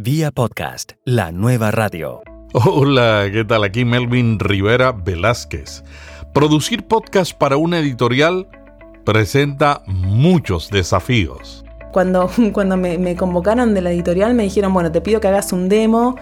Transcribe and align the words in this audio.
Vía 0.00 0.30
podcast, 0.30 0.92
la 1.04 1.32
nueva 1.32 1.72
radio. 1.72 2.20
Hola, 2.52 3.26
¿qué 3.32 3.44
tal? 3.44 3.64
Aquí 3.64 3.84
Melvin 3.84 4.38
Rivera 4.38 4.92
Velázquez. 4.92 5.82
Producir 6.32 6.86
podcast 6.86 7.36
para 7.36 7.56
una 7.56 7.80
editorial 7.80 8.46
presenta 9.04 9.82
muchos 9.86 10.70
desafíos. 10.70 11.64
Cuando, 11.90 12.30
cuando 12.52 12.76
me, 12.76 13.16
convocaron 13.16 13.74
de 13.74 13.80
la 13.80 13.90
editorial 13.90 14.34
me 14.34 14.44
dijeron, 14.44 14.72
bueno, 14.72 14.92
te 14.92 15.00
pido 15.00 15.20
que 15.20 15.26
hagas 15.26 15.52
un 15.52 15.68
demo 15.68 16.14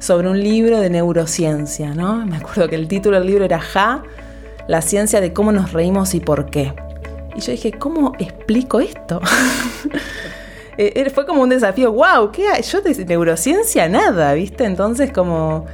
sobre 0.00 0.28
un 0.28 0.42
libro 0.42 0.80
de 0.80 0.90
neurociencia, 0.90 1.94
¿no? 1.94 2.26
Me 2.26 2.38
acuerdo 2.38 2.68
que 2.68 2.74
el 2.74 2.88
título 2.88 3.18
del 3.20 3.28
libro 3.28 3.44
era 3.44 3.60
Ja, 3.60 4.02
la 4.66 4.82
ciencia 4.82 5.20
de 5.20 5.32
cómo 5.32 5.52
nos 5.52 5.72
reímos 5.72 6.16
y 6.16 6.18
por 6.18 6.50
qué. 6.50 6.74
Y 7.36 7.40
yo 7.40 7.52
dije, 7.52 7.70
¿cómo 7.70 8.14
explico 8.18 8.80
esto? 8.80 9.20
Eh, 10.78 11.10
fue 11.10 11.26
como 11.26 11.42
un 11.42 11.48
desafío, 11.48 11.92
wow, 11.92 12.30
¿qué? 12.32 12.44
Yo 12.62 12.80
de 12.80 13.04
neurociencia 13.04 13.88
nada, 13.88 14.32
¿viste? 14.34 14.64
Entonces 14.64 15.12
como... 15.12 15.66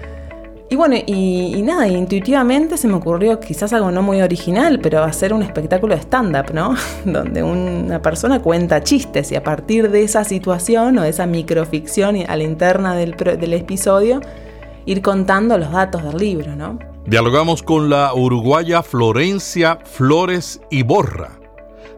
Y 0.71 0.77
bueno, 0.77 0.97
y, 1.07 1.63
nada, 1.63 1.89
intuitivamente 1.89 2.77
se 2.77 2.89
me 2.89 2.95
ocurrió 2.95 3.41
quizás 3.41 3.73
algo 3.73 3.91
no 3.91 4.03
muy 4.03 4.21
original, 4.21 4.81
pero 4.83 5.03
hacer 5.03 5.33
un 5.33 5.43
espectáculo 5.43 5.95
de 5.95 6.03
stand-up, 6.03 6.53
¿no? 6.53 6.75
Donde 7.07 7.43
una 7.43 8.03
persona 8.03 8.43
cuenta 8.43 8.83
chistes 8.83 9.33
y 9.33 9.37
a 9.37 9.43
partir 9.43 9.91
de 9.91 10.03
esa 10.03 10.25
situación 10.25 10.99
o 10.99 11.03
de 11.03 11.09
esa 11.09 11.25
microficción 11.27 12.17
a 12.29 12.37
la 12.37 12.43
interna 12.43 12.95
del, 12.95 13.17
del 13.17 13.55
episodio, 13.55 14.21
ir 14.85 15.01
contando 15.01 15.57
los 15.57 15.73
datos 15.73 16.03
del 16.05 16.19
libro, 16.19 16.55
¿no? 16.55 16.79
Dialogamos 17.07 17.63
con 17.63 17.89
la 17.89 18.13
uruguaya 18.13 18.83
Florencia 18.83 19.79
Flores 19.87 20.61
y 20.71 20.83
Borra 20.83 21.38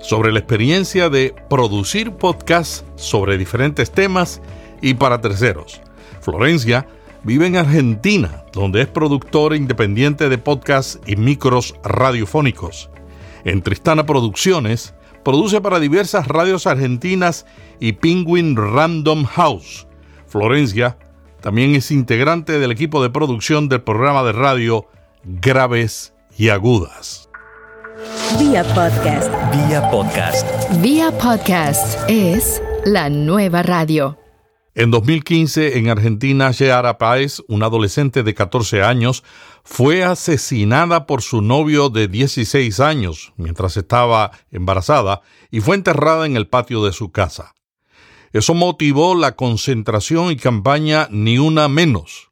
sobre 0.01 0.33
la 0.33 0.39
experiencia 0.39 1.09
de 1.09 1.35
producir 1.49 2.13
podcasts 2.13 2.85
sobre 2.97 3.39
diferentes 3.39 3.91
temas 3.91 4.41
y 4.81 4.95
para 4.95 5.21
terceros. 5.21 5.81
Florencia 6.21 6.87
vive 7.23 7.47
en 7.47 7.57
Argentina, 7.57 8.45
donde 8.53 8.83
es 8.83 8.89
productora 8.89 9.57
independiente 9.57 10.29
de 10.29 10.39
podcasts 10.39 10.99
y 11.07 11.17
micros 11.17 11.75
radiofónicos. 11.85 12.91
En 13.45 13.63
Tristana 13.63 14.07
Producciones, 14.07 14.95
produce 15.23 15.61
para 15.61 15.81
diversas 15.81 16.29
radios 16.29 16.67
argentinas 16.67 17.47
y 17.79 17.93
Penguin 17.93 18.57
Random 18.57 19.25
House. 19.25 19.87
Florencia 20.27 20.99
también 21.41 21.75
es 21.75 21.91
integrante 21.91 22.59
del 22.59 22.71
equipo 22.71 23.03
de 23.03 23.11
producción 23.11 23.69
del 23.69 23.83
programa 23.83 24.23
de 24.23 24.33
radio 24.33 24.87
Graves 25.25 26.15
y 26.37 26.51
Agudas. 26.51 27.30
Vía 28.39 28.63
podcast. 28.75 29.29
Vía 29.53 29.91
podcast. 29.91 30.47
Vía 30.81 31.11
podcast 31.19 31.99
es 32.09 32.63
la 32.85 33.11
nueva 33.11 33.63
radio. 33.63 34.19
En 34.75 34.91
2015, 34.91 35.79
en 35.79 35.89
Argentina, 35.89 36.51
Yeara 36.53 36.97
Páez, 36.97 37.43
una 37.49 37.67
adolescente 37.67 38.23
de 38.23 38.35
14 38.35 38.83
años, 38.83 39.25
fue 39.65 40.05
asesinada 40.05 41.07
por 41.07 41.23
su 41.23 41.43
novio 41.43 41.89
de 41.91 42.09
16 42.09 42.79
años 42.81 43.33
mientras 43.37 43.77
estaba 43.77 44.31
embarazada 44.51 45.23
y 45.51 45.61
fue 45.61 45.75
enterrada 45.75 46.25
en 46.25 46.37
el 46.37 46.47
patio 46.47 46.85
de 46.85 46.93
su 46.93 47.11
casa. 47.11 47.55
Eso 48.33 48.55
motivó 48.55 49.17
la 49.17 49.35
concentración 49.35 50.31
y 50.31 50.37
campaña 50.37 51.09
Ni 51.11 51.39
Una 51.39 51.69
Menos, 51.69 52.31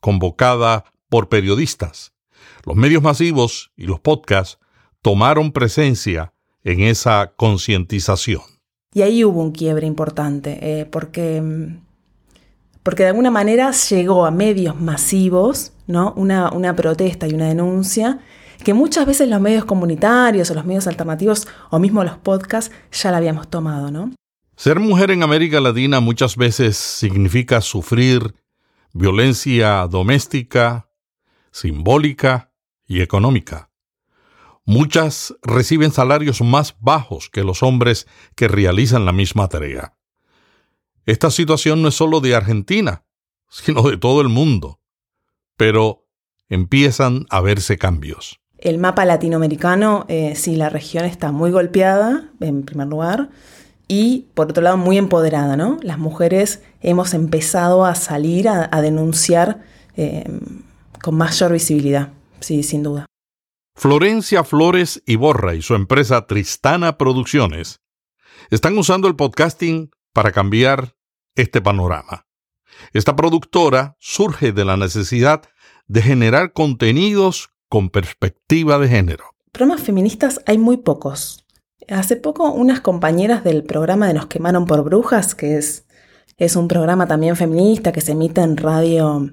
convocada 0.00 0.84
por 1.08 1.28
periodistas. 1.28 2.12
Los 2.64 2.74
medios 2.74 3.02
masivos 3.02 3.70
y 3.76 3.86
los 3.86 4.00
podcasts 4.00 4.58
tomaron 5.06 5.52
presencia 5.52 6.32
en 6.64 6.80
esa 6.80 7.32
concientización. 7.36 8.42
Y 8.92 9.02
ahí 9.02 9.22
hubo 9.22 9.40
un 9.40 9.52
quiebre 9.52 9.86
importante, 9.86 10.58
eh, 10.60 10.84
porque, 10.84 11.40
porque 12.82 13.04
de 13.04 13.10
alguna 13.10 13.30
manera 13.30 13.70
llegó 13.70 14.26
a 14.26 14.32
medios 14.32 14.74
masivos 14.80 15.72
¿no? 15.86 16.12
Una, 16.16 16.50
una, 16.50 16.74
protesta 16.74 17.28
y 17.28 17.34
una 17.34 17.46
denuncia 17.46 18.18
que 18.64 18.74
muchas 18.74 19.06
veces 19.06 19.28
los 19.28 19.40
medios 19.40 19.64
comunitarios 19.64 20.50
o 20.50 20.54
los 20.54 20.64
medios 20.64 20.88
alternativos 20.88 21.46
o 21.70 21.78
mismo 21.78 22.02
los 22.02 22.18
podcasts 22.18 22.74
ya 22.90 23.12
la 23.12 23.18
habíamos 23.18 23.46
tomado. 23.48 23.92
¿no? 23.92 24.10
Ser 24.56 24.80
mujer 24.80 25.12
en 25.12 25.22
América 25.22 25.60
Latina 25.60 26.00
muchas 26.00 26.36
veces 26.36 26.76
significa 26.76 27.60
sufrir 27.60 28.34
violencia 28.92 29.86
doméstica, 29.86 30.88
simbólica 31.52 32.50
y 32.88 33.02
económica. 33.02 33.65
Muchas 34.68 35.32
reciben 35.42 35.92
salarios 35.92 36.42
más 36.42 36.74
bajos 36.80 37.30
que 37.30 37.44
los 37.44 37.62
hombres 37.62 38.08
que 38.34 38.48
realizan 38.48 39.04
la 39.04 39.12
misma 39.12 39.48
tarea. 39.48 39.94
Esta 41.04 41.30
situación 41.30 41.82
no 41.82 41.88
es 41.88 41.94
solo 41.94 42.20
de 42.20 42.34
Argentina, 42.34 43.04
sino 43.48 43.82
de 43.82 43.96
todo 43.96 44.20
el 44.20 44.28
mundo. 44.28 44.80
Pero 45.56 46.04
empiezan 46.48 47.26
a 47.30 47.40
verse 47.40 47.78
cambios. 47.78 48.40
El 48.58 48.78
mapa 48.78 49.04
latinoamericano, 49.04 50.04
eh, 50.08 50.34
sí, 50.34 50.56
la 50.56 50.68
región 50.68 51.04
está 51.04 51.30
muy 51.30 51.52
golpeada, 51.52 52.30
en 52.40 52.64
primer 52.64 52.88
lugar, 52.88 53.28
y 53.86 54.26
por 54.34 54.50
otro 54.50 54.64
lado 54.64 54.78
muy 54.78 54.98
empoderada, 54.98 55.56
¿no? 55.56 55.78
Las 55.82 55.98
mujeres 55.98 56.64
hemos 56.80 57.14
empezado 57.14 57.84
a 57.84 57.94
salir 57.94 58.48
a, 58.48 58.80
denunciar 58.80 59.62
eh, 59.96 60.24
con 61.00 61.14
mayor 61.14 61.52
visibilidad, 61.52 62.08
sí, 62.40 62.64
sin 62.64 62.82
duda. 62.82 63.06
Florencia 63.78 64.42
Flores 64.42 65.02
Iborra 65.04 65.54
y 65.54 65.60
su 65.60 65.74
empresa 65.74 66.26
Tristana 66.26 66.96
Producciones 66.96 67.82
están 68.50 68.78
usando 68.78 69.06
el 69.06 69.16
podcasting 69.16 69.90
para 70.14 70.32
cambiar 70.32 70.96
este 71.34 71.60
panorama. 71.60 72.26
Esta 72.94 73.14
productora 73.16 73.94
surge 74.00 74.52
de 74.52 74.64
la 74.64 74.78
necesidad 74.78 75.42
de 75.88 76.00
generar 76.00 76.54
contenidos 76.54 77.50
con 77.68 77.90
perspectiva 77.90 78.78
de 78.78 78.88
género. 78.88 79.24
Programas 79.52 79.82
feministas 79.82 80.40
hay 80.46 80.56
muy 80.56 80.78
pocos. 80.78 81.44
Hace 81.86 82.16
poco 82.16 82.50
unas 82.50 82.80
compañeras 82.80 83.44
del 83.44 83.62
programa 83.62 84.08
de 84.08 84.14
Nos 84.14 84.26
quemaron 84.26 84.64
por 84.64 84.84
brujas, 84.84 85.34
que 85.34 85.58
es, 85.58 85.86
es 86.38 86.56
un 86.56 86.66
programa 86.66 87.06
también 87.06 87.36
feminista 87.36 87.92
que 87.92 88.00
se 88.00 88.12
emite 88.12 88.40
en 88.40 88.56
radio 88.56 89.30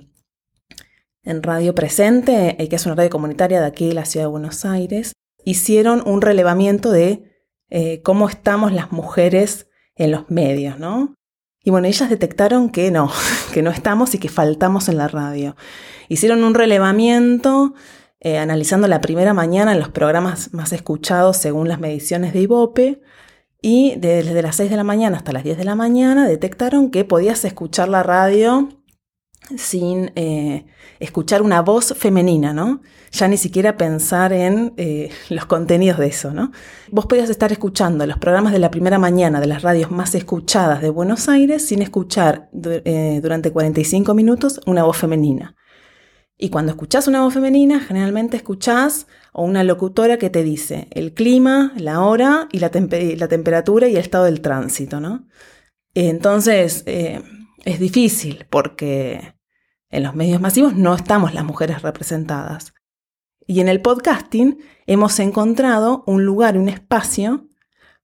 en 1.23 1.41
Radio 1.41 1.73
Presente, 1.73 2.61
eh, 2.61 2.69
que 2.69 2.75
es 2.75 2.85
una 2.85 2.95
radio 2.95 3.09
comunitaria 3.09 3.59
de 3.59 3.67
aquí 3.67 3.87
de 3.87 3.93
la 3.93 4.05
ciudad 4.05 4.25
de 4.25 4.31
Buenos 4.31 4.65
Aires, 4.65 5.13
hicieron 5.45 6.03
un 6.05 6.21
relevamiento 6.21 6.91
de 6.91 7.31
eh, 7.69 8.01
cómo 8.03 8.29
estamos 8.29 8.71
las 8.73 8.91
mujeres 8.91 9.67
en 9.95 10.11
los 10.11 10.29
medios, 10.29 10.79
¿no? 10.79 11.15
Y 11.63 11.69
bueno, 11.69 11.87
ellas 11.87 12.09
detectaron 12.09 12.69
que 12.69 12.91
no, 12.91 13.09
que 13.53 13.61
no 13.61 13.71
estamos 13.71 14.13
y 14.13 14.19
que 14.19 14.29
faltamos 14.29 14.89
en 14.89 14.97
la 14.97 15.07
radio. 15.07 15.55
Hicieron 16.09 16.43
un 16.43 16.53
relevamiento 16.53 17.73
eh, 18.19 18.37
analizando 18.37 18.87
la 18.87 19.01
primera 19.01 19.33
mañana 19.33 19.71
en 19.71 19.79
los 19.79 19.89
programas 19.89 20.53
más 20.53 20.73
escuchados 20.73 21.37
según 21.37 21.69
las 21.69 21.79
mediciones 21.79 22.33
de 22.33 22.41
Ibope. 22.41 23.01
Y 23.61 23.95
desde 23.97 24.41
las 24.41 24.57
6 24.57 24.69
de 24.69 24.75
la 24.75 24.83
mañana 24.83 25.15
hasta 25.15 25.31
las 25.31 25.45
10 25.45 25.57
de 25.57 25.63
la 25.63 25.75
mañana 25.75 26.27
detectaron 26.27 26.91
que 26.91 27.05
podías 27.05 27.45
escuchar 27.45 27.87
la 27.87 28.03
radio 28.03 28.67
sin 29.57 30.11
eh, 30.15 30.65
escuchar 30.99 31.41
una 31.41 31.61
voz 31.61 31.93
femenina, 31.97 32.53
¿no? 32.53 32.81
Ya 33.11 33.27
ni 33.27 33.37
siquiera 33.37 33.77
pensar 33.77 34.33
en 34.33 34.73
eh, 34.77 35.09
los 35.29 35.45
contenidos 35.45 35.99
de 35.99 36.07
eso, 36.07 36.31
¿no? 36.31 36.51
Vos 36.91 37.05
podías 37.05 37.29
estar 37.29 37.51
escuchando 37.51 38.05
los 38.05 38.17
programas 38.17 38.53
de 38.53 38.59
la 38.59 38.71
primera 38.71 38.99
mañana 38.99 39.39
de 39.39 39.47
las 39.47 39.61
radios 39.61 39.91
más 39.91 40.15
escuchadas 40.15 40.81
de 40.81 40.89
Buenos 40.89 41.29
Aires 41.29 41.65
sin 41.65 41.81
escuchar 41.81 42.49
eh, 42.53 43.19
durante 43.21 43.51
45 43.51 44.13
minutos 44.13 44.61
una 44.65 44.83
voz 44.83 44.97
femenina. 44.97 45.55
Y 46.37 46.49
cuando 46.49 46.71
escuchás 46.71 47.07
una 47.07 47.21
voz 47.21 47.33
femenina, 47.33 47.79
generalmente 47.79 48.35
escuchás 48.35 49.07
a 49.33 49.41
una 49.41 49.63
locutora 49.63 50.17
que 50.17 50.29
te 50.29 50.43
dice 50.43 50.87
el 50.91 51.13
clima, 51.13 51.73
la 51.77 52.01
hora 52.01 52.49
y 52.51 52.59
la, 52.59 52.71
la 52.73 53.27
temperatura 53.27 53.87
y 53.87 53.93
el 53.93 53.99
estado 53.99 54.25
del 54.25 54.41
tránsito, 54.41 54.99
¿no? 54.99 55.27
Entonces, 55.93 56.83
es 56.85 57.79
difícil 57.79 58.45
porque 58.49 59.35
en 59.93 60.01
los 60.01 60.15
medios 60.15 60.41
masivos 60.41 60.75
no 60.75 60.95
estamos 60.95 61.33
las 61.35 61.45
mujeres 61.45 61.83
representadas. 61.83 62.73
Y 63.45 63.59
en 63.59 63.69
el 63.69 63.81
podcasting 63.81 64.57
hemos 64.87 65.19
encontrado 65.19 66.03
un 66.07 66.25
lugar, 66.25 66.57
un 66.57 66.67
espacio 66.67 67.47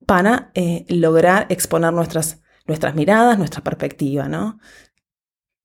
para 0.06 0.52
eh, 0.54 0.86
lograr 0.88 1.46
exponer 1.50 1.92
nuestras, 1.92 2.42
nuestras 2.66 2.94
miradas, 2.94 3.38
nuestra 3.38 3.62
perspectiva, 3.64 4.28
¿no? 4.28 4.58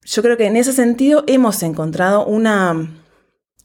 Yo 0.02 0.22
creo 0.22 0.36
que 0.36 0.46
en 0.46 0.56
ese 0.56 0.72
sentido 0.72 1.22
hemos 1.28 1.62
encontrado 1.62 2.26
una, 2.26 2.90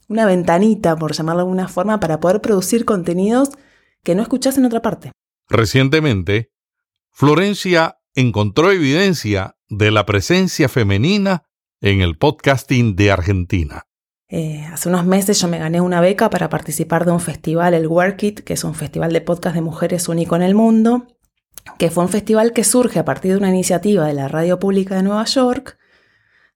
una 0.08 0.26
ventanita, 0.26 0.96
por 0.96 1.12
llamarlo 1.12 1.40
de 1.40 1.42
alguna 1.44 1.68
forma, 1.68 1.98
para 1.98 2.20
poder 2.20 2.40
producir 2.40 2.84
contenidos 2.84 3.50
que 4.04 4.14
no 4.14 4.22
escuchás 4.22 4.56
en 4.56 4.66
otra 4.66 4.82
parte. 4.82 5.10
Recientemente, 5.48 6.52
Florencia 7.10 7.98
encontró 8.14 8.70
evidencia 8.70 9.56
de 9.68 9.90
la 9.90 10.06
presencia 10.06 10.68
femenina 10.68 11.44
en 11.82 12.00
el 12.00 12.16
podcasting 12.16 12.94
de 12.94 13.10
Argentina. 13.10 13.86
Eh, 14.28 14.64
hace 14.72 14.88
unos 14.88 15.04
meses 15.04 15.40
yo 15.40 15.48
me 15.48 15.58
gané 15.58 15.80
una 15.80 16.00
beca 16.00 16.30
para 16.30 16.48
participar 16.48 17.04
de 17.04 17.10
un 17.10 17.20
festival, 17.20 17.74
el 17.74 17.88
Work 17.88 18.22
It, 18.22 18.40
que 18.40 18.54
es 18.54 18.64
un 18.64 18.74
festival 18.74 19.12
de 19.12 19.20
podcast 19.20 19.56
de 19.56 19.62
mujeres 19.62 20.08
único 20.08 20.36
en 20.36 20.42
el 20.42 20.54
mundo, 20.54 21.08
que 21.78 21.90
fue 21.90 22.04
un 22.04 22.08
festival 22.08 22.52
que 22.52 22.64
surge 22.64 23.00
a 23.00 23.04
partir 23.04 23.32
de 23.32 23.38
una 23.38 23.50
iniciativa 23.50 24.06
de 24.06 24.14
la 24.14 24.28
Radio 24.28 24.58
Pública 24.58 24.94
de 24.94 25.02
Nueva 25.02 25.24
York, 25.24 25.76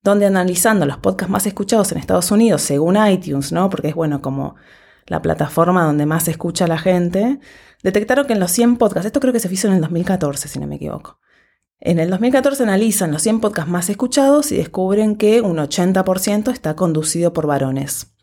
donde 0.01 0.25
analizando 0.25 0.85
los 0.85 0.97
podcasts 0.97 1.31
más 1.31 1.45
escuchados 1.45 1.91
en 1.91 1.97
Estados 1.97 2.31
Unidos, 2.31 2.61
según 2.61 2.95
iTunes, 2.95 3.51
¿no? 3.51 3.69
Porque 3.69 3.89
es 3.89 3.95
bueno 3.95 4.21
como 4.21 4.55
la 5.07 5.21
plataforma 5.21 5.83
donde 5.83 6.05
más 6.05 6.23
se 6.23 6.31
escucha 6.31 6.67
la 6.67 6.77
gente, 6.77 7.39
detectaron 7.83 8.25
que 8.27 8.33
en 8.33 8.39
los 8.39 8.51
100 8.51 8.77
podcasts, 8.77 9.05
esto 9.05 9.19
creo 9.19 9.33
que 9.33 9.39
se 9.41 9.53
hizo 9.53 9.67
en 9.67 9.75
el 9.75 9.81
2014, 9.81 10.47
si 10.47 10.57
no 10.59 10.67
me 10.67 10.77
equivoco. 10.77 11.19
En 11.79 11.99
el 11.99 12.09
2014 12.09 12.63
analizan 12.63 13.11
los 13.11 13.21
100 13.21 13.39
podcasts 13.39 13.69
más 13.69 13.89
escuchados 13.89 14.51
y 14.51 14.57
descubren 14.57 15.15
que 15.15 15.41
un 15.41 15.57
80% 15.57 16.51
está 16.51 16.75
conducido 16.75 17.33
por 17.33 17.45
varones 17.45 18.15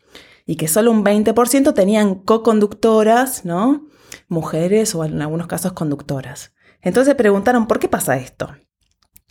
y 0.45 0.57
que 0.57 0.67
solo 0.67 0.91
un 0.91 1.03
20% 1.03 1.73
tenían 1.73 2.15
co-conductoras, 2.15 3.45
¿no? 3.45 3.87
Mujeres 4.27 4.93
o 4.93 5.05
en 5.05 5.21
algunos 5.21 5.47
casos 5.47 5.73
conductoras. 5.73 6.53
Entonces 6.81 7.11
se 7.11 7.15
preguntaron, 7.15 7.67
¿por 7.67 7.79
qué 7.79 7.87
pasa 7.87 8.17
esto? 8.17 8.53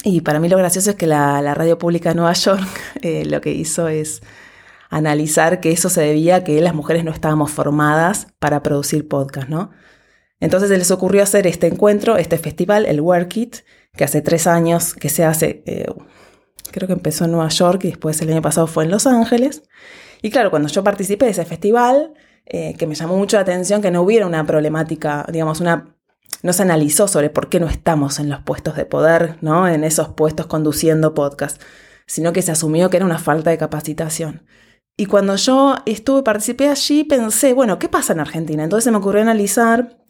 Y 0.03 0.23
para 0.23 0.41
mí 0.41 0.49
lo 0.49 0.59
gracioso 0.59 0.91
es 0.91 0.97
que 0.97 1.07
la, 1.07 1.55
radio 1.55 1.79
pública 1.79 2.09
de 2.09 2.15
Nueva 2.17 2.33
York 2.33 2.67
eh, 3.03 3.25
lo 3.27 3.41
que 3.41 3.53
hizo 3.53 3.89
es 3.89 4.23
analizar 4.91 5.61
que 5.61 5.71
eso 5.71 5.89
se 5.89 6.01
debía 6.01 6.37
a 6.37 6.45
que 6.45 6.61
las 6.61 6.75
mujeres 6.75 7.05
no 7.05 7.11
estábamos 7.11 7.51
formadas 7.51 8.29
para 8.39 8.63
producir 8.63 9.07
podcast, 9.07 9.49
¿no? 9.49 9.71
Entonces 10.41 10.69
se 10.69 10.79
les 10.79 10.91
ocurrió 10.91 11.23
hacer 11.23 11.47
este 11.47 11.69
encuentro, 11.69 12.17
este 12.17 12.39
festival, 12.39 12.87
el 12.87 13.01
Work 13.01 13.37
It, 13.37 13.57
que 13.97 14.05
hace 14.05 14.23
tres 14.23 14.47
años 14.47 14.95
que 14.95 15.09
se 15.09 15.25
hace, 15.25 15.63
eh, 15.67 15.87
creo 16.71 16.87
que 16.87 16.95
empezó 16.95 17.25
en 17.25 17.33
Nueva 17.33 17.49
York 17.49 17.85
y 17.85 17.89
después 17.89 18.21
el 18.21 18.31
año 18.31 18.43
pasado 18.43 18.67
fue 18.67 18.85
en 18.85 18.91
Los 18.91 19.07
Ángeles. 19.07 19.63
Y 20.23 20.31
claro, 20.31 20.51
cuando 20.51 20.69
yo 20.69 20.83
participé 20.83 21.27
de 21.27 21.33
ese 21.33 21.45
festival, 21.45 22.15
eh, 22.47 22.75
que 22.77 22.87
me 22.87 22.95
llamó 22.95 23.17
mucho 23.17 23.37
la 23.37 23.43
atención 23.43 23.81
que 23.81 23.91
no 23.91 24.03
hubiera 24.03 24.27
una 24.27 24.45
problemática, 24.47 25.27
digamos, 25.31 25.61
una 25.61 25.95
no 26.43 26.53
se 26.53 26.63
analizó 26.63 27.09
sobre 27.09 27.31
por 27.31 27.49
qué 27.49 27.59
no 27.59 27.69
estamos 27.69 28.19
en 28.19 28.29
los 28.29 28.43
puestos 28.43 28.77
de 28.77 28.85
poder, 28.85 29.39
¿no? 29.41 29.67
En 29.67 29.83
esos 29.83 30.09
puestos 30.11 30.47
conduciendo 30.47 31.15
podcast, 31.15 31.61
sino 32.07 32.35
que 32.35 32.43
se 32.43 32.53
asumió 32.53 32.91
que 32.91 32.99
era 32.99 33.07
una 33.07 33.19
falta 33.19 33.49
de 33.49 33.57
capacitación. 33.57 34.45
Y 34.97 35.07
cuando 35.07 35.37
yo 35.37 35.77
estuve, 35.87 36.23
participé 36.23 36.69
allí, 36.69 37.05
pensé, 37.05 37.55
bueno, 37.55 37.79
¿qué 37.79 37.89
pasa 37.89 38.13
en 38.13 38.21
Argentina? 38.21 38.63
Entonces 38.63 38.85
se 38.85 38.91
me 38.91 38.99
ocurrió 38.99 39.23
analizar, 39.23 40.05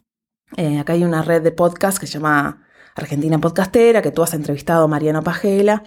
eh, 0.57 0.81
acá 0.81 0.95
hay 0.95 1.05
una 1.05 1.23
red 1.23 1.41
de 1.41 1.53
podcast 1.53 1.99
que 1.99 2.09
se 2.09 2.15
llama 2.15 2.64
Argentina 2.95 3.39
Podcastera, 3.39 4.03
que 4.03 4.11
tú 4.11 4.23
has 4.23 4.35
entrevistado 4.35 4.85
a 4.85 4.89
Mariano 4.89 5.23
Pajela, 5.23 5.83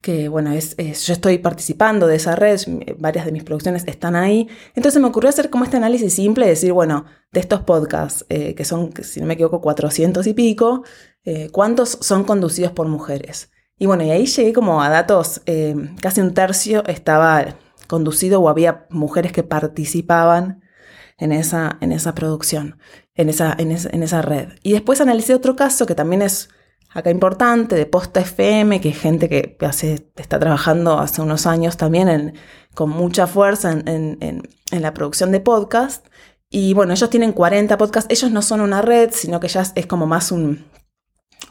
que 0.00 0.28
bueno, 0.28 0.52
es, 0.52 0.76
yo 0.76 1.14
estoy 1.14 1.38
participando 1.38 2.06
de 2.06 2.16
esa 2.16 2.36
red, 2.36 2.60
varias 2.98 3.24
de 3.24 3.32
mis 3.32 3.42
producciones 3.42 3.84
están 3.86 4.16
ahí. 4.16 4.48
Entonces 4.74 5.00
me 5.00 5.08
ocurrió 5.08 5.30
hacer 5.30 5.48
como 5.48 5.64
este 5.64 5.78
análisis 5.78 6.12
simple, 6.12 6.46
decir, 6.46 6.72
bueno, 6.72 7.06
de 7.32 7.40
estos 7.40 7.62
podcasts, 7.62 8.26
eh, 8.28 8.54
que 8.54 8.66
son, 8.66 8.92
si 9.02 9.20
no 9.20 9.26
me 9.26 9.32
equivoco, 9.34 9.62
400 9.62 10.26
y 10.26 10.34
pico, 10.34 10.84
eh, 11.24 11.48
¿cuántos 11.50 11.96
son 12.02 12.24
conducidos 12.24 12.72
por 12.72 12.86
mujeres? 12.86 13.50
Y 13.78 13.86
bueno, 13.86 14.04
y 14.04 14.10
ahí 14.10 14.26
llegué 14.26 14.52
como 14.52 14.82
a 14.82 14.90
datos, 14.90 15.40
eh, 15.46 15.74
casi 16.02 16.20
un 16.20 16.34
tercio 16.34 16.84
estaba 16.86 17.56
conducido 17.86 18.40
o 18.40 18.50
había 18.50 18.86
mujeres 18.90 19.32
que 19.32 19.42
participaban 19.42 20.62
en 21.16 21.32
esa, 21.32 21.78
en 21.80 21.92
esa 21.92 22.14
producción, 22.14 22.78
en 23.14 23.28
esa, 23.28 23.54
en, 23.58 23.70
en 23.70 24.02
esa 24.02 24.22
red. 24.22 24.48
Y 24.62 24.72
después 24.72 25.00
analicé 25.00 25.34
otro 25.34 25.56
caso 25.56 25.86
que 25.86 25.94
también 25.94 26.22
es 26.22 26.48
acá 26.94 27.10
importante, 27.10 27.74
de 27.74 27.86
Posta 27.86 28.20
FM, 28.20 28.80
que 28.80 28.90
es 28.90 28.98
gente 28.98 29.28
que 29.28 29.56
hace, 29.66 30.10
está 30.16 30.38
trabajando 30.38 30.98
hace 30.98 31.20
unos 31.20 31.46
años 31.46 31.76
también 31.76 32.34
con 32.74 32.90
mucha 32.90 33.26
fuerza 33.26 33.72
en, 33.72 34.42
la 34.70 34.94
producción 34.94 35.32
de 35.32 35.40
podcast. 35.40 36.06
Y 36.48 36.72
bueno, 36.72 36.92
ellos 36.92 37.10
tienen 37.10 37.32
40 37.32 37.76
podcasts, 37.76 38.12
ellos 38.12 38.30
no 38.30 38.42
son 38.42 38.60
una 38.60 38.80
red, 38.80 39.10
sino 39.12 39.40
que 39.40 39.48
ya 39.48 39.64
es 39.74 39.86
como 39.86 40.06
más 40.06 40.30
un, 40.30 40.64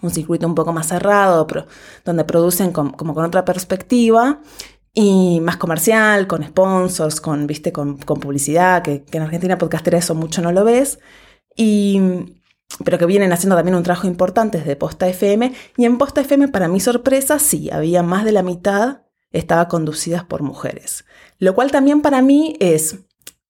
circuito 0.10 0.48
un 0.48 0.56
poco 0.56 0.72
más 0.72 0.88
cerrado, 0.88 1.46
donde 2.06 2.24
producen 2.24 2.72
como 2.72 3.14
con 3.14 3.26
otra 3.26 3.44
perspectiva 3.44 4.42
y 4.94 5.42
más 5.42 5.58
comercial, 5.58 6.26
con 6.28 6.44
sponsors, 6.44 7.20
con, 7.20 7.48
¿viste? 7.48 7.74
con, 7.74 7.98
publicidad, 7.98 8.82
que, 8.82 9.04
que 9.04 9.18
en 9.18 9.24
Argentina 9.24 9.58
podcastera 9.58 9.98
eso 9.98 10.16
mucho 10.16 10.42
no 10.42 10.54
lo 10.54 10.64
ves. 10.64 11.00
Pero 11.56 12.98
que 12.98 13.06
vienen 13.06 13.32
haciendo 13.34 13.56
también 13.56 13.76
un 13.76 13.84
trabajo 13.84 14.08
importante 14.08 14.58
desde 14.58 14.76
Posta 14.76 15.08
FM. 15.08 15.54
Y 15.78 15.86
en 15.86 15.98
Posta 15.98 16.22
FM, 16.22 16.48
para 16.48 16.68
mi 16.68 16.80
sorpresa, 16.80 17.40
sí, 17.40 17.70
había 17.72 18.04
más 18.04 18.26
de 18.26 18.32
la 18.32 18.44
mitad 18.44 19.04
estaba 19.34 19.68
conducidas 19.68 20.24
por 20.24 20.44
mujeres. 20.44 21.06
Lo 21.40 21.54
cual 21.56 21.72
también 21.72 22.02
para 22.02 22.22
mí 22.22 22.56
es 22.60 23.00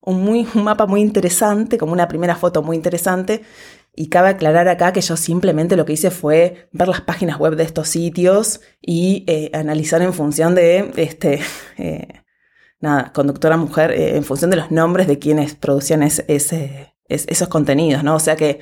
un, 0.01 0.23
muy, 0.23 0.47
un 0.55 0.63
mapa 0.63 0.87
muy 0.87 1.01
interesante, 1.01 1.77
como 1.77 1.93
una 1.93 2.07
primera 2.07 2.35
foto 2.35 2.63
muy 2.63 2.75
interesante. 2.75 3.43
Y 3.95 4.07
cabe 4.07 4.29
aclarar 4.29 4.67
acá 4.69 4.91
que 4.91 5.01
yo 5.01 5.15
simplemente 5.15 5.75
lo 5.75 5.85
que 5.85 5.93
hice 5.93 6.09
fue 6.09 6.67
ver 6.71 6.87
las 6.87 7.01
páginas 7.01 7.37
web 7.37 7.55
de 7.55 7.63
estos 7.63 7.89
sitios 7.89 8.61
y 8.81 9.23
eh, 9.27 9.51
analizar 9.53 10.01
en 10.01 10.13
función 10.13 10.55
de, 10.55 10.91
este, 10.95 11.41
eh, 11.77 12.07
nada, 12.79 13.13
conductora 13.13 13.55
mujer, 13.55 13.91
eh, 13.91 14.15
en 14.15 14.23
función 14.23 14.49
de 14.49 14.57
los 14.57 14.71
nombres 14.71 15.07
de 15.07 15.19
quienes 15.19 15.53
producían 15.53 16.01
ese, 16.01 16.92
esos 17.13 17.47
contenidos, 17.47 18.03
¿no? 18.03 18.15
O 18.15 18.19
sea 18.19 18.35
que 18.35 18.59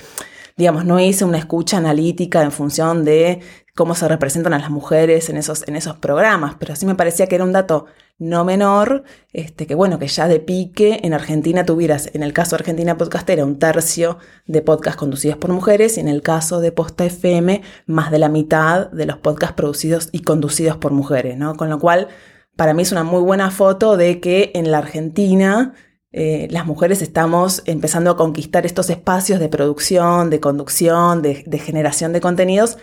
digamos, 0.57 0.85
no 0.85 0.99
hice 0.99 1.25
una 1.25 1.37
escucha 1.37 1.77
analítica 1.77 2.43
en 2.43 2.51
función 2.51 3.03
de 3.03 3.39
cómo 3.75 3.95
se 3.95 4.07
representan 4.07 4.53
a 4.53 4.59
las 4.59 4.69
mujeres 4.69 5.29
en 5.29 5.37
esos, 5.37 5.67
en 5.67 5.75
esos 5.75 5.95
programas, 5.97 6.55
pero 6.59 6.75
sí 6.75 6.85
me 6.85 6.95
parecía 6.95 7.27
que 7.27 7.35
era 7.35 7.43
un 7.43 7.53
dato 7.53 7.85
no 8.19 8.45
menor, 8.45 9.03
este, 9.33 9.65
que 9.65 9.73
bueno, 9.73 9.97
que 9.97 10.07
ya 10.07 10.27
de 10.27 10.39
pique 10.39 10.99
en 11.03 11.13
Argentina 11.13 11.65
tuvieras, 11.65 12.11
en 12.13 12.21
el 12.21 12.33
caso 12.33 12.51
de 12.51 12.61
Argentina 12.61 12.95
Podcastera, 12.95 13.43
un 13.43 13.57
tercio 13.57 14.19
de 14.45 14.61
podcasts 14.61 14.99
conducidos 14.99 15.37
por 15.37 15.51
mujeres 15.51 15.97
y 15.97 16.01
en 16.01 16.07
el 16.07 16.21
caso 16.21 16.59
de 16.59 16.71
Posta 16.71 17.05
FM, 17.05 17.63
más 17.87 18.11
de 18.11 18.19
la 18.19 18.29
mitad 18.29 18.91
de 18.91 19.07
los 19.07 19.17
podcasts 19.17 19.55
producidos 19.55 20.09
y 20.11 20.21
conducidos 20.21 20.77
por 20.77 20.91
mujeres, 20.91 21.37
¿no? 21.37 21.55
Con 21.55 21.71
lo 21.71 21.79
cual, 21.79 22.09
para 22.55 22.75
mí 22.75 22.83
es 22.83 22.91
una 22.91 23.03
muy 23.03 23.21
buena 23.21 23.49
foto 23.49 23.97
de 23.97 24.19
que 24.19 24.51
en 24.53 24.69
la 24.69 24.77
Argentina 24.77 25.73
eh, 26.13 26.47
las 26.51 26.65
mujeres 26.65 27.01
estamos 27.01 27.63
empezando 27.65 28.11
a 28.11 28.17
conquistar 28.17 28.65
estos 28.65 28.89
espacios 28.89 29.39
de 29.39 29.47
producción, 29.47 30.29
de 30.29 30.39
conducción, 30.39 31.21
de, 31.21 31.59
generación 31.59 32.11
de 32.11 32.19
contenidos, 32.19 32.77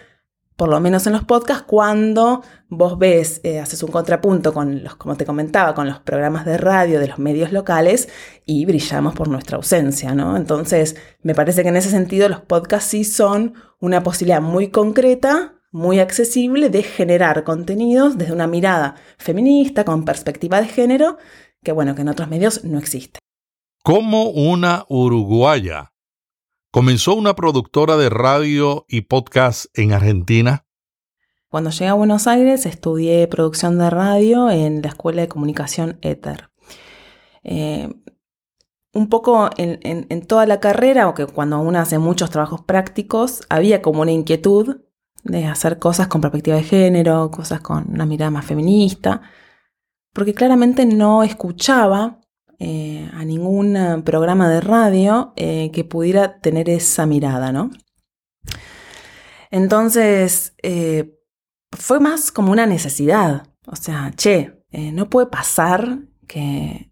por 0.57 0.69
lo 0.69 0.81
menos 0.81 1.07
en 1.07 1.13
los 1.13 1.25
podcasts, 1.25 1.65
cuando 1.69 2.43
vos 2.69 2.99
ves, 2.99 3.41
eh, 3.45 3.61
haces 3.61 3.83
un 3.83 3.91
contrapunto 3.91 4.53
con 4.53 4.83
los, 4.83 4.97
como 4.97 5.17
te 5.17 5.25
comentaba, 5.25 5.75
con 5.75 5.87
los 5.87 6.01
programas 6.01 6.45
de 6.47 6.57
radio 6.57 6.99
de 6.99 7.07
los 7.07 7.19
medios 7.19 7.53
locales 7.53 8.09
y 8.45 8.65
brillamos 8.65 9.15
por 9.15 9.29
nuestra 9.29 9.57
ausencia, 9.57 10.15
¿no? 10.15 10.37
Entonces, 10.37 10.97
me 11.23 11.35
parece 11.35 11.63
que 11.63 11.69
en 11.69 11.77
ese 11.77 11.91
sentido 11.91 12.29
los 12.29 12.41
podcasts 12.41 12.91
sí 12.91 13.05
son 13.05 13.55
una 13.79 14.03
posibilidad 14.03 14.41
muy 14.41 14.69
concreta 14.71 15.55
muy 15.71 16.01
accesible 16.01 16.71
de 16.71 16.83
generar 16.83 17.45
contenidos 17.45 18.17
desde 18.17 18.33
una 18.33 18.47
mirada 18.47 18.95
feminista, 19.19 19.85
con 19.85 20.05
perspectiva 20.05 20.61
de 20.61 20.69
género, 20.69 21.19
que 21.69 21.73
bueno, 21.73 21.95
que 21.95 22.01
en 22.01 22.09
otros 22.09 22.31
medios 22.31 22.65
no 22.65 22.79
existe. 22.79 23.21
Como 23.85 24.31
una 24.31 24.87
uruguaya 24.89 25.93
comenzó 26.71 27.15
una 27.15 27.35
productora 27.35 27.99
de 27.99 28.09
radio 28.09 28.87
y 28.89 29.03
podcast 29.03 29.67
en 29.75 29.93
Argentina. 29.93 30.65
Cuando 31.51 31.69
llegué 31.69 31.89
a 31.89 31.93
Buenos 31.93 32.27
Aires 32.27 32.65
estudié 32.65 33.27
producción 33.27 33.77
de 33.77 33.91
radio 33.91 34.49
en 34.49 34.81
la 34.81 34.89
Escuela 34.89 35.21
de 35.21 35.29
Comunicación 35.29 35.99
Ether. 36.01 36.49
Eh, 37.45 37.93
un 38.95 39.11
poco 39.11 39.51
en, 39.59 39.79
en, 39.83 40.27
toda 40.27 40.47
la 40.47 40.61
carrera, 40.61 41.07
o 41.07 41.13
que 41.13 41.27
cuando 41.27 41.61
uno 41.61 41.81
hace 41.81 41.99
muchos 41.99 42.31
trabajos 42.31 42.63
prácticos, 42.63 43.43
había 43.51 43.83
como 43.83 44.01
una 44.01 44.13
inquietud 44.13 44.79
de 45.23 45.45
hacer 45.45 45.79
cosas 45.79 46.09
con 46.09 46.23
perspectiva 46.23 46.57
de 46.57 46.63
género, 46.63 47.31
cosas 47.31 47.61
con 47.61 47.91
una 47.93 48.07
mirada 48.07 48.31
más 48.31 48.47
feminista 48.47 49.21
porque 50.19 50.35
claramente 50.35 50.85
no 50.85 51.23
escuchaba 51.23 52.19
eh, 52.59 53.09
a 53.15 53.25
ningún 53.25 53.77
eh, 53.77 54.03
programa 54.05 54.51
de 54.51 54.61
radio 54.61 55.33
eh, 55.37 55.71
que 55.73 55.85
pudiera 55.85 56.41
tener 56.41 56.69
esa 56.69 57.07
mirada, 57.07 57.53
¿no? 57.53 57.71
Entonces, 59.53 60.55
fue 61.71 62.01
más 62.01 62.33
como 62.33 62.51
una 62.51 62.67
necesidad. 62.67 63.47
O 63.65 63.77
sea, 63.77 64.11
che, 64.17 64.61
no 64.73 65.09
puede 65.09 65.29
pasar 65.29 66.01
que, 66.27 66.91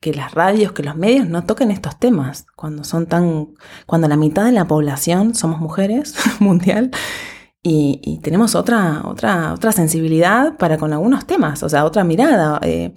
que 0.00 0.14
las 0.14 0.32
radios, 0.32 0.70
que 0.70 0.84
los 0.84 0.94
medios 0.94 1.28
no 1.28 1.42
toquen 1.46 1.72
estos 1.72 1.98
temas 1.98 2.46
cuando 2.54 2.84
son 2.84 3.06
tan. 3.06 3.48
cuando 3.84 4.06
la 4.06 4.16
mitad 4.16 4.44
de 4.44 4.52
la 4.52 4.68
población 4.68 5.34
somos 5.34 5.58
mujeres 5.58 6.14
mundial 6.38 6.92
y, 7.66 8.20
tenemos 8.22 8.54
otra, 8.54 9.00
otra, 9.06 9.54
otra 9.54 9.72
sensibilidad 9.72 10.58
para 10.58 10.76
con 10.76 10.92
algunos 10.92 11.26
temas, 11.26 11.62
o 11.62 11.68
sea, 11.70 11.86
otra 11.86 12.04
mirada. 12.04 12.60
Eh, 12.62 12.94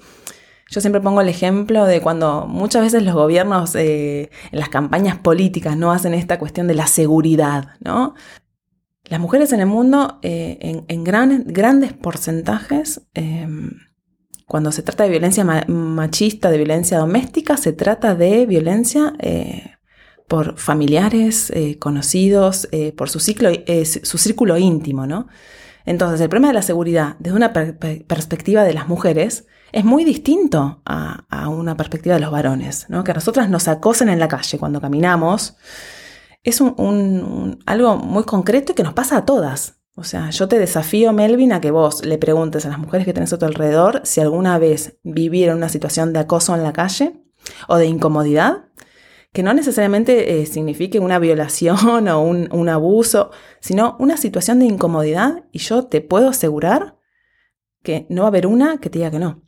yo 0.70 0.82
siempre 0.82 1.00
pongo 1.00 1.22
el 1.22 1.30
ejemplo 1.30 1.86
de 1.86 2.02
cuando 2.02 2.48
muchas 2.48 2.82
veces 2.82 3.02
los 3.04 3.16
gobiernos 3.16 3.76
eh, 3.76 4.30
en 4.52 4.60
las 4.60 4.68
campañas 4.68 5.20
políticas 5.20 5.78
no 5.78 5.94
hacen 5.94 6.14
esta 6.14 6.38
cuestión 6.38 6.68
de 6.68 6.74
la 6.74 6.88
seguridad, 6.88 7.76
¿no? 7.80 8.14
Las 9.06 9.22
mujeres 9.22 9.54
en 9.54 9.62
el 9.62 9.68
mundo, 9.68 10.20
eh, 10.22 10.58
en, 10.60 10.84
en 10.90 11.06
grandes 11.06 11.94
porcentajes, 11.94 13.08
em, 13.14 13.72
cuando 14.46 14.74
se 14.74 14.82
trata 14.84 15.06
de 15.06 15.12
violencia 15.12 15.46
machista, 15.46 16.52
de 16.52 16.58
violencia 16.58 16.98
doméstica, 16.98 17.56
se 17.56 17.72
trata 17.72 18.16
de 18.16 18.46
violencia 18.46 19.14
por 20.28 20.58
familiares, 20.58 21.50
eh, 21.52 21.80
conocidos, 21.80 22.68
eh, 22.72 22.92
por 22.92 23.10
su, 23.10 23.20
ciclo, 23.20 23.50
eh, 23.50 23.86
su 23.86 24.18
círculo 24.18 24.58
íntimo, 24.58 25.08
¿no? 25.08 25.28
Entonces, 25.86 26.20
el 26.20 26.28
problema 26.28 26.50
de 26.50 26.56
la 26.56 26.62
seguridad 26.62 27.16
desde 27.20 27.38
una 27.38 27.54
perspectiva 27.54 28.66
de 28.66 28.74
las 28.74 28.90
mujeres 28.90 29.48
es 29.72 29.86
muy 29.86 30.04
distinto 30.04 30.82
a, 30.86 31.24
una 31.50 31.78
perspectiva 31.78 32.16
de 32.16 32.22
los 32.22 32.32
varones, 32.32 32.88
¿no? 32.90 33.06
Que 33.06 33.12
a 33.12 33.14
nosotras 33.14 33.50
nos 33.50 33.70
acosen 33.70 34.10
en 34.10 34.20
la 34.20 34.28
calle 34.28 34.58
cuando 34.58 34.82
caminamos. 34.82 35.56
Es 36.44 36.60
un, 36.60 37.60
algo 37.66 37.98
muy 37.98 38.24
concreto 38.24 38.74
y 38.74 38.76
que 38.76 38.84
nos 38.84 38.94
pasa 38.94 39.18
a 39.18 39.26
todas. 39.26 39.80
O 39.96 40.04
sea, 40.04 40.30
yo 40.30 40.50
te 40.50 40.60
desafío, 40.60 41.14
Melvin, 41.14 41.54
a 41.54 41.62
que 41.62 41.72
vos 41.72 42.06
le 42.06 42.18
preguntes 42.18 42.66
a 42.66 42.70
las 42.70 42.80
mujeres 42.80 43.06
que 43.06 43.14
tenés 43.14 43.32
a 43.32 43.40
tu 43.40 43.46
alrededor 43.46 44.02
si 44.04 44.20
alguna 44.20 44.60
vez 44.60 44.98
vivieron 45.04 45.58
una 45.58 45.70
situación 45.70 46.12
de 46.12 46.20
acoso 46.20 46.54
en 46.54 46.64
la 46.64 46.74
calle 46.74 47.24
o 47.68 47.78
de 47.78 47.88
incomodidad 47.88 48.67
que 49.34 49.44
no 49.44 49.54
necesariamente 49.54 50.42
eh, 50.42 50.46
signifique 50.46 51.00
una 51.00 51.20
violación 51.20 52.08
o 52.10 52.22
un, 52.22 52.70
abuso, 52.70 53.32
sino 53.60 53.96
una 54.00 54.18
situación 54.18 54.60
de 54.60 54.66
incomodidad 54.66 55.46
y 55.52 55.60
yo 55.60 55.84
te 55.84 56.02
puedo 56.02 56.30
asegurar 56.30 56.98
que 57.84 58.06
no 58.10 58.24
va 58.24 58.28
a 58.28 58.30
haber 58.30 58.48
una 58.48 58.80
que 58.80 58.90
te 58.90 59.00
diga 59.00 59.12
que 59.12 59.20
no. 59.20 59.44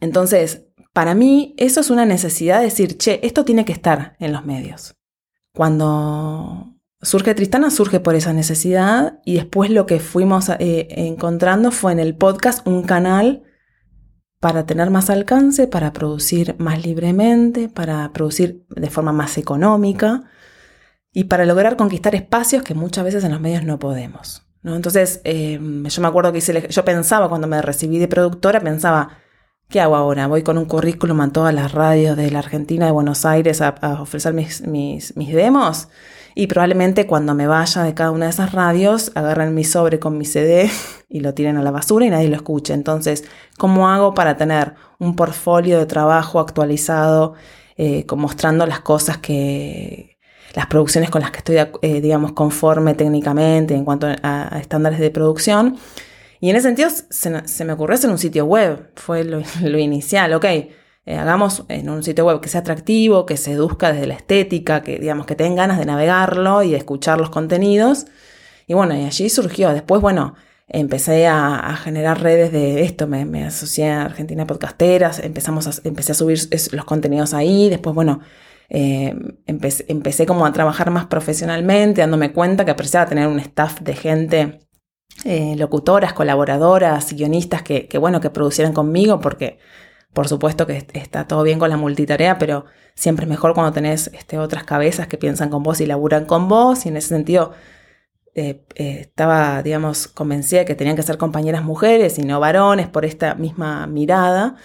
Entonces, 0.00 0.66
para 0.92 1.14
mí 1.14 1.54
eso 1.58 1.80
es 1.80 1.90
una 1.90 2.06
necesidad 2.06 2.58
de 2.58 2.66
decir, 2.66 2.96
che, 2.96 3.20
esto 3.22 3.44
tiene 3.44 3.64
que 3.64 3.72
estar 3.72 4.16
en 4.18 4.32
los 4.32 4.44
medios. 4.44 4.96
Cuando 5.52 6.74
surge 7.00 7.34
Tristana, 7.34 7.70
surge 7.70 8.00
por 8.00 8.14
esa 8.14 8.32
necesidad 8.32 9.20
y 9.24 9.34
después 9.34 9.70
lo 9.70 9.86
que 9.86 10.00
fuimos 10.00 10.48
eh, 10.48 10.88
encontrando 10.90 11.70
fue 11.70 11.92
en 11.92 11.98
el 11.98 12.16
podcast 12.16 12.66
un 12.66 12.82
canal 12.82 13.42
para 14.46 14.64
tener 14.64 14.90
más 14.90 15.10
alcance, 15.10 15.66
para 15.66 15.92
producir 15.92 16.54
más 16.58 16.86
libremente, 16.86 17.68
para 17.68 18.12
producir 18.12 18.64
de 18.68 18.90
forma 18.90 19.10
más 19.10 19.38
económica 19.38 20.22
y 21.12 21.24
para 21.24 21.44
lograr 21.44 21.76
conquistar 21.76 22.14
espacios 22.14 22.62
que 22.62 22.72
muchas 22.72 23.04
veces 23.04 23.24
en 23.24 23.32
los 23.32 23.40
medios 23.40 23.64
no 23.64 23.80
podemos. 23.80 24.46
¿no? 24.62 24.76
Entonces, 24.76 25.20
eh, 25.24 25.58
yo 25.60 26.00
me 26.00 26.06
acuerdo 26.06 26.30
que 26.30 26.38
hice, 26.38 26.68
yo 26.68 26.84
pensaba 26.84 27.28
cuando 27.28 27.48
me 27.48 27.60
recibí 27.60 27.98
de 27.98 28.06
productora, 28.06 28.60
pensaba, 28.60 29.18
¿qué 29.68 29.80
hago 29.80 29.96
ahora? 29.96 30.28
Voy 30.28 30.44
con 30.44 30.58
un 30.58 30.66
currículum 30.66 31.22
a 31.22 31.32
todas 31.32 31.52
las 31.52 31.72
radios 31.72 32.16
de 32.16 32.30
la 32.30 32.38
Argentina, 32.38 32.86
de 32.86 32.92
Buenos 32.92 33.24
Aires, 33.24 33.60
a, 33.60 33.74
ofrecer 34.00 34.32
mis, 34.32 34.64
mis, 34.64 35.16
mis 35.16 35.34
demos. 35.34 35.88
Y 36.38 36.48
probablemente 36.48 37.06
cuando 37.06 37.34
me 37.34 37.46
vaya 37.46 37.82
de 37.82 37.94
cada 37.94 38.10
una 38.10 38.26
de 38.26 38.30
esas 38.30 38.52
radios, 38.52 39.10
agarren 39.14 39.54
mi 39.54 39.64
sobre 39.64 39.98
con 39.98 40.18
mi 40.18 40.26
CD 40.26 40.70
y 41.08 41.20
lo 41.20 41.32
tiren 41.32 41.56
a 41.56 41.62
la 41.62 41.70
basura 41.70 42.04
y 42.04 42.10
nadie 42.10 42.28
lo 42.28 42.36
escuche. 42.36 42.74
Entonces, 42.74 43.24
¿cómo 43.56 43.88
hago 43.88 44.12
para 44.12 44.36
tener 44.36 44.74
un 44.98 45.16
portfolio 45.16 45.78
de 45.78 45.86
trabajo 45.86 46.38
actualizado, 46.38 47.32
eh, 47.78 48.04
mostrando 48.14 48.66
las 48.66 48.80
cosas 48.80 49.16
que, 49.16 50.18
las 50.54 50.66
producciones 50.66 51.08
con 51.08 51.22
las 51.22 51.30
que 51.30 51.38
estoy, 51.38 51.56
eh, 51.80 52.02
digamos, 52.02 52.32
conforme 52.32 52.92
técnicamente 52.92 53.74
en 53.74 53.86
cuanto 53.86 54.06
a, 54.06 54.58
estándares 54.60 54.98
de 54.98 55.10
producción? 55.10 55.78
Y 56.38 56.50
en 56.50 56.56
ese 56.56 56.68
sentido 56.68 56.90
se, 56.90 57.64
me 57.64 57.72
ocurrió 57.72 57.94
hacer 57.94 58.10
un 58.10 58.18
sitio 58.18 58.44
web, 58.44 58.90
fue 58.96 59.24
lo, 59.24 59.40
lo 59.62 59.78
inicial, 59.78 60.34
ok 60.34 60.44
eh, 61.06 61.16
hagamos 61.16 61.64
en 61.68 61.88
un 61.88 62.02
sitio 62.02 62.26
web 62.26 62.40
que 62.40 62.48
sea 62.48 62.60
atractivo, 62.60 63.24
que 63.24 63.36
seduzca 63.36 63.92
desde 63.92 64.06
la 64.06 64.14
estética, 64.14 64.82
que 64.82 64.98
digamos 64.98 65.26
que 65.26 65.36
tengan 65.36 65.56
ganas 65.56 65.78
de 65.78 65.86
navegarlo 65.86 66.62
y 66.62 66.72
de 66.72 66.76
escuchar 66.76 67.18
los 67.18 67.30
contenidos. 67.30 68.06
Y 68.66 68.74
bueno, 68.74 68.94
y 68.96 69.04
allí 69.04 69.28
surgió. 69.30 69.72
Después, 69.72 70.02
bueno, 70.02 70.34
empecé 70.68 71.26
a, 71.28 71.76
generar 71.82 72.20
redes 72.20 72.52
de 72.52 72.82
esto, 72.82 73.06
me, 73.06 73.44
asocié 73.44 73.90
a 73.90 74.04
Argentina 74.04 74.46
Podcasteras, 74.46 75.20
empezamos 75.20 75.66
a, 75.66 75.88
empecé 75.88 76.12
a 76.12 76.14
subir 76.16 76.38
los 76.72 76.84
contenidos 76.84 77.34
ahí, 77.34 77.68
después, 77.68 77.94
bueno, 77.94 78.20
eh, 78.68 79.14
empecé, 79.46 80.26
como 80.26 80.44
a 80.44 80.52
trabajar 80.52 80.90
más 80.90 81.06
profesionalmente, 81.06 82.00
dándome 82.00 82.32
cuenta 82.32 82.64
que 82.64 82.72
apreciaba 82.72 83.06
tener 83.06 83.28
un 83.28 83.38
staff 83.38 83.80
de 83.80 83.94
gente, 83.94 84.60
eh, 85.24 85.54
locutoras, 85.56 86.12
colaboradoras, 86.12 87.12
guionistas 87.12 87.62
que, 87.62 87.88
bueno, 87.98 88.20
que 88.20 88.30
producieran 88.30 88.72
conmigo, 88.72 89.20
porque 89.20 89.58
por 90.16 90.28
supuesto 90.28 90.66
que 90.66 90.86
está 90.94 91.28
todo 91.28 91.42
bien 91.42 91.58
con 91.58 91.68
la 91.68 91.76
multitarea, 91.76 92.38
pero 92.38 92.64
siempre 92.94 93.24
es 93.26 93.28
mejor 93.28 93.52
cuando 93.52 93.74
tenés 93.74 94.10
este, 94.14 94.38
otras 94.38 94.64
cabezas 94.64 95.08
que 95.08 95.18
piensan 95.18 95.50
con 95.50 95.62
vos 95.62 95.78
y 95.82 95.86
laburan 95.86 96.24
con 96.24 96.48
vos. 96.48 96.86
Y 96.86 96.88
en 96.88 96.96
ese 96.96 97.08
sentido 97.08 97.52
eh, 98.34 98.64
eh, 98.76 99.00
estaba, 99.02 99.62
digamos, 99.62 100.08
convencida 100.08 100.64
que 100.64 100.74
tenían 100.74 100.96
que 100.96 101.02
ser 101.02 101.18
compañeras 101.18 101.62
mujeres 101.64 102.18
y 102.18 102.22
no 102.22 102.40
varones 102.40 102.88
por 102.88 103.04
esta 103.04 103.34
misma 103.34 103.86
mirada. 103.86 104.56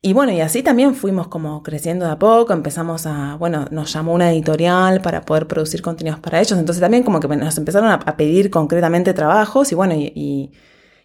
Y 0.00 0.14
bueno, 0.14 0.32
y 0.32 0.40
así 0.40 0.62
también 0.62 0.94
fuimos 0.94 1.28
como 1.28 1.62
creciendo 1.62 2.06
de 2.06 2.12
a 2.12 2.18
poco, 2.18 2.54
empezamos 2.54 3.06
a, 3.06 3.36
bueno, 3.36 3.66
nos 3.70 3.92
llamó 3.92 4.14
una 4.14 4.32
editorial 4.32 5.02
para 5.02 5.26
poder 5.26 5.46
producir 5.46 5.82
contenidos 5.82 6.20
para 6.20 6.40
ellos, 6.40 6.58
entonces 6.58 6.80
también 6.80 7.02
como 7.02 7.20
que 7.20 7.28
nos 7.28 7.58
empezaron 7.58 7.90
a, 7.90 7.98
pedir 8.16 8.48
concretamente 8.50 9.12
trabajos 9.12 9.72
y 9.72 9.74
bueno, 9.74 9.94
y, 9.94 10.52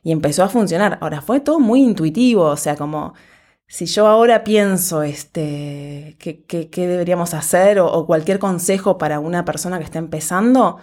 y 0.02 0.12
empezó 0.12 0.44
a 0.44 0.50
funcionar. 0.50 0.98
Ahora, 1.02 1.22
fue 1.22 1.42
todo 1.42 1.60
muy 1.60 1.82
intuitivo, 1.82 2.46
o 2.46 2.58
sea, 2.58 2.78
como 2.78 3.16
si 3.72 3.86
yo 3.86 4.06
ahora 4.08 4.44
pienso 4.44 5.02
este, 5.02 6.18
qué, 6.20 6.70
deberíamos 6.76 7.34
hacer 7.34 7.80
o, 7.80 8.06
cualquier 8.06 8.38
consejo 8.38 8.98
para 8.98 9.22
una 9.22 9.46
persona 9.46 9.78
que 9.78 9.86
está 9.86 9.98
empezando, 9.98 10.78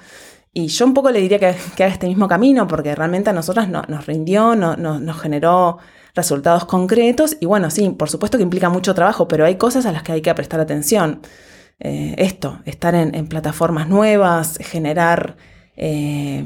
y 0.55 0.69
yo 0.69 0.87
un 0.87 0.95
poco 0.95 1.11
le 1.11 1.21
diría 1.21 1.39
que, 1.39 1.49
haga 1.49 1.93
este 1.93 2.07
mismo 2.07 2.29
camino, 2.29 2.67
porque 2.67 2.95
realmente 2.95 3.29
a 3.29 3.35
nosotras 3.35 3.69
nos 3.69 4.07
rindió, 4.07 4.57
nos 4.57 5.21
generó 5.21 5.77
resultados 6.15 6.65
concretos, 6.65 7.37
y 7.39 7.45
bueno, 7.45 7.69
sí, 7.69 7.91
por 7.91 8.09
supuesto 8.09 8.39
que 8.39 8.45
implica 8.45 8.71
mucho 8.71 8.95
trabajo, 8.95 9.29
pero 9.29 9.45
hay 9.45 9.57
cosas 9.57 9.85
a 9.85 9.93
las 9.93 10.03
que 10.03 10.13
hay 10.13 10.23
que 10.23 10.35
prestar 10.35 10.59
atención. 10.59 11.21
Eh, 11.81 12.15
esto, 12.17 12.61
estar 12.65 12.95
en, 12.95 13.27
plataformas 13.29 13.87
nuevas, 13.87 14.57
generar, 14.63 15.37
eh, 15.77 16.43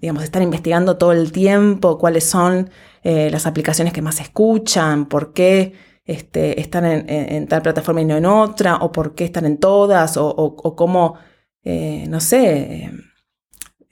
digamos, 0.00 0.24
estar 0.24 0.42
investigando 0.42 0.96
todo 0.96 1.12
el 1.12 1.30
tiempo 1.30 1.96
cuáles 1.96 2.24
son 2.24 2.70
eh, 3.08 3.30
las 3.30 3.46
aplicaciones 3.46 3.92
que 3.92 4.02
más 4.02 4.18
escuchan, 4.20 5.06
por 5.06 5.32
qué 5.32 5.74
este, 6.04 6.60
están 6.60 6.84
en, 6.84 7.46
tal 7.46 7.62
plataforma 7.62 8.00
y 8.00 8.04
no 8.04 8.16
en 8.16 8.26
otra, 8.26 8.78
o 8.78 8.90
por 8.90 9.14
qué 9.14 9.24
están 9.24 9.46
en 9.46 9.58
todas, 9.58 10.16
o, 10.16 10.74
cómo, 10.74 11.14
eh, 11.62 12.06
no 12.08 12.18
sé, 12.18 12.90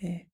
eh, 0.00 0.28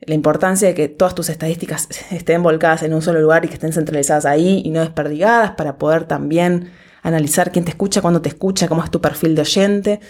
la 0.00 0.14
importancia 0.14 0.68
de 0.68 0.74
que 0.74 0.88
todas 0.88 1.14
tus 1.14 1.28
estadísticas 1.28 1.86
estén 2.10 2.42
volcadas 2.42 2.82
en 2.82 2.94
un 2.94 3.02
solo 3.02 3.20
lugar 3.20 3.44
y 3.44 3.48
que 3.48 3.54
estén 3.54 3.74
centralizadas 3.74 4.24
ahí 4.24 4.62
y 4.64 4.70
no 4.70 4.80
desperdigadas 4.80 5.50
para 5.50 5.76
poder 5.76 6.04
también 6.04 6.70
analizar 7.02 7.52
quién 7.52 7.66
te 7.66 7.72
escucha, 7.72 8.00
cuándo 8.00 8.22
te 8.22 8.30
escucha, 8.30 8.68
cómo 8.68 8.82
es 8.82 8.90
tu 8.90 9.02
perfil 9.02 9.34
de 9.34 9.42
oyente. 9.42 10.00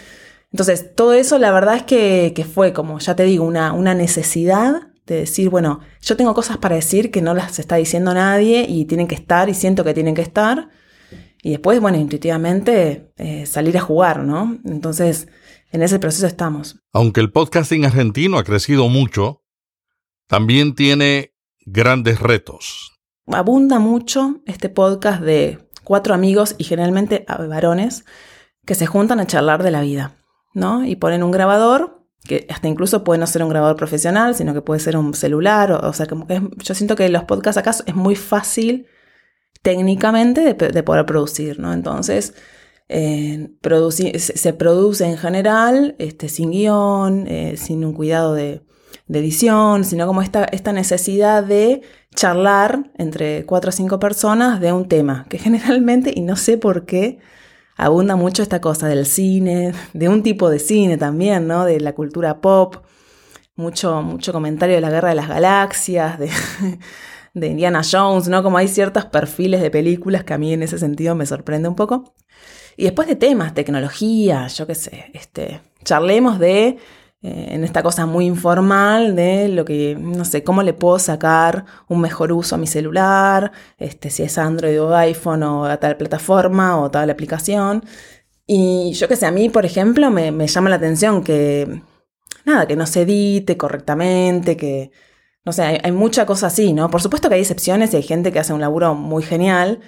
Entonces, 0.53 0.95
todo 0.95 1.13
eso 1.15 1.37
la 1.37 1.51
verdad 1.51 1.75
es 1.75 1.83
que, 1.83 2.45
fue, 2.49 2.71
como 2.71 2.99
ya 2.99 3.17
te 3.17 3.23
digo, 3.23 3.43
una, 3.43 3.73
una 3.73 3.93
necesidad 3.93 4.88
de 5.13 5.21
decir, 5.21 5.49
bueno, 5.49 5.79
yo 6.01 6.15
tengo 6.15 6.33
cosas 6.33 6.57
para 6.57 6.75
decir 6.75 7.11
que 7.11 7.21
no 7.21 7.33
las 7.33 7.59
está 7.59 7.75
diciendo 7.75 8.13
nadie 8.13 8.65
y 8.67 8.85
tienen 8.85 9.07
que 9.07 9.15
estar 9.15 9.49
y 9.49 9.53
siento 9.53 9.83
que 9.83 9.93
tienen 9.93 10.15
que 10.15 10.21
estar. 10.21 10.69
Y 11.41 11.51
después, 11.51 11.79
bueno, 11.79 11.97
intuitivamente 11.97 13.13
eh, 13.17 13.45
salir 13.45 13.77
a 13.77 13.81
jugar, 13.81 14.23
¿no? 14.23 14.57
Entonces, 14.65 15.27
en 15.71 15.81
ese 15.81 15.99
proceso 15.99 16.27
estamos. 16.27 16.79
Aunque 16.91 17.21
el 17.21 17.31
podcasting 17.31 17.85
argentino 17.85 18.37
ha 18.37 18.43
crecido 18.43 18.89
mucho, 18.89 19.43
también 20.27 20.75
tiene 20.75 21.33
grandes 21.65 22.19
retos. 22.19 22.91
Abunda 23.27 23.79
mucho 23.79 24.41
este 24.45 24.69
podcast 24.69 25.21
de 25.21 25.59
cuatro 25.83 26.13
amigos 26.13 26.55
y 26.57 26.63
generalmente 26.63 27.25
varones 27.27 28.05
que 28.65 28.75
se 28.75 28.85
juntan 28.85 29.19
a 29.19 29.27
charlar 29.27 29.63
de 29.63 29.71
la 29.71 29.81
vida, 29.81 30.17
¿no? 30.53 30.85
Y 30.85 30.95
ponen 30.95 31.23
un 31.23 31.31
grabador 31.31 31.98
que 32.27 32.45
hasta 32.49 32.67
incluso 32.67 33.03
puede 33.03 33.19
no 33.19 33.27
ser 33.27 33.43
un 33.43 33.49
grabador 33.49 33.75
profesional, 33.75 34.35
sino 34.35 34.53
que 34.53 34.61
puede 34.61 34.79
ser 34.79 34.97
un 34.97 35.13
celular, 35.13 35.71
o, 35.71 35.93
sea, 35.93 36.05
como 36.05 36.27
yo 36.57 36.73
siento 36.73 36.95
que 36.95 37.09
los 37.09 37.23
podcasts 37.23 37.57
acá 37.57 37.71
es 37.85 37.95
muy 37.95 38.15
fácil 38.15 38.87
técnicamente 39.61 40.53
de, 40.53 40.83
poder 40.83 41.05
producir, 41.05 41.59
¿no? 41.59 41.73
Entonces, 41.73 42.33
eh, 42.87 43.49
se, 44.17 44.53
produce 44.53 45.05
en 45.05 45.17
general 45.17 45.95
este, 45.99 46.29
sin 46.29 46.51
guion, 46.51 47.27
eh, 47.27 47.55
sin 47.57 47.83
un 47.85 47.93
cuidado 47.93 48.33
de, 48.33 48.63
edición, 49.11 49.85
sino 49.85 50.05
como 50.05 50.21
esta, 50.21 50.45
esta 50.45 50.71
necesidad 50.71 51.43
de 51.43 51.81
charlar 52.13 52.91
entre 52.95 53.43
cuatro 53.45 53.69
o 53.69 53.71
cinco 53.71 53.99
personas 53.99 54.59
de 54.61 54.71
un 54.71 54.87
tema, 54.87 55.25
que 55.29 55.37
generalmente, 55.39 56.11
y 56.15 56.21
no 56.21 56.35
sé 56.35 56.57
por 56.57 56.85
qué, 56.85 57.19
abunda 57.79 58.17
mucho 58.17 58.43
esta 58.43 58.59
cosa 58.59 58.87
del 58.89 59.05
cine, 59.05 59.73
de 59.93 60.09
un 60.09 60.21
tipo 60.21 60.49
de 60.49 60.59
cine 60.59 60.97
también, 60.97 61.47
¿no? 61.47 61.63
De 61.63 61.79
la 61.79 61.93
cultura 61.93 62.41
pop, 62.41 62.75
mucho, 63.55 64.01
mucho 64.01 64.33
comentario 64.33 64.75
de 64.75 64.81
la 64.81 64.89
guerra 64.89 65.09
de 65.09 65.15
las 65.15 65.29
galaxias, 65.29 66.19
de, 66.19 66.29
de 67.33 67.47
Indiana 67.47 67.81
Jones, 67.89 68.27
¿no? 68.27 68.43
Como 68.43 68.57
hay 68.57 68.67
ciertos 68.67 69.05
perfiles 69.05 69.61
de 69.61 69.71
películas 69.71 70.25
que 70.25 70.33
a 70.33 70.37
mí 70.37 70.51
en 70.51 70.61
ese 70.61 70.77
sentido 70.77 71.15
me 71.15 71.25
sorprende 71.25 71.69
un 71.69 71.75
poco. 71.75 72.13
Y 72.75 72.83
después 72.83 73.07
de 73.07 73.15
temas, 73.15 73.53
tecnología, 73.53 74.47
yo 74.47 74.67
qué 74.67 74.75
sé, 74.75 75.11
este, 75.13 75.61
charlemos 75.85 76.37
de 76.37 76.77
eh, 77.21 77.47
en 77.49 77.65
esta 77.65 77.83
cosa 77.83 78.05
muy 78.05 78.25
informal 78.25 79.13
de 79.15 79.49
lo 79.49 79.65
que, 79.65 79.97
no 79.99 80.23
sé, 80.23 80.43
cómo 80.43 80.63
le 80.63 80.73
puedo 80.73 80.99
sacar 80.99 81.65
un 81.89 81.99
mejor 81.99 82.31
uso 82.31 82.55
a 82.55 82.57
mi 82.57 82.65
celular, 82.67 83.51
este, 83.77 84.09
si 84.09 84.23
es 84.23 84.37
Android 84.37 84.81
o 84.81 84.95
iPhone 84.95 85.43
o 85.43 85.65
a 85.65 85.77
tal 85.77 85.97
plataforma 85.97 86.79
o 86.79 86.89
tal 86.91 87.09
aplicación. 87.09 87.83
Y 88.47 88.93
yo 88.93 89.07
que 89.07 89.15
sé, 89.17 89.25
a 89.25 89.31
mí, 89.31 89.49
por 89.49 89.65
ejemplo, 89.65 90.09
me, 90.11 90.47
llama 90.47 90.69
la 90.69 90.77
atención 90.77 91.23
que, 91.23 91.81
nada, 92.45 92.67
que 92.67 92.75
no 92.75 92.85
se 92.87 93.01
edite 93.03 93.57
correctamente, 93.57 94.57
que, 94.57 94.91
no 95.45 95.51
sé, 95.53 95.63
hay, 95.83 95.91
mucha 95.91 96.25
cosa 96.25 96.47
así, 96.47 96.73
¿no? 96.73 96.89
Por 96.89 97.01
supuesto 97.01 97.29
que 97.29 97.35
hay 97.35 97.41
excepciones 97.41 97.93
y 97.93 97.97
hay 97.97 98.03
gente 98.03 98.31
que 98.31 98.39
hace 98.39 98.53
un 98.53 98.61
laburo 98.61 98.95
muy 98.95 99.23
genial, 99.23 99.81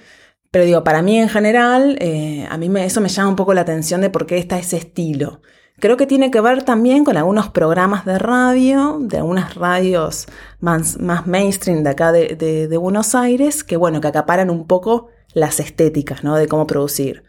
pero 0.52 0.66
digo, 0.66 0.84
para 0.84 1.02
mí 1.02 1.18
en 1.20 1.30
general, 1.30 1.98
eh, 2.02 2.48
a 2.50 2.58
mí 2.58 2.70
me, 2.70 2.86
eso 2.86 3.02
me 3.02 3.10
llama 3.10 3.30
un 3.30 3.36
poco 3.38 3.54
la 3.54 3.62
atención 3.62 4.02
de 4.02 4.10
por 4.10 4.26
qué 4.26 4.38
está 4.38 4.60
ese 4.60 4.78
estilo. 4.78 5.42
Creo 5.82 5.98
que 5.98 6.06
tiene 6.06 6.30
que 6.30 6.40
ver 6.42 6.62
también 6.62 7.04
con 7.04 7.18
algunos 7.18 7.50
programas 7.50 8.06
de 8.06 8.20
radio, 8.20 9.00
de 9.02 9.18
algunas 9.18 9.56
radios 9.56 10.28
más, 10.60 11.00
mainstream 11.26 11.82
de 11.82 11.90
acá 11.90 12.12
de, 12.12 12.36
de, 12.36 12.78
Buenos 12.78 13.16
Aires, 13.16 13.64
que 13.64 13.78
bueno, 13.78 14.00
que 14.00 14.08
acaparan 14.08 14.52
un 14.52 14.68
poco 14.68 15.08
las 15.34 15.60
estéticas, 15.60 16.24
¿no? 16.24 16.36
De 16.36 16.48
cómo 16.48 16.68
producir. 16.68 17.24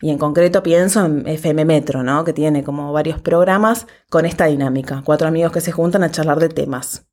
Y 0.00 0.08
en 0.08 0.16
concreto 0.16 0.62
pienso 0.62 1.04
en 1.04 1.28
FM 1.28 1.66
Metro, 1.66 2.02
¿no? 2.02 2.24
Que 2.24 2.32
tiene 2.32 2.64
como 2.64 2.90
varios 2.90 3.20
programas 3.20 3.86
con 4.08 4.24
esta 4.24 4.46
dinámica. 4.46 5.02
Cuatro 5.04 5.28
amigos 5.28 5.52
que 5.52 5.60
se 5.60 5.70
juntan 5.70 6.02
a 6.02 6.10
charlar 6.10 6.40
de 6.40 6.48
temas. 6.48 7.04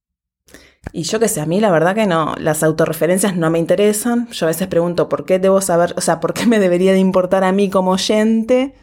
Y 0.94 1.04
yo 1.04 1.20
qué 1.20 1.28
sé, 1.28 1.42
a 1.42 1.46
mí 1.46 1.60
la 1.60 1.70
verdad 1.70 1.96
que 1.96 2.06
no, 2.06 2.34
las 2.38 2.64
autorreferencias 2.64 3.36
no 3.36 3.50
me 3.50 3.60
interesan. 3.60 4.30
Yo 4.30 4.46
a 4.46 4.52
veces 4.52 4.70
pregunto 4.70 5.10
por 5.10 5.26
qué 5.26 5.38
debo 5.38 5.60
saber, 5.60 5.94
o 5.98 6.02
sea, 6.02 6.22
por 6.22 6.34
qué 6.34 6.46
me 6.46 6.60
debería 6.60 6.94
de 6.94 7.00
importar 7.00 7.44
a 7.44 7.52
mí 7.52 7.70
como 7.70 7.92
oyente 7.92 8.74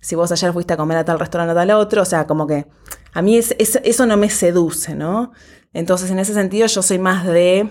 si 0.00 0.14
vos 0.14 0.30
ayer 0.32 0.52
fuiste 0.52 0.74
a 0.74 0.76
comer 0.76 0.98
a 0.98 1.04
tal 1.04 1.18
restaurante 1.18 1.52
o 1.52 1.54
tal 1.54 1.70
otro, 1.72 2.02
o 2.02 2.04
sea, 2.04 2.26
como 2.26 2.46
que 2.46 2.66
a 3.12 3.22
mí 3.22 3.38
eso 3.38 4.06
no 4.06 4.16
me 4.16 4.30
seduce, 4.30 4.94
¿no? 4.94 5.32
Entonces, 5.72 6.10
en 6.10 6.18
ese 6.18 6.34
sentido, 6.34 6.66
yo 6.66 6.82
soy 6.82 6.98
más 6.98 7.26
de 7.26 7.68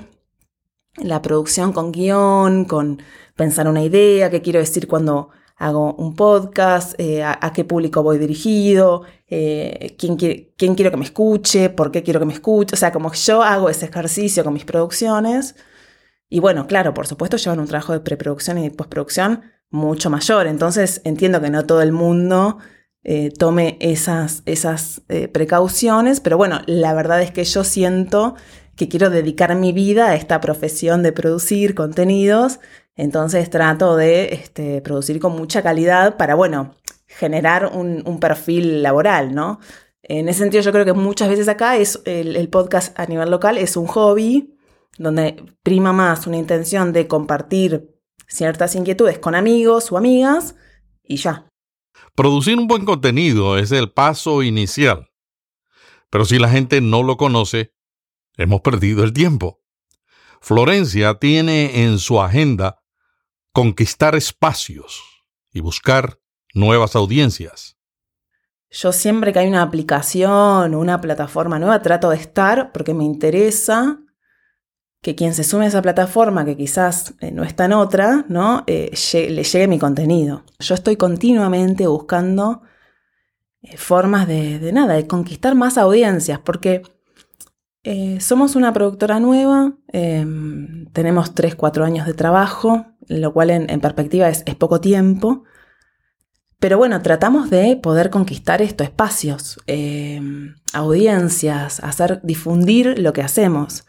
la 0.98 1.22
producción 1.22 1.74
con 1.74 1.91
guion, 1.91 2.65
con 2.65 3.01
pensar 3.36 3.67
una 3.67 3.84
idea, 3.84 4.29
qué 4.29 4.41
quiero 4.41 4.60
decir 4.60 4.88
cuando 4.88 5.29
hago 5.58 5.94
un 5.96 6.15
podcast, 6.15 7.00
eh, 7.00 7.24
a, 7.24 7.51
qué 7.53 7.63
público 7.63 8.03
voy 8.03 8.17
dirigido, 8.17 9.03
eh, 9.27 9.96
quién, 9.98 10.17
quién 10.17 10.75
quiero 10.75 10.91
que 10.91 10.98
me 10.98 11.05
escuche, 11.05 11.70
por 11.70 11.91
qué 11.91 12.03
quiero 12.03 12.20
que 12.20 12.25
me 12.25 12.34
escuche. 12.34 12.75
O 12.75 12.77
sea, 12.77 12.91
como 12.91 13.13
yo 13.13 13.44
hago 13.44 13.70
ese 13.70 13.86
ejercicio 13.86 14.44
con 14.44 14.53
mis 14.53 14.65
producciones. 14.65 15.55
Y 16.29 16.39
bueno, 16.39 16.67
claro, 16.67 16.94
por 16.94 17.08
supuesto 17.08 17.38
llevan 17.38 17.60
un 17.60 17.67
trabajo 17.67 17.94
de 17.94 18.01
preproducción 18.01 18.58
y 18.58 18.70
postproducción 18.70 19.44
mucho 19.70 20.10
mayor. 20.10 20.48
Entonces 20.48 21.02
entiendo 21.04 21.42
que 21.42 21.50
no 21.50 21.66
todo 21.66 21.82
el 21.82 21.92
mundo 21.92 22.58
eh, 23.04 23.32
tome 23.38 23.78
esas, 23.80 24.42
esas 24.46 25.02
precauciones, 25.32 26.20
pero 26.20 26.38
bueno, 26.38 26.62
la 26.66 26.94
verdad 26.94 27.22
es 27.22 27.32
que 27.32 27.44
yo 27.44 27.64
siento 27.64 28.36
que 28.76 28.90
quiero 28.90 29.10
dedicar 29.10 29.56
mi 29.56 29.72
vida 29.72 30.10
a 30.10 30.16
esta 30.16 30.42
profesión 30.42 31.04
de 31.04 31.12
producir 31.12 31.76
contenidos 31.76 32.60
entonces 32.96 33.50
trato 33.50 33.96
de 33.96 34.34
este, 34.34 34.82
producir 34.82 35.20
con 35.20 35.36
mucha 35.36 35.62
calidad 35.62 36.18
para, 36.18 36.36
bueno, 36.36 36.76
generar 37.08 37.72
un, 37.74 38.20
perfil 38.20 38.82
laboral, 38.82 39.36
¿no? 39.36 39.60
En 40.02 40.30
ese 40.30 40.40
sentido 40.40 40.64
yo 40.64 40.72
creo 40.72 40.86
que 40.86 40.94
muchas 40.94 41.30
veces 41.30 41.48
acá 41.48 41.78
es 41.78 42.02
el, 42.06 42.48
podcast 42.50 42.98
a 42.98 43.06
nivel 43.06 43.30
local 43.30 43.58
es 43.58 43.76
un 43.76 43.88
hobby 43.88 44.56
donde 44.98 45.44
prima 45.64 45.94
más 45.94 46.28
una 46.28 46.38
intención 46.38 46.94
de 46.94 47.08
compartir 47.08 47.95
ciertas 48.28 48.76
inquietudes 48.76 49.20
con 49.20 49.36
amigos 49.36 49.92
o 49.92 49.98
amigas 49.98 50.56
y 51.04 51.18
ya. 51.18 51.48
Producir 52.16 52.58
un 52.58 52.68
buen 52.68 52.86
contenido 52.86 53.58
es 53.58 53.72
el 53.72 53.92
paso 53.92 54.44
inicial. 54.44 55.10
Pero 56.10 56.26
si 56.26 56.40
la 56.40 56.50
gente 56.50 56.82
no 56.82 57.04
lo 57.04 57.18
conoce, 57.18 57.74
hemos 58.38 58.62
perdido 58.62 59.04
el 59.04 59.14
tiempo. 59.14 59.62
Florencia 60.42 61.16
tiene 61.16 61.84
en 61.84 62.00
su 62.00 62.22
agenda 62.22 62.82
conquistar 63.52 64.16
espacios 64.16 65.02
y 65.52 65.62
buscar 65.62 66.20
nuevas 66.54 66.96
audiencias. 66.96 67.78
Yo 68.70 68.92
siempre 68.92 69.32
que 69.32 69.40
hay 69.40 69.48
una 69.48 69.62
aplicación 69.62 70.74
o 70.74 70.80
una 70.80 71.02
plataforma 71.02 71.60
nueva 71.60 71.82
trato 71.82 72.10
de 72.10 72.18
estar 72.18 72.72
porque 72.72 72.94
me 72.94 73.04
interesa 73.04 74.00
que 75.06 75.14
quien 75.14 75.36
se 75.36 75.44
sume 75.44 75.66
a 75.66 75.68
esa 75.68 75.84
plataforma, 75.84 76.46
que 76.46 76.58
quizás 76.58 77.14
eh, 77.20 77.30
no 77.30 77.44
está 77.44 77.66
en 77.66 77.74
otra, 77.74 78.26
¿no? 78.28 78.64
Eh, 78.66 78.90
le 79.14 79.44
llegue 79.44 79.68
mi 79.68 79.78
contenido. 79.78 80.42
Yo 80.58 80.74
estoy 80.74 80.96
continuamente 80.96 81.86
buscando 81.86 82.64
eh, 83.62 83.77
formas 83.77 84.27
de, 84.27 84.58
de, 84.58 84.74
nada, 84.74 84.96
de 84.96 85.06
conquistar 85.06 85.53
más 85.53 85.77
audiencias, 85.77 86.40
porque 86.40 86.82
somos 88.20 88.56
una 88.56 88.74
productora 88.74 89.20
nueva, 89.20 89.74
em, 89.94 90.88
tenemos 90.92 91.36
3, 91.36 91.53
4 91.53 91.86
años 91.86 92.08
de 92.08 92.16
trabajo, 92.16 92.88
lo 93.08 93.32
cual 93.32 93.51
en, 93.51 93.79
perspectiva 93.79 94.27
es, 94.27 94.44
poco 94.56 94.82
tiempo. 94.82 95.44
Pero 96.58 96.79
bueno, 96.79 97.00
tratamos 97.03 97.51
de 97.51 97.75
poder 97.75 98.10
conquistar 98.10 98.64
estos 98.64 98.88
espacios, 98.88 99.60
eh, 99.68 100.20
audiencias, 100.74 101.79
hacer 101.82 102.22
difundir 102.24 102.98
lo 102.98 103.14
que 103.14 103.22
hacemos. 103.22 103.86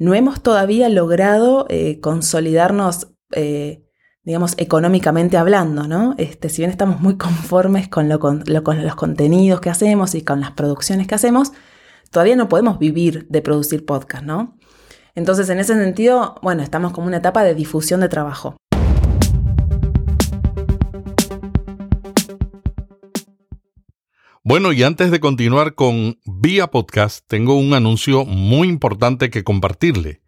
No 0.00 0.14
hemos 0.14 0.42
todavía 0.42 0.88
logrado 0.88 1.66
eh, 1.68 2.00
consolidarnos, 2.00 3.08
eh, 3.32 3.84
digamos, 4.24 4.54
económicamente 4.56 5.36
hablando, 5.36 5.86
¿no? 5.86 6.14
Este, 6.16 6.48
si 6.48 6.62
bien 6.62 6.70
estamos 6.70 7.02
muy 7.02 7.18
conformes 7.18 7.86
con, 7.88 8.08
con 8.18 8.42
los 8.46 8.94
contenidos 8.94 9.60
que 9.60 9.68
hacemos 9.68 10.14
y 10.14 10.22
con 10.22 10.40
las 10.40 10.52
producciones 10.52 11.06
que 11.06 11.16
hacemos, 11.16 11.52
todavía 12.10 12.34
no 12.34 12.48
podemos 12.48 12.78
vivir 12.78 13.26
de 13.28 13.42
producir 13.42 13.84
podcast, 13.84 14.24
¿no? 14.24 14.56
Entonces, 15.14 15.50
en 15.50 15.58
ese 15.58 15.74
sentido, 15.74 16.36
bueno, 16.40 16.62
estamos 16.62 16.92
como 16.92 17.06
una 17.06 17.18
etapa 17.18 17.44
de 17.44 17.54
difusión 17.54 18.00
de 18.00 18.08
trabajo. 18.08 18.56
Bueno, 24.50 24.72
y 24.72 24.82
antes 24.82 25.12
de 25.12 25.20
continuar 25.20 25.76
con 25.76 26.18
Vía 26.24 26.72
Podcast, 26.72 27.24
tengo 27.28 27.54
un 27.54 27.72
anuncio 27.72 28.24
muy 28.24 28.66
importante 28.66 29.30
que 29.30 29.44
compartirle. 29.44 30.22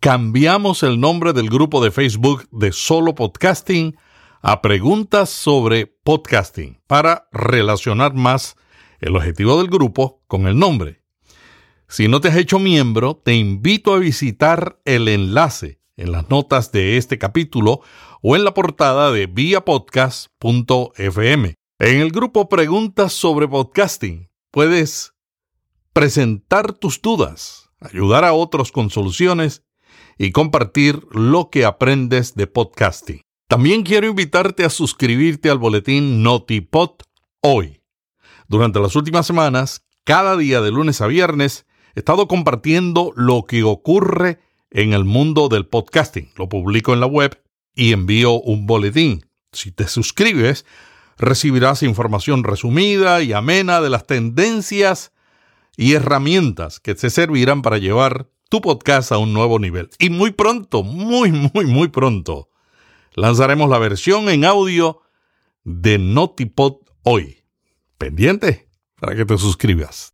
Cambiamos 0.00 0.82
el 0.82 0.98
nombre 0.98 1.32
del 1.32 1.48
grupo 1.48 1.80
de 1.80 1.92
Facebook 1.92 2.48
de 2.50 2.72
Solo 2.72 3.14
Podcasting 3.14 3.96
a 4.40 4.62
Preguntas 4.62 5.30
sobre 5.30 5.86
Podcasting 5.86 6.80
para 6.88 7.28
relacionar 7.30 8.14
más 8.14 8.56
el 8.98 9.14
objetivo 9.14 9.58
del 9.58 9.70
grupo 9.70 10.24
con 10.26 10.48
el 10.48 10.58
nombre. 10.58 11.04
Si 11.86 12.08
no 12.08 12.20
te 12.20 12.30
has 12.30 12.36
hecho 12.36 12.58
miembro, 12.58 13.14
te 13.14 13.34
invito 13.34 13.94
a 13.94 14.00
visitar 14.00 14.80
el 14.84 15.06
enlace 15.06 15.78
en 15.96 16.10
las 16.10 16.28
notas 16.28 16.72
de 16.72 16.96
este 16.96 17.16
capítulo 17.16 17.80
o 18.22 18.34
en 18.34 18.42
la 18.42 18.54
portada 18.54 19.12
de 19.12 19.28
viapodcast.fm. 19.28 21.54
En 21.82 22.00
el 22.00 22.12
grupo 22.12 22.48
Preguntas 22.48 23.12
sobre 23.12 23.48
Podcasting 23.48 24.30
puedes 24.52 25.14
presentar 25.92 26.74
tus 26.74 27.02
dudas, 27.02 27.70
ayudar 27.80 28.24
a 28.24 28.34
otros 28.34 28.70
con 28.70 28.88
soluciones 28.88 29.64
y 30.16 30.30
compartir 30.30 31.04
lo 31.10 31.50
que 31.50 31.64
aprendes 31.64 32.36
de 32.36 32.46
podcasting. 32.46 33.22
También 33.48 33.82
quiero 33.82 34.06
invitarte 34.06 34.64
a 34.64 34.70
suscribirte 34.70 35.50
al 35.50 35.58
boletín 35.58 36.22
NotiPod 36.22 37.00
hoy. 37.40 37.82
Durante 38.46 38.78
las 38.78 38.94
últimas 38.94 39.26
semanas, 39.26 39.84
cada 40.04 40.36
día 40.36 40.60
de 40.60 40.70
lunes 40.70 41.00
a 41.00 41.08
viernes, 41.08 41.66
he 41.96 41.98
estado 41.98 42.28
compartiendo 42.28 43.10
lo 43.16 43.42
que 43.42 43.64
ocurre 43.64 44.38
en 44.70 44.92
el 44.92 45.04
mundo 45.04 45.48
del 45.48 45.66
podcasting. 45.66 46.30
Lo 46.36 46.48
publico 46.48 46.94
en 46.94 47.00
la 47.00 47.06
web 47.06 47.42
y 47.74 47.92
envío 47.92 48.34
un 48.34 48.68
boletín. 48.68 49.26
Si 49.50 49.72
te 49.72 49.88
suscribes, 49.88 50.64
recibirás 51.18 51.82
información 51.82 52.44
resumida 52.44 53.22
y 53.22 53.32
amena 53.32 53.80
de 53.80 53.90
las 53.90 54.06
tendencias 54.06 55.12
y 55.76 55.94
herramientas 55.94 56.80
que 56.80 56.94
te 56.94 57.10
servirán 57.10 57.62
para 57.62 57.78
llevar 57.78 58.28
tu 58.48 58.60
podcast 58.60 59.12
a 59.12 59.18
un 59.18 59.32
nuevo 59.32 59.58
nivel. 59.58 59.90
Y 59.98 60.10
muy 60.10 60.32
pronto, 60.32 60.82
muy, 60.82 61.32
muy, 61.32 61.66
muy 61.66 61.88
pronto, 61.88 62.50
lanzaremos 63.14 63.70
la 63.70 63.78
versión 63.78 64.28
en 64.28 64.44
audio 64.44 65.00
de 65.64 65.98
Notipod 65.98 66.76
hoy. 67.02 67.38
Pendiente 67.98 68.68
para 69.00 69.16
que 69.16 69.24
te 69.24 69.38
suscribas. 69.38 70.12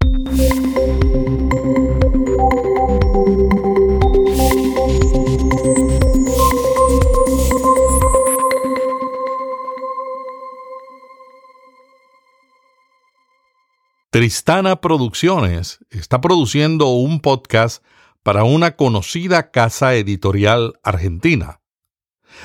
Tristana 14.19 14.81
Producciones 14.81 15.79
está 15.91 16.21
produciendo 16.21 16.89
un 16.89 17.21
podcast 17.21 17.85
para 18.25 18.43
una 18.43 18.75
conocida 18.75 19.53
casa 19.53 19.95
editorial 19.95 20.73
argentina. 20.83 21.61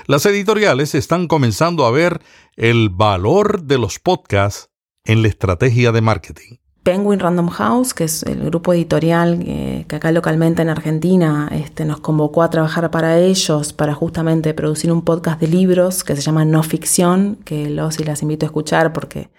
Las 0.06 0.28
editoriales 0.28 0.94
están 0.94 1.28
comenzando 1.28 1.88
a 1.88 1.92
ver 1.92 2.22
el 2.58 2.90
valor 2.90 3.64
de 3.64 3.80
los 3.80 3.98
podcasts 3.98 4.70
en 5.04 5.24
la 5.24 5.30
estrategia 5.30 5.92
de 5.92 6.02
marketing. 6.02 6.58
Penguin 6.84 7.20
Random 7.20 7.50
House, 7.50 7.96
que 7.96 8.04
es 8.04 8.22
el 8.22 8.46
grupo 8.46 8.72
editorial 8.74 9.40
que, 9.40 9.96
acá 9.96 10.12
localmente 10.12 10.62
en 10.62 10.70
Argentina 10.70 11.50
este, 11.52 11.86
nos 11.86 12.02
convocó 12.02 12.44
a 12.44 12.52
trabajar 12.52 12.92
para 12.92 13.18
ellos, 13.18 13.74
para 13.74 13.96
justamente 13.96 14.54
producir 14.54 14.92
un 14.92 15.02
podcast 15.02 15.42
de 15.42 15.48
libros 15.48 16.04
que 16.04 16.16
se 16.16 16.22
llama 16.22 16.46
No 16.46 16.62
Ficción, 16.62 17.40
que 17.44 17.72
los 17.72 18.00
y 18.00 18.04
las 18.04 18.22
invito 18.22 18.46
a 18.46 18.50
escuchar 18.50 18.94
porque 18.94 19.32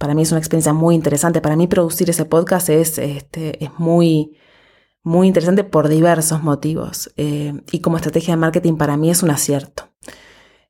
para 0.00 0.14
mí 0.14 0.22
es 0.22 0.32
una 0.32 0.38
experiencia 0.38 0.72
muy 0.72 0.94
interesante. 0.94 1.42
Para 1.42 1.56
mí 1.56 1.66
producir 1.66 2.08
ese 2.08 2.24
podcast 2.24 2.70
es, 2.70 2.96
este, 2.96 3.62
es 3.62 3.70
muy, 3.78 4.38
muy 5.02 5.26
interesante 5.26 5.62
por 5.62 5.90
diversos 5.90 6.42
motivos. 6.42 7.12
Eh, 7.18 7.52
y 7.70 7.80
como 7.80 7.98
estrategia 7.98 8.32
de 8.32 8.40
marketing 8.40 8.78
para 8.78 8.96
mí 8.96 9.10
es 9.10 9.22
un 9.22 9.30
acierto. 9.30 9.90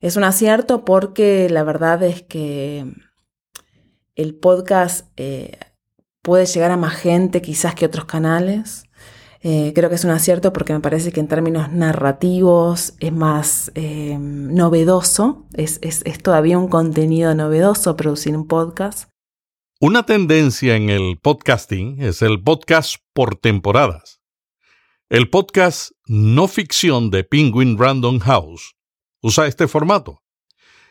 Es 0.00 0.16
un 0.16 0.24
acierto 0.24 0.84
porque 0.84 1.48
la 1.48 1.62
verdad 1.62 2.02
es 2.02 2.22
que 2.22 2.92
el 4.16 4.34
podcast 4.34 5.06
eh, 5.16 5.60
puede 6.22 6.46
llegar 6.46 6.72
a 6.72 6.76
más 6.76 6.94
gente 6.96 7.40
quizás 7.40 7.76
que 7.76 7.86
otros 7.86 8.06
canales. 8.06 8.82
Eh, 9.42 9.70
creo 9.76 9.88
que 9.88 9.94
es 9.94 10.04
un 10.04 10.10
acierto 10.10 10.52
porque 10.52 10.72
me 10.72 10.80
parece 10.80 11.12
que 11.12 11.20
en 11.20 11.28
términos 11.28 11.70
narrativos 11.70 12.94
es 12.98 13.12
más 13.12 13.70
novedoso, 13.76 15.46
es, 15.54 15.78
es, 15.82 16.02
todavía 16.20 16.58
un 16.58 16.66
contenido 16.66 17.32
novedoso 17.32 17.96
producir 17.96 18.36
un 18.36 18.48
podcast. 18.48 19.09
Una 19.82 20.04
tendencia 20.04 20.76
en 20.76 20.90
el 20.90 21.18
podcasting 21.18 22.02
es 22.02 22.20
el 22.20 22.42
podcast 22.42 22.96
por 23.14 23.36
temporadas. 23.36 24.20
El 25.08 25.30
podcast 25.30 25.92
no 26.04 26.48
ficción 26.48 27.10
de 27.10 27.24
Penguin 27.24 27.78
Random 27.78 28.18
House 28.18 28.74
usa 29.22 29.46
este 29.46 29.68
formato 29.68 30.20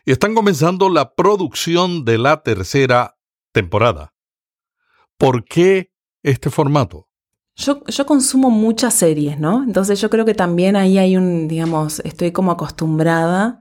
y 0.06 0.12
están 0.12 0.34
comenzando 0.34 0.90
la 0.90 1.14
producción 1.14 2.04
de 2.04 2.18
la 2.18 2.42
tercera 2.42 3.16
temporada. 3.52 4.16
¿Por 5.20 5.46
qué 5.46 5.92
este 6.24 6.50
formato? 6.50 7.10
Yo, 7.58 7.84
consumo 8.08 8.50
muchas 8.50 8.96
series, 8.96 9.40
¿no? 9.40 9.64
Entonces 9.64 10.02
yo 10.02 10.10
creo 10.10 10.26
que 10.26 10.34
también 10.34 10.76
ahí 10.76 10.98
hay 10.98 11.16
un, 11.16 11.48
digamos, 11.48 12.00
estoy 12.00 12.32
como 12.32 12.50
acostumbrada 12.50 13.60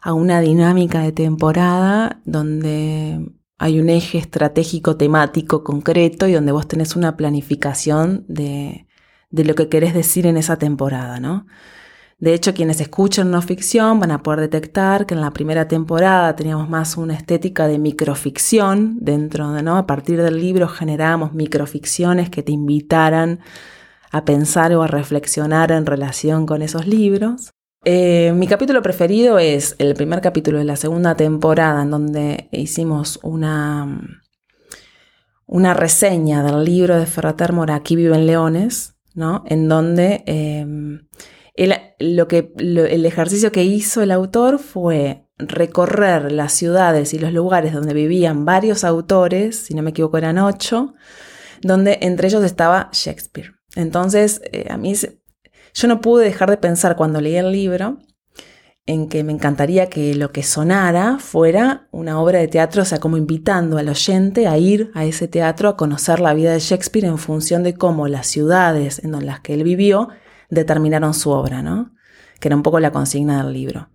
a 0.00 0.12
una 0.12 0.40
dinámica 0.40 1.00
de 1.00 1.10
temporada 1.10 2.20
donde 2.24 3.41
hay 3.62 3.78
un 3.78 3.90
eje 3.90 4.18
estratégico 4.18 4.96
temático 4.96 5.62
concreto 5.62 6.26
y 6.26 6.32
donde 6.32 6.50
vos 6.50 6.66
tenés 6.66 6.96
una 6.96 7.16
planificación 7.16 8.24
de, 8.26 8.88
lo 9.30 9.54
que 9.54 9.68
querés 9.68 9.94
decir 9.94 10.26
en 10.26 10.36
esa 10.36 10.56
temporada, 10.56 11.20
¿no? 11.20 11.46
De 12.18 12.34
hecho, 12.34 12.54
quienes 12.54 12.80
escuchan 12.80 13.30
no 13.30 13.40
ficción 13.40 14.00
van 14.00 14.10
a 14.10 14.24
poder 14.24 14.40
detectar 14.40 15.06
que 15.06 15.14
en 15.14 15.20
la 15.20 15.30
primera 15.30 15.68
temporada 15.68 16.34
teníamos 16.34 16.68
más 16.68 16.96
una 16.96 17.14
estética 17.14 17.68
de 17.68 17.78
microficción 17.78 18.96
dentro 19.00 19.52
de, 19.52 19.62
¿no? 19.62 19.76
A 19.76 19.86
partir 19.86 20.20
del 20.20 20.40
libro 20.40 20.66
generábamos 20.66 21.32
microficciones 21.32 22.30
que 22.30 22.42
te 22.42 22.50
invitaran 22.50 23.38
a 24.10 24.24
pensar 24.24 24.74
o 24.74 24.82
a 24.82 24.88
reflexionar 24.88 25.70
en 25.70 25.86
relación 25.86 26.46
con 26.46 26.62
esos 26.62 26.88
libros. 26.88 27.52
Eh, 27.84 28.32
mi 28.36 28.46
capítulo 28.46 28.80
preferido 28.80 29.40
es 29.40 29.74
el 29.78 29.94
primer 29.94 30.20
capítulo 30.20 30.58
de 30.58 30.64
la 30.64 30.76
segunda 30.76 31.16
temporada, 31.16 31.82
en 31.82 31.90
donde 31.90 32.48
hicimos 32.52 33.18
una, 33.24 34.22
una 35.46 35.74
reseña 35.74 36.44
del 36.44 36.64
libro 36.64 36.96
de 36.96 37.06
Ferrater 37.06 37.52
Mora, 37.52 37.74
Aquí 37.74 37.96
viven 37.96 38.26
leones, 38.26 38.94
¿no? 39.14 39.42
En 39.48 39.68
donde 39.68 40.22
em, 40.26 41.08
lo 41.98 42.28
que, 42.28 42.52
el 42.56 43.04
ejercicio 43.04 43.50
que 43.50 43.64
hizo 43.64 44.00
el 44.00 44.12
autor 44.12 44.60
fue 44.60 45.26
recorrer 45.38 46.30
las 46.30 46.52
ciudades 46.52 47.12
y 47.14 47.18
los 47.18 47.32
lugares 47.32 47.72
donde 47.72 47.94
vivían 47.94 48.44
varios 48.44 48.84
autores, 48.84 49.56
si 49.56 49.74
no 49.74 49.82
me 49.82 49.90
equivoco 49.90 50.18
eran 50.18 50.38
ocho, 50.38 50.94
donde 51.62 51.98
entre 52.02 52.28
ellos 52.28 52.44
estaba 52.44 52.90
Shakespeare. 52.92 53.54
Entonces, 53.74 54.40
eh, 54.52 54.66
a 54.70 54.76
mí 54.76 54.94
yo 55.74 55.88
no 55.88 56.00
pude 56.00 56.24
dejar 56.24 56.50
de 56.50 56.56
pensar 56.56 56.96
cuando 56.96 57.20
leí 57.20 57.36
el 57.36 57.52
libro 57.52 57.98
en 58.86 59.08
que 59.08 59.22
me 59.22 59.32
encantaría 59.32 59.88
que 59.88 60.14
lo 60.14 60.32
que 60.32 60.42
sonara 60.42 61.18
fuera 61.20 61.86
una 61.92 62.20
obra 62.20 62.40
de 62.40 62.48
teatro, 62.48 62.82
o 62.82 62.84
sea, 62.84 62.98
como 62.98 63.16
invitando 63.16 63.78
al 63.78 63.88
oyente 63.88 64.48
a 64.48 64.58
ir 64.58 64.90
a 64.94 65.04
ese 65.04 65.28
teatro 65.28 65.68
a 65.68 65.76
conocer 65.76 66.18
la 66.18 66.34
vida 66.34 66.52
de 66.52 66.58
Shakespeare 66.58 67.06
en 67.06 67.18
función 67.18 67.62
de 67.62 67.74
cómo 67.74 68.08
las 68.08 68.26
ciudades 68.26 69.00
en 69.04 69.24
las 69.24 69.40
que 69.40 69.54
él 69.54 69.62
vivió 69.62 70.08
determinaron 70.50 71.14
su 71.14 71.30
obra, 71.30 71.62
¿no? 71.62 71.94
Que 72.40 72.48
era 72.48 72.56
un 72.56 72.64
poco 72.64 72.80
la 72.80 72.90
consigna 72.90 73.42
del 73.42 73.52
libro. 73.52 73.88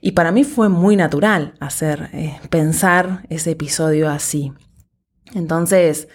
Y 0.00 0.12
para 0.12 0.32
mí 0.32 0.44
fue 0.44 0.68
muy 0.68 0.96
natural 0.96 1.54
hacer, 1.60 2.10
eh, 2.12 2.38
pensar 2.50 3.24
ese 3.30 3.52
episodio 3.52 4.10
así. 4.10 4.52
Entonces, 5.32 6.08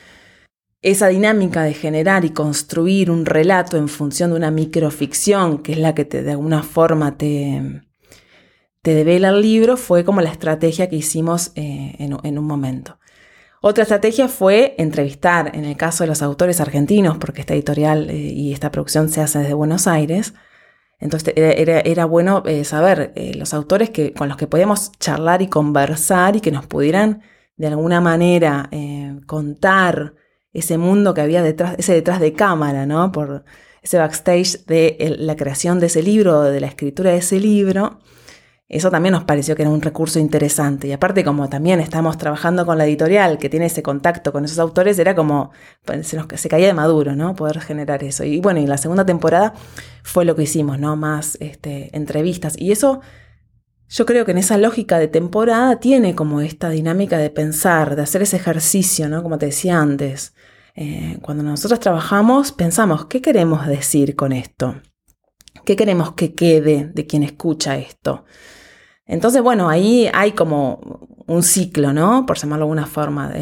esa 0.82 1.08
dinámica 1.08 1.64
de 1.64 1.74
generar 1.74 2.24
y 2.26 2.30
construir 2.30 3.12
un 3.12 3.26
relato 3.26 3.78
en 3.78 3.90
función 3.90 4.32
de 4.32 4.38
una 4.38 4.52
microficción, 4.52 5.60
que 5.60 5.74
es 5.74 5.78
la 5.78 5.94
que 5.94 6.06
te, 6.06 6.24
de 6.24 6.32
alguna 6.32 6.64
forma 6.64 7.18
te, 7.18 7.82
te 8.82 8.94
devela 8.94 9.30
el 9.30 9.42
libro, 9.42 9.76
fue 9.76 10.06
como 10.06 10.22
la 10.22 10.32
estrategia 10.32 10.90
que 10.90 10.96
hicimos 10.96 11.52
eh, 11.56 11.96
en, 12.00 12.38
un 12.38 12.46
momento. 12.46 12.98
Otra 13.62 13.84
estrategia 13.84 14.30
fue 14.30 14.76
entrevistar, 14.78 15.52
en 15.54 15.66
el 15.66 15.76
caso 15.76 16.06
de 16.06 16.08
los 16.08 16.22
autores 16.22 16.62
argentinos, 16.62 17.18
porque 17.18 17.42
esta 17.42 17.54
editorial 17.54 18.10
eh, 18.10 18.16
y 18.16 18.54
esta 18.54 18.72
producción 18.72 19.10
se 19.10 19.22
hace 19.22 19.40
desde 19.40 19.54
Buenos 19.54 19.86
Aires. 19.86 20.34
Entonces 21.02 21.34
era, 21.36 22.06
bueno 22.06 22.44
eh, 22.46 22.66
saber 22.66 23.14
los 23.36 23.54
autores 23.54 23.90
que, 23.90 24.14
con 24.14 24.28
los 24.28 24.38
que 24.38 24.48
podíamos 24.48 24.92
charlar 25.00 25.42
y 25.42 25.48
conversar 25.48 26.36
y 26.36 26.42
que 26.42 26.52
nos 26.52 26.68
pudieran 26.68 27.22
de 27.56 27.68
alguna 27.68 28.02
manera 28.02 28.70
contar 29.26 30.14
ese 30.54 30.78
mundo 30.78 31.14
que 31.14 31.22
había 31.22 31.44
detrás, 31.44 31.76
ese 31.78 31.94
detrás 31.94 32.20
de 32.20 32.34
cámara, 32.34 32.86
¿no? 32.86 33.12
Por 33.12 33.44
ese 33.82 33.98
backstage 33.98 34.66
de 34.66 35.16
la 35.20 35.36
creación 35.36 35.80
de 35.80 35.88
ese 35.88 36.04
libro, 36.04 36.44
de 36.44 36.60
la 36.60 36.68
escritura 36.68 37.12
de 37.12 37.18
ese 37.18 37.40
libro. 37.40 38.00
Eso 38.68 38.92
también 38.92 39.14
nos 39.14 39.24
pareció 39.24 39.56
que 39.56 39.64
era 39.64 39.72
un 39.72 39.82
recurso 39.82 40.20
interesante. 40.20 40.88
Y 40.88 40.92
aparte, 40.92 41.24
como 41.24 41.50
también 41.50 41.80
estamos 41.80 42.20
trabajando 42.20 42.68
con 42.68 42.78
la 42.78 42.86
editorial 42.86 43.40
que 43.40 43.50
tiene 43.50 43.66
ese 43.66 43.82
contacto 43.82 44.32
con 44.32 44.46
esos 44.46 44.60
autores, 44.60 45.00
era 45.00 45.16
como, 45.16 45.52
pues, 45.86 46.08
se, 46.08 46.18
nos, 46.18 46.28
se 46.36 46.50
caía 46.50 46.68
de 46.68 46.74
maduro, 46.74 47.16
¿no? 47.16 47.36
Poder 47.36 47.62
generar 47.62 48.04
eso. 48.04 48.26
Y 48.26 48.40
bueno, 48.42 48.60
y 48.60 48.68
la 48.68 48.78
segunda 48.78 49.08
temporada 49.08 49.56
fue 50.04 50.24
lo 50.24 50.36
que 50.36 50.44
hicimos, 50.44 50.78
¿no? 50.78 50.96
Más 50.96 51.36
este, 51.42 51.96
entrevistas. 51.98 52.54
Y 52.60 52.72
eso 52.72 53.02
yo 53.90 54.06
creo 54.06 54.24
que 54.24 54.32
en 54.32 54.38
esa 54.38 54.58
lógica 54.58 55.00
de 55.00 55.08
temporada 55.08 55.80
tiene 55.80 56.14
como 56.14 56.42
esta 56.42 56.70
dinámica 56.70 57.18
de 57.18 57.32
pensar, 57.32 57.96
de 57.96 58.04
hacer 58.04 58.22
ese 58.22 58.38
ejercicio, 58.38 59.10
¿no? 59.10 59.24
Como 59.24 59.40
te 59.40 59.48
decía 59.48 59.80
antes. 59.80 60.36
Eh, 60.76 61.18
cuando 61.22 61.44
nosotros 61.44 61.80
trabajamos, 61.80 62.52
pensamos, 62.52 63.08
¿qué 63.08 63.20
queremos 63.20 63.66
decir 63.66 64.16
con 64.16 64.32
esto? 64.32 64.80
¿Qué 65.66 65.76
queremos 65.76 66.14
que 66.14 66.36
quede 66.36 66.92
de 66.94 67.08
quien 67.08 67.24
escucha 67.24 67.78
esto? 67.78 68.26
Entonces, 69.08 69.42
bueno, 69.42 69.70
ahí 69.70 70.08
hay 70.14 70.34
como 70.34 71.10
un 71.26 71.42
ciclo, 71.42 71.92
¿no? 71.92 72.28
Por 72.28 72.38
llamarlo 72.38 72.66
de 72.66 72.68
alguna 72.68 72.86
forma. 72.86 73.34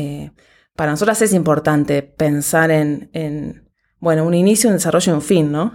para 0.77 0.91
nosotras 0.91 1.21
es 1.21 1.33
importante 1.33 2.03
pensar 2.03 2.71
en 2.71 3.66
bueno, 3.99 4.25
un 4.25 4.35
inicio, 4.35 4.69
un 4.69 4.75
desarrollo 4.75 5.11
y 5.11 5.15
un 5.15 5.21
fin, 5.21 5.51
¿no? 5.51 5.73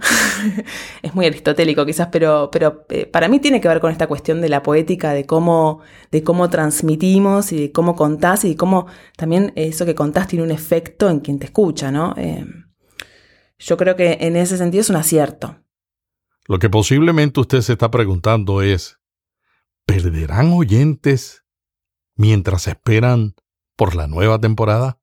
es 1.01 1.13
muy 1.13 1.25
aristotélico 1.25 1.85
quizás, 1.85 2.07
pero, 2.11 2.49
pero 2.51 2.85
eh, 2.89 3.05
para 3.05 3.27
mí 3.27 3.39
tiene 3.39 3.59
que 3.59 3.67
ver 3.67 3.81
con 3.81 3.91
esta 3.91 4.07
cuestión 4.07 4.39
de 4.39 4.47
la 4.47 4.63
poética, 4.63 5.11
de 5.11 5.25
cómo, 5.25 5.81
de 6.09 6.23
cómo 6.23 6.49
transmitimos 6.49 7.51
y 7.51 7.59
de 7.59 7.71
cómo 7.71 7.95
contás 7.95 8.45
y 8.45 8.49
de 8.49 8.55
cómo 8.55 8.87
también 9.17 9.51
eso 9.55 9.85
que 9.85 9.95
contás 9.95 10.27
tiene 10.27 10.45
un 10.45 10.51
efecto 10.51 11.09
en 11.09 11.19
quien 11.19 11.37
te 11.37 11.45
escucha, 11.45 11.91
¿no? 11.91 12.13
Eh, 12.15 12.45
yo 13.59 13.77
creo 13.77 13.95
que 13.95 14.17
en 14.21 14.37
ese 14.37 14.57
sentido 14.57 14.81
es 14.81 14.89
un 14.89 14.95
acierto. 14.95 15.57
Lo 16.47 16.59
que 16.59 16.69
posiblemente 16.69 17.39
usted 17.39 17.61
se 17.61 17.73
está 17.73 17.91
preguntando 17.91 18.61
es, 18.61 18.99
¿perderán 19.85 20.51
oyentes 20.53 21.43
mientras 22.15 22.67
esperan 22.67 23.35
por 23.75 23.95
la 23.95 24.07
nueva 24.07 24.39
temporada? 24.39 24.99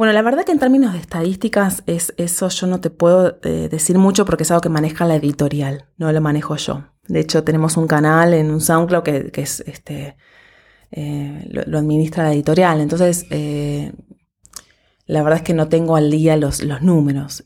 Bueno, 0.00 0.14
la 0.14 0.22
verdad 0.22 0.44
que 0.44 0.52
en 0.52 0.58
términos 0.58 0.94
de 0.94 0.98
estadísticas, 0.98 1.82
es, 1.84 2.14
eso 2.16 2.48
yo 2.48 2.66
no 2.66 2.80
te 2.80 2.88
puedo 2.88 3.36
eh, 3.42 3.68
decir 3.70 3.98
mucho 3.98 4.24
porque 4.24 4.44
es 4.44 4.50
algo 4.50 4.62
que 4.62 4.70
maneja 4.70 5.04
la 5.04 5.16
editorial, 5.16 5.84
no 5.98 6.10
lo 6.10 6.22
manejo 6.22 6.56
yo. 6.56 6.86
De 7.06 7.20
hecho, 7.20 7.44
tenemos 7.44 7.76
un 7.76 7.86
canal 7.86 8.32
en 8.32 8.50
un 8.50 8.62
SoundCloud 8.62 9.02
que, 9.02 9.42
es 9.42 9.60
este 9.66 10.16
eh, 10.90 11.46
lo, 11.50 11.76
administra 11.76 12.24
la 12.24 12.32
editorial. 12.32 12.80
Entonces, 12.80 13.26
eh, 13.28 13.92
la 15.04 15.22
verdad 15.22 15.40
es 15.40 15.44
que 15.44 15.52
no 15.52 15.68
tengo 15.68 15.96
al 15.96 16.10
día 16.10 16.38
los, 16.38 16.62
los 16.62 16.80
números. 16.80 17.44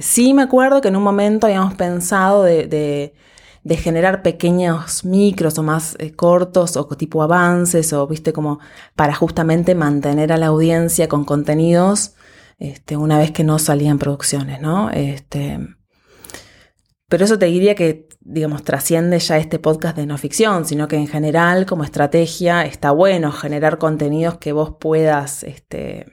sí 0.00 0.32
me 0.32 0.42
acuerdo 0.42 0.80
que 0.80 0.86
en 0.86 0.94
un 0.94 1.02
momento 1.02 1.48
habíamos 1.48 1.74
pensado 1.74 2.44
de 2.44 2.68
de 2.68 3.14
generar 3.74 4.22
pequeños 4.22 5.04
micros 5.04 5.58
o 5.58 5.64
más 5.64 5.96
eh, 5.98 6.12
cortos 6.12 6.76
o 6.76 6.86
tipo 6.86 7.24
avances 7.24 7.92
o 7.92 8.06
viste 8.06 8.32
como 8.32 8.60
para 8.94 9.14
justamente 9.14 9.74
mantener 9.74 10.32
a 10.32 10.36
la 10.36 10.46
audiencia 10.46 11.08
con 11.08 11.24
contenidos 11.24 12.14
este, 12.58 12.96
una 12.96 13.18
vez 13.18 13.32
que 13.32 13.42
no 13.42 13.58
salían 13.58 13.98
producciones, 13.98 14.60
¿no? 14.60 14.90
Este, 14.90 15.58
pero 17.08 17.24
eso 17.24 17.38
te 17.38 17.46
diría 17.46 17.74
que, 17.74 18.08
digamos, 18.20 18.64
trasciende 18.64 19.18
ya 19.18 19.38
este 19.38 19.58
podcast 19.58 19.96
de 19.96 20.06
no 20.06 20.18
ficción, 20.18 20.64
sino 20.64 20.88
que 20.88 20.96
en 20.96 21.06
general 21.06 21.66
como 21.66 21.84
estrategia 21.84 22.64
está 22.64 22.90
bueno 22.90 23.30
generar 23.32 23.78
contenidos 23.78 24.38
que 24.38 24.52
vos 24.52 24.76
puedas, 24.80 25.42
este, 25.42 26.06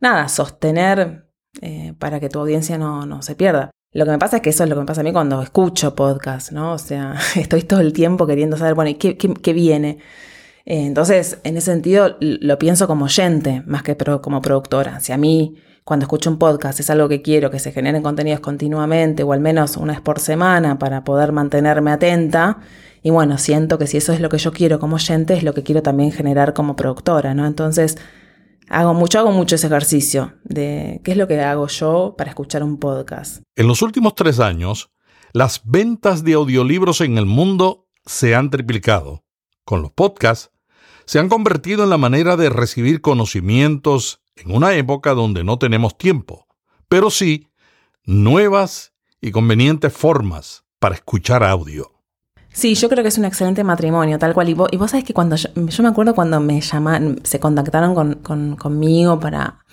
nada, 0.00 0.28
sostener 0.28 1.28
eh, 1.60 1.94
para 1.98 2.20
que 2.20 2.28
tu 2.28 2.40
audiencia 2.40 2.78
no, 2.78 3.06
no 3.06 3.22
se 3.22 3.34
pierda. 3.34 3.70
Lo 3.92 4.04
que 4.04 4.10
me 4.10 4.18
pasa 4.18 4.36
es 4.36 4.42
que 4.42 4.50
eso 4.50 4.64
es 4.64 4.70
lo 4.70 4.76
que 4.76 4.80
me 4.80 4.86
pasa 4.86 5.02
a 5.02 5.04
mí 5.04 5.12
cuando 5.12 5.42
escucho 5.42 5.94
podcast, 5.94 6.52
¿no? 6.52 6.72
O 6.72 6.78
sea, 6.78 7.14
estoy 7.36 7.62
todo 7.62 7.80
el 7.80 7.92
tiempo 7.92 8.26
queriendo 8.26 8.56
saber, 8.56 8.74
bueno, 8.74 8.90
¿qué, 8.98 9.16
qué, 9.16 9.52
viene? 9.52 9.98
Eh, 10.64 10.86
entonces, 10.86 11.38
en 11.44 11.56
ese 11.56 11.72
sentido, 11.72 12.16
lo 12.20 12.58
pienso 12.58 12.86
como 12.86 13.04
oyente 13.04 13.62
más 13.66 13.82
que 13.82 13.96
como 13.96 14.40
productora. 14.40 15.00
Si 15.00 15.12
a 15.12 15.18
mí 15.18 15.56
cuando 15.84 16.04
escucho 16.04 16.30
un 16.30 16.38
podcast 16.38 16.78
es 16.80 16.90
algo 16.90 17.08
que 17.08 17.22
quiero, 17.22 17.50
que 17.50 17.58
se 17.58 17.72
generen 17.72 18.02
contenidos 18.02 18.40
continuamente 18.40 19.24
o 19.24 19.32
al 19.32 19.40
menos 19.40 19.76
una 19.76 19.94
vez 19.94 20.00
por 20.00 20.20
semana 20.20 20.78
para 20.78 21.04
poder 21.04 21.32
mantenerme 21.32 21.90
atenta. 21.90 22.58
Y 23.02 23.10
bueno, 23.10 23.36
siento 23.36 23.78
que 23.78 23.88
si 23.88 23.96
eso 23.96 24.12
es 24.12 24.20
lo 24.20 24.28
que 24.28 24.38
yo 24.38 24.52
quiero 24.52 24.78
como 24.78 24.96
oyente, 24.96 25.34
es 25.34 25.42
lo 25.42 25.54
que 25.54 25.64
quiero 25.64 25.82
también 25.82 26.12
generar 26.12 26.54
como 26.54 26.76
productora, 26.76 27.34
¿no? 27.34 27.46
Entonces, 27.46 27.98
hago 28.72 28.94
mucho, 28.94 29.18
hago 29.18 29.32
mucho 29.32 29.54
ese 29.54 29.66
ejercicio 29.66 30.32
de 30.44 31.00
qué 31.04 31.12
es 31.12 31.16
lo 31.16 31.28
que 31.28 31.40
hago 31.40 31.68
yo 31.68 32.14
para 32.16 32.30
escuchar 32.30 32.62
un 32.62 32.78
podcast. 32.78 33.42
En 33.54 33.68
los 33.68 33.82
últimos 33.82 34.14
tres 34.14 34.40
años, 34.40 34.90
las 35.32 35.60
ventas 35.64 36.24
de 36.24 36.32
audiolibros 36.32 37.02
en 37.02 37.18
el 37.18 37.26
mundo 37.26 37.86
se 38.06 38.34
han 38.34 38.50
triplicado. 38.50 39.24
Con 39.64 39.82
los 39.82 39.92
podcasts, 39.92 40.50
se 41.04 41.18
han 41.18 41.28
convertido 41.28 41.84
en 41.84 41.90
la 41.90 41.98
manera 41.98 42.36
de 42.36 42.48
recibir 42.48 43.02
conocimientos 43.02 44.22
en 44.36 44.54
una 44.54 44.74
época 44.74 45.12
donde 45.12 45.44
no 45.44 45.58
tenemos 45.58 45.98
tiempo, 45.98 46.46
pero 46.88 47.10
sí 47.10 47.48
nuevas 48.04 48.92
y 49.20 49.30
convenientes 49.32 49.92
formas 49.92 50.64
para 50.78 50.94
escuchar 50.94 51.44
audio. 51.44 51.92
Sí, 52.52 52.74
yo 52.74 52.88
creo 52.90 53.02
que 53.02 53.08
es 53.08 53.18
un 53.18 53.24
excelente 53.24 53.64
matrimonio, 53.64 54.18
tal 54.18 54.34
cual. 54.34 54.48
Y 54.50 54.54
vos, 54.54 54.68
y 54.70 54.76
vos 54.76 54.90
sabés 54.90 55.04
que 55.04 55.14
cuando 55.14 55.36
yo, 55.36 55.48
me 55.54 55.88
acuerdo 55.88 56.14
cuando 56.14 56.38
me 56.38 56.60
llamaron, 56.60 57.20
se 57.24 57.40
contactaron 57.40 57.94
con, 57.94 58.56
conmigo 58.56 59.18
para, 59.18 59.64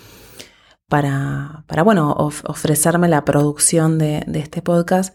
para, 0.88 1.66
para 1.68 1.84
bueno, 1.84 2.16
ofrecerme 2.18 3.10
la 3.10 3.26
producción 3.26 3.98
de, 3.98 4.26
este 4.34 4.62
podcast, 4.62 5.14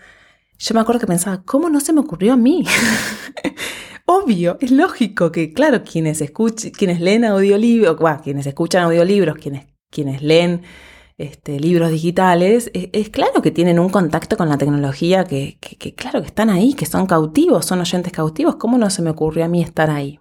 yo 0.59 0.75
me 0.75 0.81
acuerdo 0.81 1.01
que 1.01 1.07
pensaba, 1.07 1.43
¿cómo 1.45 1.69
no 1.71 1.81
se 1.81 1.93
me 1.93 2.01
ocurrió 2.01 2.35
a 2.35 2.37
mí? 2.37 2.65
Obvio, 4.07 4.59
es 4.61 4.71
lógico 4.71 5.33
que, 5.33 5.53
claro, 5.55 5.83
quienes 5.83 6.21
escuchen, 6.21 6.71
quienes 6.71 7.01
leen 7.01 7.25
audiolibros, 7.25 7.97
quienes 8.23 8.47
escuchan 8.47 8.85
audiolibros, 8.85 9.37
quienes, 9.37 9.67
quienes 9.91 10.23
leen 10.23 10.63
este, 11.17 11.61
libros 11.61 11.91
digitales, 11.91 12.71
e, 12.75 12.91
es, 12.93 13.11
claro 13.11 13.43
que 13.43 13.51
tienen 13.51 13.79
un 13.79 13.89
contacto 13.89 14.37
con 14.37 14.49
la 14.49 14.59
tecnología 14.59 15.25
que, 15.25 15.59
que, 15.61 15.95
claro 15.95 16.21
que 16.21 16.27
están 16.27 16.51
ahí, 16.51 16.75
que 16.75 16.87
son 16.87 17.07
cautivos, 17.07 17.67
son 17.67 17.81
oyentes 17.81 18.13
cautivos. 18.13 18.57
¿Cómo 18.57 18.79
no 18.79 18.91
se 18.91 19.03
me 19.03 19.11
ocurrió 19.11 19.45
a 19.45 19.49
mí 19.49 19.63
estar 19.63 19.91
ahí? 19.91 20.21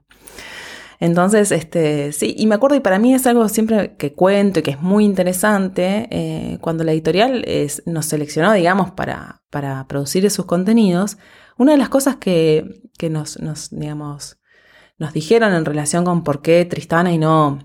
Entonces, 0.99 1.51
este, 1.51 2.13
sí, 2.13 2.33
y 2.37 2.47
me 2.47 2.55
acuerdo, 2.55 2.77
y 2.77 2.79
para 2.79 2.99
mí 2.99 3.13
es 3.13 3.27
algo 3.27 3.49
siempre 3.49 3.95
que 3.97 4.13
cuento 4.13 4.59
y 4.59 4.63
que 4.63 4.71
es 4.71 4.81
muy 4.81 5.03
interesante, 5.03 6.07
eh, 6.11 6.57
cuando 6.61 6.83
la 6.85 6.93
editorial 6.93 7.45
nos 7.85 8.05
seleccionó, 8.05 8.53
digamos, 8.53 8.91
para, 8.91 9.41
para 9.49 9.85
producir 9.87 10.25
esos 10.25 10.45
contenidos, 10.45 11.17
una 11.57 11.73
de 11.73 11.77
las 11.77 11.89
cosas 11.89 12.15
que, 12.17 12.81
nos, 13.09 13.37
digamos, 13.71 14.39
nos 14.97 15.13
dijeron 15.13 15.53
en 15.53 15.65
relación 15.65 16.05
con 16.05 16.23
por 16.23 16.41
qué 16.41 16.63
Tristana 16.65 17.11
y 17.11 17.17
no 17.17 17.59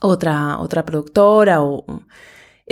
otra, 0.00 0.58
otra 0.58 0.84
productora, 0.84 1.62
o, 1.62 1.84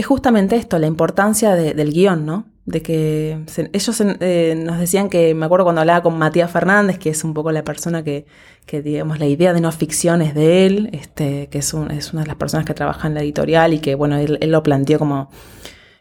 es 0.01 0.07
justamente 0.07 0.57
esto, 0.57 0.79
la 0.79 0.87
importancia 0.87 1.55
del 1.55 1.93
guion, 1.93 2.27
¿no? 2.27 2.47
De 2.67 2.83
que 2.83 3.39
ellos 3.73 4.03
eh, 4.21 4.55
nos 4.57 4.79
decían 4.79 5.09
que, 5.09 5.35
me 5.35 5.47
acuerdo 5.47 5.65
cuando 5.65 5.81
hablaba 5.81 6.03
con 6.03 6.19
Matías 6.19 6.51
Fernández, 6.51 6.99
que 6.99 7.11
es 7.11 7.25
un 7.25 7.35
poco 7.35 7.51
la 7.53 7.65
persona 7.65 8.05
que, 8.05 8.27
que 8.67 8.83
digamos, 8.83 9.19
la 9.19 9.27
idea 9.27 9.53
de 9.53 9.61
no 9.61 9.73
ficción 9.73 10.23
es 10.23 10.35
de 10.35 10.67
él, 10.67 10.91
este, 10.93 11.49
que 11.49 11.59
es, 11.59 11.75
es 11.91 12.13
una 12.13 12.23
de 12.23 12.29
las 12.29 12.37
personas 12.37 12.67
que 12.67 12.75
trabaja 12.75 13.09
en 13.09 13.15
la 13.15 13.23
editorial 13.23 13.75
y 13.75 13.81
que, 13.81 13.95
bueno, 13.95 14.17
él 14.17 14.39
lo 14.51 14.63
planteó 14.63 14.99
como 14.99 15.31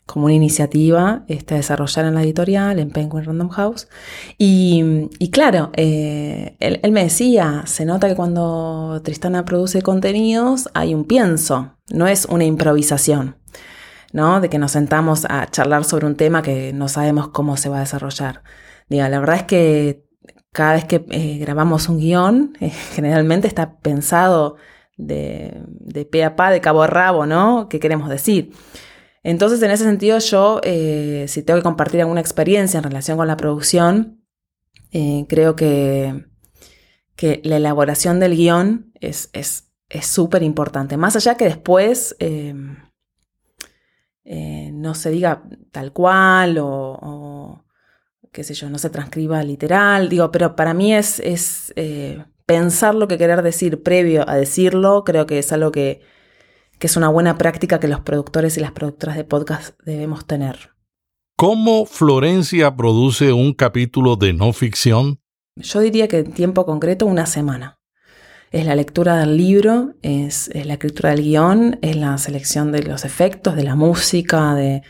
como 0.10 0.26
una 0.26 0.34
iniciativa 0.34 1.24
este, 1.28 1.54
a 1.54 1.58
desarrollar 1.58 2.06
en 2.06 2.16
la 2.16 2.24
editorial, 2.24 2.80
en 2.80 2.90
Penguin 2.90 3.26
Random 3.26 3.50
House. 3.50 3.88
Y, 4.40 5.06
claro, 5.32 5.70
eh, 5.76 6.56
él, 6.60 6.92
me 6.92 7.04
decía, 7.04 7.62
se 7.68 7.86
nota 7.86 8.10
que 8.10 8.16
cuando 8.16 9.00
Tristana 9.04 9.46
produce 9.46 9.84
contenidos 9.84 10.68
hay 10.74 10.96
un 10.96 11.06
pienso, 11.06 11.76
no 11.92 12.08
es 12.08 12.26
una 12.26 12.44
improvisación, 12.44 13.36
¿no? 14.14 14.42
De 14.42 14.50
que 14.50 14.60
nos 14.60 14.72
sentamos 14.72 15.26
a 15.30 15.50
charlar 15.50 15.84
sobre 15.84 16.06
un 16.06 16.16
tema 16.16 16.42
que 16.42 16.74
no 16.74 16.88
sabemos 16.88 17.30
cómo 17.30 17.58
se 17.58 17.70
va 17.70 17.78
a 17.78 17.82
desarrollar. 17.82 18.44
La 18.90 19.20
verdad 19.20 19.36
es 19.36 19.44
que 19.44 20.10
cada 20.52 20.74
vez 20.74 20.86
que 20.86 21.06
eh, 21.10 21.38
grabamos 21.38 21.90
un 21.90 22.00
guion, 22.00 22.54
eh, 22.60 22.70
generalmente 22.70 23.48
está 23.48 23.78
pensado 23.80 24.58
de, 24.98 25.62
de 25.68 26.06
pe 26.06 26.24
a 26.24 26.36
pa, 26.36 26.52
de 26.52 26.62
cabo 26.62 26.84
a 26.84 26.88
rabo, 26.88 27.26
¿no? 27.26 27.70
¿Qué 27.70 27.80
queremos 27.80 28.10
decir? 28.10 28.52
Entonces, 29.24 29.62
en 29.62 29.72
ese 29.72 29.84
sentido, 29.84 30.18
yo, 30.20 30.60
eh, 30.64 31.26
si 31.28 31.44
tengo 31.44 31.60
que 31.60 31.64
compartir 31.64 32.02
alguna 32.02 32.22
experiencia 32.22 32.78
en 32.78 32.84
relación 32.84 33.18
con 33.18 33.28
la 33.28 33.38
producción, 33.38 34.24
creo 34.92 35.56
que, 35.56 36.26
que, 37.16 37.42
la 37.44 37.58
elaboración 37.58 38.20
del 38.20 38.36
guion 38.36 38.92
es 39.02 39.30
súper 40.02 40.42
importante. 40.42 40.98
Más 40.98 41.16
allá 41.16 41.36
que 41.36 41.46
después 41.46 42.16
eh, 44.30 44.70
no 44.74 44.94
se 44.94 45.10
diga 45.10 45.44
tal 45.72 45.92
cual 45.92 46.58
o, 46.62 47.66
qué 48.32 48.44
sé 48.44 48.54
yo, 48.54 48.70
no 48.70 48.78
se 48.78 48.90
transcriba 48.90 49.44
literal, 49.44 50.08
digo, 50.08 50.32
pero 50.32 50.56
para 50.56 50.74
mí 50.74 50.94
es, 50.94 51.20
es 51.20 51.74
pensar 52.46 52.96
lo 52.96 53.08
que 53.08 53.18
querer 53.18 53.42
decir 53.42 53.84
previo 53.84 54.30
a 54.30 54.36
decirlo, 54.36 55.04
creo 55.04 55.26
que 55.26 55.40
es 55.40 55.52
algo 55.52 55.72
que 55.72 56.02
que 56.80 56.88
es 56.88 56.96
una 56.96 57.10
buena 57.10 57.38
práctica 57.38 57.80
que 57.80 57.90
los 57.90 58.00
productores 58.00 58.58
y 58.58 58.62
las 58.62 58.72
productoras 58.72 59.18
de 59.18 59.26
podcast 59.26 59.78
debemos 59.84 60.26
tener. 60.26 60.72
¿Cómo 61.36 61.86
Florencia 61.86 62.76
produce 62.76 63.34
un 63.34 63.54
capítulo 63.54 64.16
de 64.16 64.34
no 64.34 64.54
ficción? 64.54 65.20
Yo 65.56 65.82
diría 65.82 66.08
que 66.08 66.20
en 66.20 66.32
tiempo 66.32 66.66
concreto 66.66 67.06
una 67.06 67.26
semana. 67.26 67.79
Es 68.52 68.66
la 68.66 68.76
lectura 68.76 69.18
del 69.18 69.38
libro, 69.38 69.96
es, 70.02 70.50
la 70.54 70.74
escritura 70.74 71.12
del 71.12 71.22
guion, 71.22 71.78
es 71.82 71.96
la 71.96 72.18
selección 72.18 72.72
de 72.72 72.84
los 72.84 73.06
efectos, 73.06 73.56
de 73.56 73.64
la 73.64 73.76
música, 73.76 74.56
de... 74.56 74.82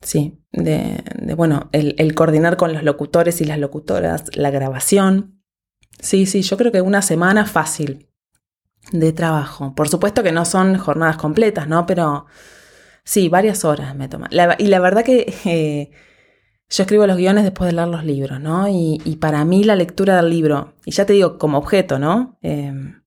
Sí, 0.00 0.38
de, 0.52 1.02
bueno, 1.36 1.68
el, 1.72 2.14
coordinar 2.14 2.56
con 2.56 2.72
los 2.72 2.84
locutores 2.84 3.40
y 3.40 3.44
las 3.44 3.58
locutoras, 3.58 4.24
la 4.36 4.50
grabación. 4.50 5.42
Sí, 5.98 6.24
sí, 6.26 6.42
yo 6.42 6.56
creo 6.56 6.70
que 6.70 6.80
una 6.80 7.02
semana 7.02 7.44
fácil 7.44 8.08
de 8.92 9.12
trabajo. 9.12 9.74
Por 9.74 9.88
supuesto 9.88 10.22
que 10.22 10.32
no 10.32 10.44
son 10.44 10.78
jornadas 10.78 11.16
completas, 11.16 11.68
¿no? 11.68 11.84
Pero 11.84 12.26
sí, 13.04 13.28
varias 13.28 13.64
horas 13.64 13.94
me 13.96 14.08
toma. 14.08 14.28
y 14.58 14.66
la 14.68 14.80
verdad 14.80 15.04
que 15.04 15.34
eh, 15.44 15.90
yo 16.70 16.82
escribo 16.82 17.06
los 17.06 17.16
guiones 17.16 17.44
después 17.44 17.68
de 17.68 17.76
leer 17.76 17.88
los 17.88 18.04
libros, 18.04 18.40
¿no? 18.40 18.68
Y, 18.68 19.16
para 19.20 19.44
mí 19.44 19.64
la 19.64 19.76
lectura 19.76 20.16
del 20.16 20.30
libro, 20.30 20.74
y 20.84 20.90
ya 20.92 21.06
te 21.06 21.14
digo, 21.14 21.38
como 21.38 21.58
objeto, 21.58 21.98
¿no? 21.98 22.38
Em, 22.42 23.02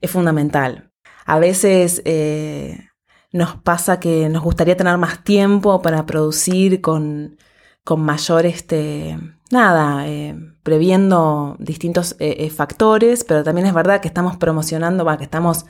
es 0.00 0.10
fundamental. 0.10 0.90
A 1.26 1.38
veces 1.38 2.02
eh, 2.04 2.88
nos 3.32 3.56
pasa 3.56 4.00
que 4.00 4.28
nos 4.28 4.42
gustaría 4.42 4.76
tener 4.76 4.96
más 4.98 5.24
tiempo 5.24 5.82
para 5.82 6.06
producir 6.06 6.80
con, 6.80 7.36
con 7.84 8.00
mayor 8.00 8.46
este, 8.46 9.18
nada, 9.50 10.06
eh, 10.08 10.36
previendo 10.62 11.56
distintos 11.58 12.16
eh, 12.18 12.36
eh, 12.40 12.50
factores, 12.50 13.24
pero 13.24 13.42
también 13.44 13.66
es 13.66 13.74
verdad 13.74 14.00
que 14.00 14.08
estamos 14.08 14.36
promocionando, 14.36 15.04
va, 15.04 15.18
que 15.18 15.24
estamos, 15.24 15.66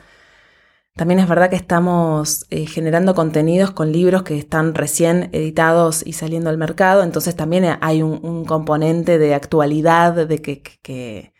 también 0.95 1.19
es 1.19 1.27
verdad 1.27 1.49
que 1.49 1.55
estamos 1.55 2.45
generando 2.49 3.15
contenidos 3.15 3.71
con 3.71 3.91
libros 3.91 4.23
que 4.23 4.37
están 4.37 4.73
recién 4.75 5.29
editados 5.33 6.03
y 6.05 6.13
saliendo 6.13 6.49
al 6.49 6.57
mercado, 6.57 7.03
entonces 7.03 7.35
también 7.35 7.65
hay 7.81 8.01
un, 8.01 8.45
componente 8.45 9.17
de 9.17 9.33
actualidad, 9.33 10.27
de 10.27 10.41
que, 10.41 10.61
que, 10.61 11.33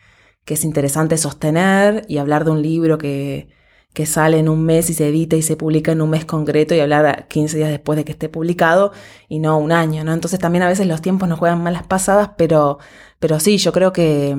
que 0.44 0.54
es 0.54 0.64
interesante 0.64 1.16
sostener 1.18 2.04
y 2.08 2.18
hablar 2.18 2.44
de 2.44 2.50
un 2.52 2.62
libro 2.62 2.98
que, 2.98 3.48
que 3.96 4.04
sale 4.04 4.38
en 4.38 4.50
un 4.50 4.62
mes 4.62 4.90
y 4.90 4.94
se 4.94 5.08
edita 5.08 5.36
y 5.36 5.42
se 5.42 5.56
publica 5.56 5.90
en 5.90 6.02
un 6.02 6.10
mes 6.10 6.26
concreto 6.26 6.74
y 6.74 6.80
hablar 6.80 7.28
15 7.28 7.56
días 7.56 7.70
después 7.70 7.96
de 7.96 8.04
que 8.04 8.12
esté 8.12 8.28
publicado 8.28 8.92
y 9.26 9.38
no 9.38 9.56
un 9.56 9.72
año, 9.72 10.04
¿no? 10.04 10.12
Entonces 10.12 10.38
también 10.38 10.62
a 10.64 10.68
veces 10.68 10.86
los 10.86 11.00
tiempos 11.00 11.30
nos 11.30 11.38
juegan 11.38 11.62
malas 11.62 11.86
pasadas, 11.86 12.32
pero, 12.36 12.78
pero 13.18 13.40
sí, 13.40 13.56
yo 13.56 13.72
creo 13.72 13.94
que, 13.94 14.36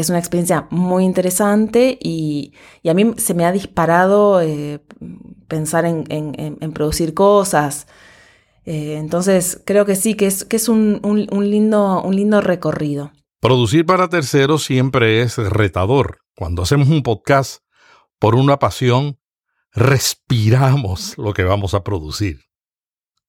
es 0.00 0.08
una 0.08 0.18
experiencia 0.18 0.66
muy 0.70 1.04
interesante 1.04 1.98
y, 2.00 2.52
a 2.88 2.94
mí 2.94 3.12
se 3.18 3.34
me 3.34 3.44
ha 3.44 3.52
disparado 3.52 4.40
eh, 4.40 4.80
pensar 5.48 5.84
en, 5.84 6.72
producir 6.72 7.14
cosas. 7.14 7.86
Eh, 8.64 8.96
entonces 8.96 9.60
creo 9.66 9.84
que 9.84 9.96
sí, 9.96 10.14
que 10.14 10.26
es, 10.26 10.44
que 10.44 10.56
es 10.56 10.68
un, 10.68 11.00
lindo, 11.30 12.02
un 12.02 12.16
lindo 12.16 12.40
recorrido. 12.40 13.12
Producir 13.40 13.84
para 13.84 14.08
terceros 14.08 14.64
siempre 14.64 15.20
es 15.20 15.36
retador. 15.36 16.18
Cuando 16.36 16.62
hacemos 16.62 16.88
un 16.88 17.02
podcast, 17.02 17.62
por 18.18 18.34
una 18.34 18.58
pasión, 18.58 19.18
respiramos 19.72 21.18
lo 21.18 21.34
que 21.34 21.42
vamos 21.42 21.74
a 21.74 21.82
producir. 21.82 22.44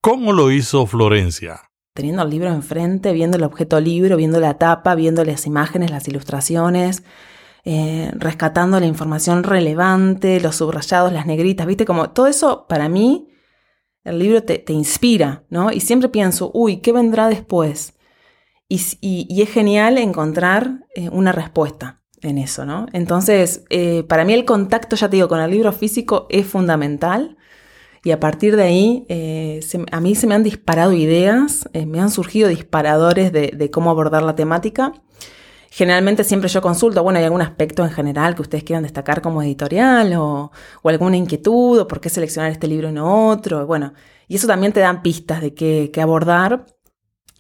¿Cómo 0.02 0.34
lo 0.34 0.52
hizo 0.52 0.86
Florencia? 0.86 1.62
Teniendo 1.93 2.23
el 2.23 2.29
libro 2.29 2.49
enfrente, 2.49 3.13
viendo 3.13 3.38
el 3.38 3.43
objeto 3.43 3.79
libro, 3.79 4.17
viendo 4.17 4.39
la 4.39 4.58
tapa, 4.58 4.95
viendo 4.95 5.23
las 5.23 5.45
imágenes, 5.45 5.91
las 5.91 6.08
ilustraciones, 6.08 7.03
eh, 7.65 8.12
rescatando 8.15 8.79
la 8.79 8.88
información 8.88 9.43
relevante, 9.43 10.39
los 10.41 10.58
subrayados, 10.58 11.13
las 11.13 11.25
negritas, 11.25 11.65
viste, 11.65 11.86
como 11.86 12.10
todo 12.10 12.27
eso 12.27 12.65
para 12.67 12.89
mí, 12.89 13.29
el 14.03 14.19
libro 14.19 14.43
te, 14.43 14.63
inspira, 14.67 15.45
¿no? 15.49 15.71
Y 15.71 15.79
siempre 15.79 16.10
pienso, 16.10 16.51
uy, 16.53 16.77
¿qué 16.77 16.91
vendrá 16.91 17.29
después? 17.29 17.93
Y, 18.67 19.41
es 19.41 19.49
genial 19.49 19.97
encontrar 19.97 20.79
eh, 20.95 21.10
una 21.10 21.32
respuesta 21.32 22.01
en 22.21 22.38
eso, 22.38 22.65
¿no? 22.65 22.88
Entonces, 22.91 23.63
eh, 23.69 24.03
para 24.03 24.25
mí 24.25 24.34
el 24.34 24.45
contacto, 24.45 24.95
ya 24.95 25.10
te 25.10 25.17
digo, 25.17 25.27
con 25.27 25.39
el 25.39 25.51
libro 25.51 25.71
físico 25.71 26.27
es 26.29 26.47
fundamental 26.47 27.38
y 28.03 28.11
a 28.11 28.19
partir 28.19 28.57
de 28.57 28.63
ahí 28.63 29.05
eh, 29.07 29.61
a 29.91 30.01
mí 30.01 30.13
se 30.15 30.27
me 30.27 30.35
han 30.35 30.43
disparado 30.43 30.91
ideas, 30.91 31.69
eh, 31.71 31.85
me 31.85 32.01
han 32.01 32.11
surgido 32.11 32.49
disparadores 32.49 33.31
de, 33.31 33.71
cómo 33.71 33.89
abordar 33.89 34.23
la 34.23 34.35
temática. 34.35 34.93
Generalmente 35.69 36.25
siempre 36.25 36.49
yo 36.49 36.61
consulto, 36.61 37.01
bueno, 37.01 37.19
hay 37.19 37.25
algún 37.25 37.41
aspecto 37.41 37.83
en 37.83 37.91
general 37.91 38.35
que 38.35 38.41
ustedes 38.41 38.65
quieran 38.65 38.83
destacar 38.83 39.21
como 39.21 39.41
editorial 39.41 40.13
o, 40.15 40.51
alguna 40.83 41.15
inquietud 41.15 41.79
o 41.79 41.87
por 41.87 42.01
qué 42.01 42.09
seleccionar 42.09 42.51
este 42.51 42.67
libro 42.67 42.89
y 42.89 42.91
no 42.91 43.29
otro. 43.29 43.65
Bueno, 43.65 43.93
y 44.27 44.35
eso 44.35 44.47
también 44.47 44.73
te 44.73 44.81
dan 44.81 45.01
pistas 45.01 45.41
de 45.41 45.53
qué, 45.53 45.89
abordar. 46.01 46.65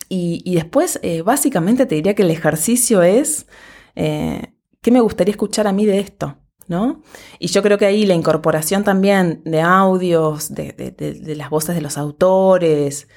Y, 0.07 0.55
después, 0.55 0.99
eh, 1.03 1.23
básicamente 1.23 1.85
te 1.85 1.95
diría 1.95 2.13
que 2.13 2.21
el 2.23 2.31
ejercicio 2.31 3.01
es, 3.01 3.47
¿qué 3.95 4.91
me 4.91 5.01
gustaría 5.01 5.31
escuchar 5.31 5.67
a 5.67 5.73
mí 5.73 5.85
de 5.85 5.99
esto? 5.99 6.37
Y 7.39 7.47
yo 7.47 7.61
creo 7.61 7.77
que 7.77 7.85
ahí 7.85 8.05
la 8.05 8.13
incorporación 8.13 8.83
también 8.83 9.41
de 9.45 9.61
audios, 9.61 10.53
de, 10.53 11.35
las 11.35 11.49
voces 11.49 11.75
de 11.75 11.81
los 11.81 11.97
autores, 11.97 13.07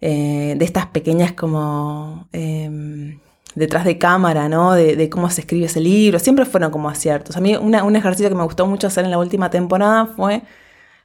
eh, 0.00 0.54
de 0.56 0.64
estas 0.64 0.86
pequeñas 0.86 1.32
como 1.32 2.28
em, 2.32 3.20
detrás 3.54 3.84
de 3.84 3.98
cámara, 3.98 4.48
¿no? 4.48 4.72
De, 4.72 5.08
cómo 5.10 5.30
se 5.30 5.42
escribe 5.42 5.66
ese 5.66 5.80
libro, 5.80 6.18
siempre 6.18 6.44
fueron 6.44 6.70
como 6.70 6.88
aciertos. 6.88 7.36
A 7.36 7.40
mí 7.40 7.56
un 7.56 7.96
ejercicio 7.96 8.28
que 8.28 8.34
me 8.34 8.44
gustó 8.44 8.66
mucho 8.66 8.86
hacer 8.86 9.04
en 9.04 9.10
la 9.10 9.18
última 9.18 9.50
temporada 9.50 10.06
fue 10.06 10.42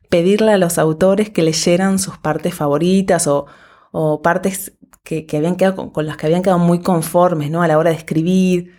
pedirle 0.10 0.54
a 0.54 0.58
los 0.58 0.78
autores 0.78 1.30
que 1.30 1.44
leyeran 1.44 2.00
sus 2.00 2.18
partes 2.18 2.54
favoritas 2.56 3.28
o, 3.28 3.46
partes 4.22 4.74
que, 5.04 5.26
habían 5.34 5.56
quedado 5.56 5.76
con, 5.76 5.90
con, 5.90 6.06
las 6.06 6.18
que 6.18 6.28
habían 6.28 6.44
quedado 6.44 6.60
muy 6.60 6.80
conformes, 6.80 7.50
¿no? 7.52 7.62
A 7.62 7.68
la 7.68 7.78
hora 7.78 7.92
de 7.92 7.98
escribir 7.98 8.78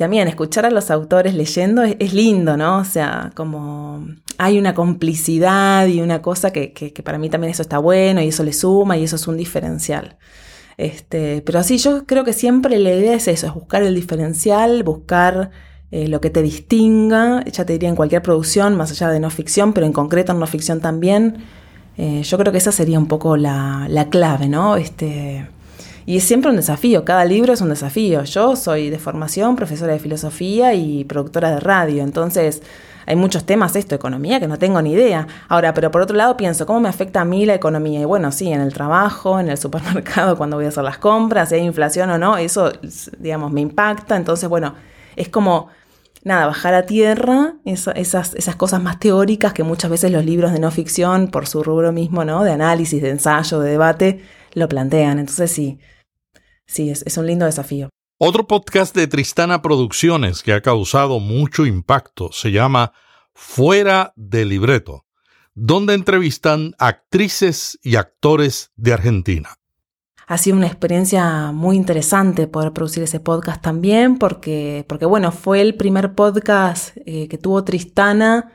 también 0.00 0.28
escuchar 0.28 0.64
a 0.64 0.70
los 0.70 0.90
autores 0.90 1.34
leyendo 1.34 1.82
es, 1.82 2.14
lindo, 2.14 2.56
¿no? 2.56 2.78
O 2.78 2.84
sea, 2.84 3.32
como 3.36 4.06
hay 4.38 4.58
una 4.58 4.74
complicidad 4.74 5.86
y 5.88 6.00
una 6.00 6.22
cosa 6.22 6.52
que, 6.52 6.72
para 7.04 7.18
mí 7.18 7.28
también 7.28 7.50
eso 7.50 7.60
está 7.60 7.76
bueno 7.76 8.22
y 8.22 8.28
eso 8.28 8.42
le 8.42 8.54
suma 8.54 8.96
y 8.96 9.04
eso 9.04 9.16
es 9.16 9.28
un 9.28 9.36
diferencial. 9.36 10.16
Este, 10.78 11.42
pero 11.42 11.62
sí, 11.62 11.76
yo 11.76 12.06
creo 12.06 12.24
que 12.24 12.32
siempre 12.32 12.78
la 12.78 12.94
idea 12.94 13.12
es 13.12 13.28
eso, 13.28 13.46
es 13.46 13.52
buscar 13.52 13.82
el 13.82 13.94
diferencial, 13.94 14.82
buscar 14.84 15.50
eh, 15.90 16.08
lo 16.08 16.22
que 16.22 16.30
te 16.30 16.40
distinga, 16.40 17.44
ya 17.44 17.66
te 17.66 17.74
diría 17.74 17.90
en 17.90 17.96
cualquier 17.96 18.22
producción, 18.22 18.76
más 18.76 18.90
allá 18.92 19.10
de 19.10 19.20
no 19.20 19.28
ficción, 19.28 19.74
pero 19.74 19.84
en 19.84 19.92
concreto 19.92 20.32
en 20.32 20.38
no 20.38 20.46
ficción 20.46 20.80
también. 20.80 21.44
Eh, 21.98 22.22
yo 22.22 22.38
creo 22.38 22.52
que 22.52 22.58
esa 22.58 22.72
sería 22.72 22.98
un 22.98 23.06
poco 23.06 23.36
la, 23.36 23.86
la 23.90 24.08
clave, 24.08 24.48
¿no? 24.48 24.76
Este, 24.76 25.46
y 26.06 26.16
es 26.16 26.24
siempre 26.24 26.50
un 26.50 26.56
desafío, 26.56 27.04
cada 27.04 27.24
libro 27.24 27.52
es 27.52 27.60
un 27.60 27.68
desafío. 27.68 28.24
Yo 28.24 28.56
soy 28.56 28.90
de 28.90 28.98
formación, 28.98 29.56
profesora 29.56 29.92
de 29.92 29.98
filosofía 29.98 30.74
y 30.74 31.04
productora 31.04 31.50
de 31.50 31.60
radio, 31.60 32.02
entonces 32.02 32.62
hay 33.06 33.16
muchos 33.16 33.44
temas, 33.44 33.74
esto, 33.74 33.96
economía, 33.96 34.38
que 34.38 34.46
no 34.46 34.56
tengo 34.56 34.80
ni 34.82 34.92
idea. 34.92 35.26
Ahora, 35.48 35.74
pero 35.74 35.90
por 35.90 36.02
otro 36.02 36.16
lado 36.16 36.36
pienso, 36.36 36.64
¿cómo 36.64 36.78
me 36.78 36.88
afecta 36.88 37.22
a 37.22 37.24
mí 37.24 37.44
la 37.44 37.54
economía? 37.54 38.00
Y 38.00 38.04
bueno, 38.04 38.30
sí, 38.30 38.52
en 38.52 38.60
el 38.60 38.72
trabajo, 38.72 39.40
en 39.40 39.48
el 39.48 39.58
supermercado, 39.58 40.36
cuando 40.38 40.56
voy 40.56 40.66
a 40.66 40.68
hacer 40.68 40.84
las 40.84 40.98
compras, 40.98 41.48
si 41.48 41.56
hay 41.56 41.62
inflación 41.62 42.10
o 42.10 42.18
no, 42.18 42.36
eso, 42.36 42.72
digamos, 43.18 43.50
me 43.50 43.62
impacta. 43.62 44.16
Entonces, 44.16 44.48
bueno, 44.48 44.74
es 45.16 45.28
como, 45.28 45.68
nada, 46.22 46.46
bajar 46.46 46.74
a 46.74 46.86
tierra 46.86 47.54
esas, 47.64 48.34
esas 48.34 48.56
cosas 48.56 48.80
más 48.80 49.00
teóricas 49.00 49.52
que 49.54 49.64
muchas 49.64 49.90
veces 49.90 50.12
los 50.12 50.24
libros 50.24 50.52
de 50.52 50.60
no 50.60 50.70
ficción, 50.70 51.32
por 51.32 51.48
su 51.48 51.64
rubro 51.64 51.90
mismo, 51.92 52.24
¿no? 52.24 52.44
De 52.44 52.52
análisis, 52.52 53.02
de 53.02 53.10
ensayo, 53.10 53.58
de 53.58 53.70
debate, 53.70 54.22
lo 54.54 54.68
plantean. 54.68 55.18
Entonces, 55.18 55.50
sí 55.50 55.78
sí, 56.70 56.90
es, 56.90 57.16
un 57.16 57.26
lindo 57.26 57.46
desafío. 57.46 57.90
Otro 58.18 58.46
podcast 58.46 58.94
de 58.94 59.06
Tristana 59.06 59.62
Producciones 59.62 60.42
que 60.42 60.52
ha 60.52 60.60
causado 60.60 61.20
mucho 61.20 61.66
impacto 61.66 62.30
se 62.32 62.52
llama 62.52 62.92
Fuera 63.34 64.12
de 64.16 64.44
Libreto, 64.44 65.06
donde 65.54 65.94
entrevistan 65.94 66.74
actrices 66.78 67.78
y 67.82 67.96
actores 67.96 68.72
de 68.76 68.92
Argentina. 68.92 69.56
Ha 70.26 70.38
sido 70.38 70.56
una 70.56 70.68
experiencia 70.68 71.50
muy 71.50 71.76
interesante 71.76 72.46
poder 72.46 72.72
producir 72.72 73.02
ese 73.02 73.18
podcast 73.18 73.60
también, 73.60 74.16
porque, 74.18 74.84
porque 74.88 75.06
bueno, 75.06 75.32
fue 75.32 75.60
el 75.60 75.74
primer 75.74 76.14
podcast 76.14 76.96
eh, 77.04 77.26
que 77.26 77.36
tuvo 77.36 77.64
Tristana 77.64 78.52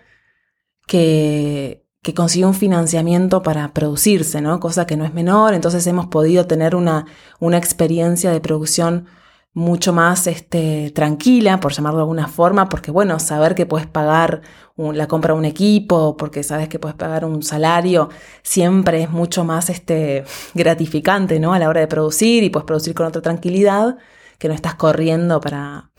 que, 0.88 1.85
que 2.06 2.14
consiguió 2.14 2.48
un 2.48 2.54
financiamiento 2.54 3.42
para 3.42 3.74
producirse, 3.74 4.40
¿no? 4.40 4.60
Cosa 4.60 4.86
que 4.86 4.96
no 4.96 5.06
es 5.06 5.14
menor, 5.16 5.56
entonces 5.56 5.88
hemos 5.88 6.06
podido 6.06 6.46
tener 6.46 6.76
una, 6.76 7.08
una 7.40 7.58
experiencia 7.58 8.32
de 8.32 8.40
producción 8.42 9.08
mucho 9.54 9.92
más 9.92 10.28
este, 10.28 10.92
tranquila, 10.92 11.60
por 11.60 11.74
llamarlo 11.74 11.98
de 11.98 12.04
alguna 12.04 12.28
forma, 12.28 12.70
porque 12.70 12.92
bueno, 12.92 13.18
saber 13.18 13.56
que 13.56 13.66
puedes 13.66 13.88
pagar 13.88 14.42
la 14.78 15.08
compra 15.08 15.34
de 15.34 15.40
un 15.40 15.46
equipo, 15.46 16.16
porque 16.16 16.44
sabes 16.44 16.70
que 16.70 16.78
puedes 16.78 16.96
pagar 16.96 17.26
un 17.26 17.42
salario, 17.42 18.10
siempre 18.44 19.02
es 19.02 19.10
mucho 19.10 19.44
más 19.44 19.72
este, 19.72 20.26
gratificante, 20.54 21.40
¿no? 21.40 21.56
A 21.56 21.60
la 21.60 21.70
hora 21.70 21.82
de 21.82 21.88
producir 21.88 22.44
y 22.44 22.52
puedes 22.52 22.68
producir 22.68 22.94
con 22.94 23.08
otra 23.08 23.24
tranquilidad, 23.24 23.98
que 24.38 24.48
no 24.48 24.54
estás 24.54 24.76
corriendo 24.76 25.42
para 25.42 25.90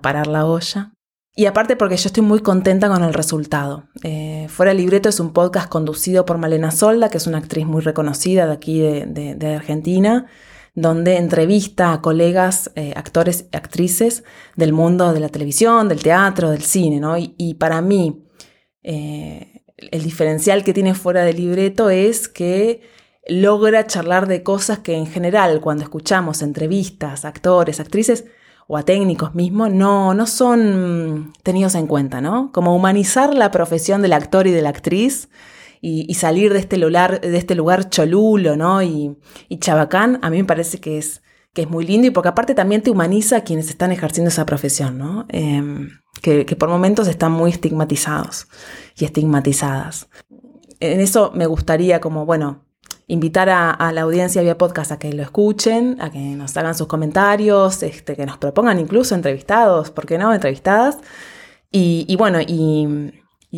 parar 0.00 0.28
la 0.28 0.46
olla. 0.46 0.94
Y 1.34 1.46
aparte 1.46 1.76
porque 1.76 1.96
yo 1.96 2.08
estoy 2.08 2.22
muy 2.22 2.40
contenta 2.40 2.88
con 2.88 3.02
el 3.02 3.14
resultado. 3.14 3.88
Eh, 4.02 4.46
Fuera 4.50 4.74
libreto 4.74 5.08
es 5.08 5.18
un 5.18 5.32
podcast 5.32 5.68
conducido 5.68 6.26
por 6.26 6.36
Malena 6.36 6.70
Solda, 6.70 7.08
que 7.08 7.16
es 7.16 7.26
una 7.26 7.38
actriz 7.38 7.64
muy 7.64 7.80
reconocida 7.80 8.46
de 8.46 8.52
aquí 8.52 8.80
de, 8.80 9.54
Argentina, 9.56 10.26
donde 10.74 11.16
entrevista 11.16 11.94
a 11.94 12.02
colegas, 12.02 12.70
eh, 12.74 12.92
actores 12.96 13.46
y 13.50 13.56
actrices 13.56 14.24
del 14.56 14.74
mundo 14.74 15.14
de 15.14 15.20
la 15.20 15.30
televisión, 15.30 15.88
del 15.88 16.02
teatro, 16.02 16.50
del 16.50 16.62
cine. 16.62 17.00
¿no? 17.00 17.16
Y, 17.16 17.54
para 17.58 17.80
mí, 17.80 18.26
eh, 18.82 19.64
el 19.78 20.02
diferencial 20.02 20.64
que 20.64 20.74
tiene 20.74 20.94
Fuera 20.94 21.24
del 21.24 21.36
libreto 21.36 21.88
es 21.88 22.28
que 22.28 22.82
logra 23.26 23.86
charlar 23.86 24.26
de 24.26 24.42
cosas 24.42 24.80
que 24.80 24.96
en 24.96 25.06
general 25.06 25.62
cuando 25.62 25.84
escuchamos 25.84 26.42
entrevistas, 26.42 27.24
actores, 27.24 27.80
actrices, 27.80 28.26
o 28.72 28.78
a 28.78 28.84
técnicos 28.84 29.34
mismos 29.34 29.70
no, 29.70 30.14
no 30.14 30.26
son 30.26 31.34
tenidos 31.42 31.74
en 31.74 31.86
cuenta, 31.86 32.22
¿no? 32.22 32.50
Como 32.52 32.74
humanizar 32.74 33.34
la 33.34 33.50
profesión 33.50 34.00
del 34.00 34.14
actor 34.14 34.46
y 34.46 34.50
de 34.50 34.62
la 34.62 34.70
actriz 34.70 35.28
y, 35.82 36.14
salir 36.14 36.54
de 36.54 36.60
este, 36.60 36.78
lugar, 36.78 37.20
de 37.20 37.36
este 37.36 37.54
lugar 37.54 37.90
cholulo, 37.90 38.56
¿no? 38.56 38.82
Y, 38.82 39.14
chabacán, 39.58 40.20
a 40.22 40.30
mí 40.30 40.38
me 40.38 40.46
parece 40.46 40.80
que 40.80 40.96
es, 40.96 41.20
que 41.52 41.62
es 41.62 41.68
muy 41.68 41.84
lindo 41.84 42.06
y 42.06 42.12
porque 42.12 42.30
aparte 42.30 42.54
también 42.54 42.80
te 42.80 42.90
humaniza 42.90 43.36
a 43.36 43.40
quienes 43.42 43.68
están 43.68 43.92
ejerciendo 43.92 44.30
esa 44.30 44.46
profesión, 44.46 44.96
¿no? 44.96 45.26
Em, 45.28 45.90
que, 46.22 46.46
que 46.46 46.56
por 46.56 46.70
momentos 46.70 47.08
están 47.08 47.32
muy 47.32 47.50
estigmatizados 47.50 48.48
y 48.96 49.04
estigmatizadas. 49.04 50.08
En 50.80 51.00
eso 51.00 51.30
me 51.34 51.44
gustaría 51.44 52.00
como, 52.00 52.24
bueno, 52.24 52.64
invitar 53.12 53.50
a, 53.50 53.92
la 53.92 54.00
audiencia 54.00 54.40
vía 54.40 54.56
podcast 54.56 54.90
a 54.90 54.98
que 54.98 55.12
lo 55.12 55.22
escuchen, 55.22 56.00
a 56.00 56.10
que 56.10 56.18
nos 56.18 56.56
hagan 56.56 56.74
sus 56.74 56.86
comentarios, 56.86 57.82
este, 57.82 58.16
que 58.16 58.24
nos 58.24 58.38
propongan 58.38 58.78
incluso 58.78 59.14
entrevistados, 59.14 59.90
¿por 59.90 60.06
qué 60.06 60.16
no? 60.16 60.32
Entrevistadas. 60.32 60.96
Y, 61.70 62.16
bueno, 62.16 62.38
y, 62.40 63.12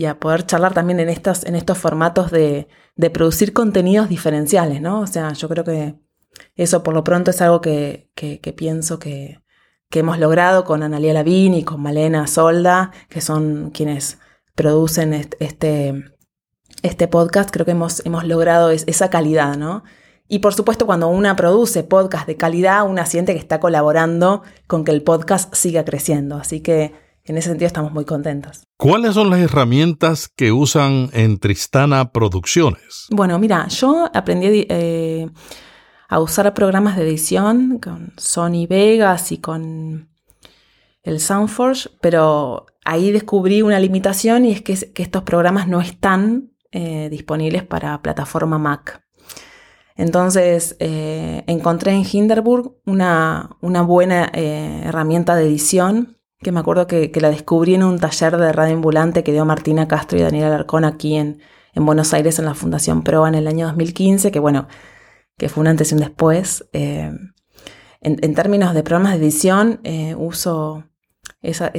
a 0.06 0.18
poder 0.18 0.44
charlar 0.44 0.74
también 0.74 0.98
en 0.98 1.08
estos, 1.08 1.44
en 1.44 1.54
estos 1.54 1.78
formatos 1.78 2.32
de, 2.32 2.66
producir 3.12 3.52
contenidos 3.52 4.08
diferenciales, 4.08 4.80
¿no? 4.80 5.00
O 5.00 5.06
sea, 5.06 5.32
yo 5.34 5.48
creo 5.48 5.62
que 5.62 5.94
eso 6.56 6.82
por 6.82 6.92
lo 6.92 7.04
pronto 7.04 7.30
es 7.30 7.40
algo 7.40 7.60
que, 7.60 8.10
pienso 8.56 8.98
que, 8.98 9.40
hemos 9.92 10.18
logrado 10.18 10.64
con 10.64 10.82
Analia 10.82 11.12
Lavín 11.12 11.54
y 11.54 11.62
con 11.62 11.80
Malena 11.80 12.26
Solda, 12.26 12.90
que 13.08 13.20
son 13.20 13.70
quienes 13.70 14.18
producen 14.56 15.14
este 15.38 16.13
podcast, 17.10 17.50
creo 17.50 17.64
que 17.64 17.72
hemos, 17.72 18.04
hemos 18.04 18.24
logrado 18.24 18.70
esa 18.70 19.10
calidad, 19.10 19.56
¿no? 19.56 19.84
Y 20.26 20.38
por 20.38 20.54
supuesto, 20.54 20.86
cuando 20.86 21.08
una 21.08 21.36
produce 21.36 21.84
podcast 21.84 22.26
de 22.26 22.36
calidad, 22.36 22.88
una 22.88 23.04
siente 23.06 23.34
que 23.34 23.38
está 23.38 23.60
colaborando 23.60 24.42
con 24.66 24.84
que 24.84 24.90
el 24.90 25.02
podcast 25.02 25.54
siga 25.54 25.84
creciendo. 25.84 26.36
Así 26.36 26.60
que 26.60 26.94
en 27.24 27.36
ese 27.36 27.50
sentido 27.50 27.66
estamos 27.66 27.92
muy 27.92 28.04
contentos. 28.04 28.64
¿Cuáles 28.76 29.14
son 29.14 29.30
las 29.30 29.40
herramientas 29.40 30.28
que 30.28 30.52
usan 30.52 31.10
en 31.12 31.38
Tristana 31.38 32.10
Producciones? 32.10 33.06
Bueno, 33.10 33.38
mira, 33.38 33.68
yo 33.68 34.10
aprendí 34.14 34.66
eh, 34.68 35.28
a 36.08 36.20
usar 36.20 36.52
programas 36.54 36.96
de 36.96 37.02
edición 37.02 37.78
con 37.78 38.12
Sony 38.16 38.66
Vegas 38.68 39.30
y 39.30 39.38
con 39.38 40.08
el 41.02 41.20
Soundforge, 41.20 41.90
pero 42.00 42.66
ahí 42.84 43.12
descubrí 43.12 43.60
una 43.60 43.78
limitación 43.78 44.46
y 44.46 44.52
es 44.52 44.62
que, 44.62 44.92
que 44.92 45.02
estos 45.02 45.22
programas 45.22 45.68
no 45.68 45.82
están 45.82 46.53
eh, 46.76 47.08
disponibles 47.08 47.62
para 47.62 48.02
plataforma 48.02 48.58
Mac. 48.58 49.00
Entonces 49.94 50.74
eh, 50.80 51.44
encontré 51.46 51.92
en 51.92 52.04
Hinderburg 52.04 52.74
una, 52.84 53.56
una 53.60 53.82
buena 53.82 54.28
eh, 54.34 54.82
herramienta 54.84 55.36
de 55.36 55.44
edición 55.44 56.18
que 56.40 56.50
me 56.50 56.58
acuerdo 56.58 56.88
que, 56.88 57.12
la 57.20 57.30
descubrí 57.30 57.76
en 57.76 57.84
un 57.84 58.00
taller 58.00 58.36
de 58.38 58.52
radio 58.52 58.74
ambulante 58.74 59.22
que 59.22 59.30
dio 59.30 59.44
Martina 59.44 59.86
Castro 59.86 60.18
y 60.18 60.22
Daniel 60.22 60.46
Alarcón 60.46 60.84
aquí 60.84 61.14
en, 61.14 61.38
en 61.74 61.86
Buenos 61.86 62.12
Aires 62.12 62.40
en 62.40 62.46
la 62.46 62.54
Fundación 62.54 63.04
Proa 63.04 63.28
en 63.28 63.36
el 63.36 63.46
año 63.46 63.68
2015, 63.68 64.32
que 64.32 64.40
bueno, 64.40 64.66
que 65.38 65.48
fue 65.48 65.60
un 65.60 65.68
antes 65.68 65.92
y 65.92 65.94
un 65.94 66.00
después. 66.00 66.68
en, 66.72 68.34
términos 68.34 68.74
de 68.74 68.82
programas 68.82 69.12
de 69.12 69.20
edición, 69.20 69.80
uso 70.18 70.84
esos, 71.44 71.70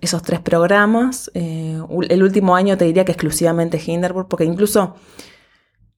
esos, 0.00 0.22
tres 0.22 0.40
programas. 0.40 1.30
Eh, 1.34 1.78
el 2.08 2.22
último 2.22 2.56
año 2.56 2.76
te 2.76 2.84
diría 2.84 3.04
que 3.04 3.12
exclusivamente 3.12 3.80
Hinderburg, 3.84 4.28
porque 4.28 4.44
incluso 4.44 4.96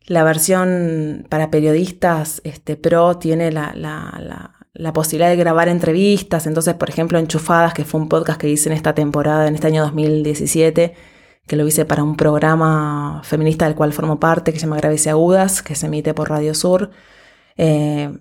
la 0.07 0.23
versión 0.23 1.27
para 1.29 1.51
periodistas 1.51 2.41
este, 2.45 2.77
pro 2.77 3.19
tiene 3.19 3.51
la, 3.51 3.73
la, 3.75 4.93
posibilidad 4.93 5.31
de 5.31 5.37
grabar 5.37 5.69
entrevistas. 5.69 6.47
Entonces, 6.47 6.75
por 6.75 6.91
ejemplo, 6.91 7.19
Enchufadas, 7.19 7.75
que 7.75 7.85
fue 7.85 8.01
un 8.01 8.09
podcast 8.09 8.41
que 8.41 8.49
hice 8.49 8.69
en 8.69 8.75
esta 8.75 8.95
temporada, 8.95 9.49
en 9.49 9.55
este 9.55 9.67
año 9.67 9.83
2017, 9.83 10.95
que 11.47 11.57
lo 11.57 11.67
hice 11.67 11.85
para 11.87 12.03
un 12.03 12.17
programa 12.17 13.23
feminista 13.25 13.65
del 13.65 13.75
cual 13.75 13.93
formo 13.93 14.21
parte, 14.21 14.53
que 14.53 14.59
se 14.59 14.67
llama 14.67 14.77
Graves 14.77 15.07
y 15.07 15.09
Agudas, 15.09 15.63
que 15.63 15.75
se 15.75 15.87
emite 15.87 16.13
por 16.15 16.29
Radio 16.29 16.55
Sur. 16.55 16.91
Eh, 17.57 18.13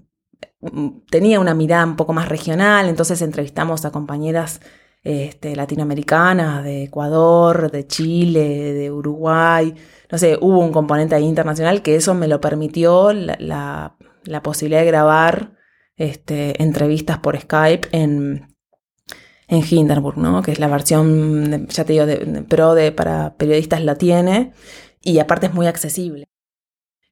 tenía 1.10 1.40
una 1.40 1.54
mirada 1.54 1.86
un 1.86 1.96
poco 1.96 2.14
más 2.14 2.30
regional, 2.30 2.88
entonces 2.88 3.22
entrevistamos 3.22 3.86
a 3.86 3.92
compañeras 3.92 4.62
este, 5.06 5.56
latinoamericanas, 5.56 6.64
de 6.64 6.86
Ecuador, 6.86 7.70
de 7.72 7.86
Chile, 7.86 8.74
de 8.74 8.92
Uruguay. 8.92 9.76
No 10.12 10.18
sé, 10.18 10.36
hubo 10.42 10.60
un 10.60 10.72
componente 10.72 11.14
ahí 11.14 11.26
internacional 11.26 11.84
que 11.84 11.96
eso 11.96 12.16
me 12.16 12.28
lo 12.28 12.42
permitió 12.42 13.14
la, 13.14 13.96
posibilidad 14.44 14.82
de 14.82 14.88
grabar 14.88 15.54
este, 15.96 16.62
entrevistas 16.62 17.20
por 17.20 17.40
Skype 17.40 17.88
en, 17.92 18.56
en 19.48 19.64
Hindenburg, 19.70 20.18
¿no? 20.18 20.42
que 20.42 20.52
es 20.52 20.60
la 20.60 20.68
versión, 20.68 21.68
ya 21.68 21.86
te 21.86 21.94
digo, 21.94 22.08
de, 22.08 22.44
pro 22.50 22.74
de, 22.74 22.92
para 22.92 23.36
periodistas 23.38 23.84
la 23.84 23.96
tiene 23.96 24.54
y 25.04 25.20
aparte 25.20 25.46
es 25.46 25.54
muy 25.54 25.68
accesible. 25.68 26.26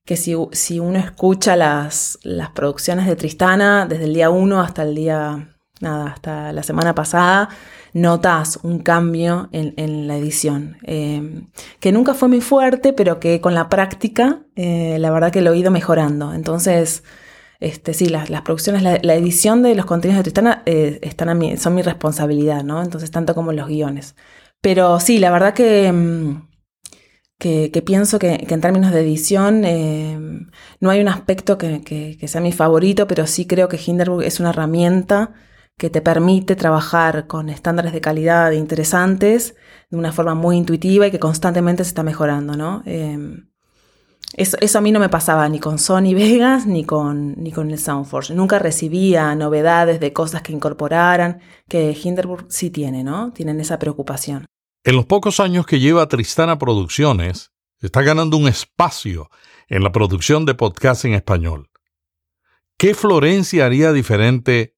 Que 0.03 0.17
si, 0.17 0.35
si 0.51 0.79
uno 0.79 0.97
escucha 0.97 1.55
las, 1.55 2.17
las 2.23 2.49
producciones 2.49 3.05
de 3.05 3.15
Tristana 3.15 3.85
desde 3.85 4.05
el 4.05 4.15
día 4.15 4.31
1 4.31 4.61
hasta 4.61 4.81
el 4.81 4.95
día, 4.95 5.52
nada, 5.83 6.07
hasta 6.07 6.51
la 6.51 6.63
semana 6.63 6.95
pasada, 6.95 7.49
notas 7.93 8.59
un 8.63 8.79
cambio 8.79 9.49
en, 9.51 10.07
la 10.07 10.17
edición, 10.17 10.77
eh, 10.83 11.43
que 11.79 11.91
nunca 11.91 12.15
fue 12.15 12.27
muy 12.27 12.41
fuerte, 12.41 12.91
pero 12.91 13.19
que 13.19 13.39
con 13.39 13.53
la 13.53 13.69
práctica, 13.69 14.41
eh, 14.55 14.97
la 14.99 15.11
verdad 15.11 15.31
que 15.31 15.41
lo 15.41 15.53
he 15.53 15.57
ido 15.57 15.71
mejorando. 15.71 16.33
Entonces, 16.33 17.03
este, 17.59 17.93
sí, 17.93 18.07
las, 18.07 18.29
producciones, 18.41 18.81
la, 18.81 19.15
edición 19.15 19.61
de 19.61 19.75
los 19.75 19.85
contenidos 19.85 20.19
de 20.19 20.23
Tristana 20.23 20.63
eh, 20.65 20.99
están 21.03 21.57
son 21.57 21.75
mi 21.75 21.81
responsabilidad, 21.83 22.63
¿no? 22.63 22.81
Entonces, 22.81 23.11
tanto 23.11 23.35
como 23.35 23.53
los 23.53 23.67
guiones. 23.67 24.15
Pero 24.61 24.99
sí, 24.99 25.19
la 25.19 25.31
verdad 25.31 25.53
que, 25.53 25.91
mm, 25.91 26.47
que, 27.37 27.83
pienso 27.85 28.19
que, 28.19 28.45
en 28.49 28.61
términos 28.61 28.91
de 28.91 29.01
edición 29.01 29.61
no 30.79 30.89
hay 30.89 31.01
un 31.01 31.09
aspecto 31.09 31.57
que, 31.57 31.81
que, 31.83 32.27
sea 32.27 32.41
mi 32.41 32.53
favorito, 32.53 33.07
pero 33.07 33.27
sí 33.27 33.45
creo 33.45 33.67
que 33.67 33.79
Hinderburg 33.83 34.23
es 34.23 34.39
una 34.39 34.49
herramienta 34.51 35.33
que 35.77 35.89
te 35.89 36.01
permite 36.01 36.55
trabajar 36.55 37.27
con 37.27 37.49
estándares 37.49 37.93
de 37.93 38.01
calidad 38.01 38.51
interesantes 38.51 39.55
de 39.89 39.97
una 39.97 40.11
forma 40.11 40.35
muy 40.35 40.57
intuitiva 40.57 41.07
y 41.07 41.11
que 41.11 41.19
constantemente 41.19 41.83
se 41.83 41.89
está 41.89 42.03
mejorando, 42.03 42.55
¿no? 42.55 42.83
Em, 42.85 43.47
eso, 44.35 44.77
a 44.79 44.81
mí 44.81 44.91
no 44.91 44.99
me 44.99 45.09
pasaba 45.09 45.47
ni 45.47 45.59
con 45.59 45.77
Sony 45.77 46.13
Vegas 46.15 46.65
ni 46.65 46.85
con, 46.85 47.35
ni 47.37 47.51
con 47.51 47.69
el 47.69 47.79
Soundforge. 47.79 48.33
Nunca 48.33 48.59
recibía 48.59 49.35
novedades 49.35 49.99
de 49.99 50.13
cosas 50.13 50.41
que 50.41 50.53
incorporaran, 50.53 51.41
que 51.69 51.95
Hinderburg 52.01 52.47
sí 52.49 52.69
tiene, 52.69 53.03
¿no? 53.03 53.31
Tienen 53.31 53.59
esa 53.59 53.77
preocupación. 53.77 54.45
En 54.83 54.95
los 54.95 55.05
pocos 55.05 55.39
años 55.39 55.65
que 55.65 55.79
lleva 55.79 56.07
Tristana 56.07 56.57
Producciones, 56.57 57.51
está 57.79 58.01
ganando 58.01 58.37
un 58.37 58.47
espacio 58.47 59.29
en 59.67 59.83
la 59.83 59.91
producción 59.91 60.45
de 60.45 60.55
podcast 60.55 61.05
en 61.05 61.13
español. 61.13 61.69
¿Qué 62.77 62.93
Florencia 62.93 63.65
haría 63.65 63.93
diferente 63.93 64.72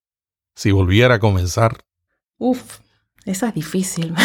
si 0.56 0.72
volviera 0.72 1.16
a 1.16 1.20
comenzar? 1.20 1.78
Uf, 2.38 2.80
esa 3.26 3.50
es 3.50 3.54
difícil. 3.54 4.14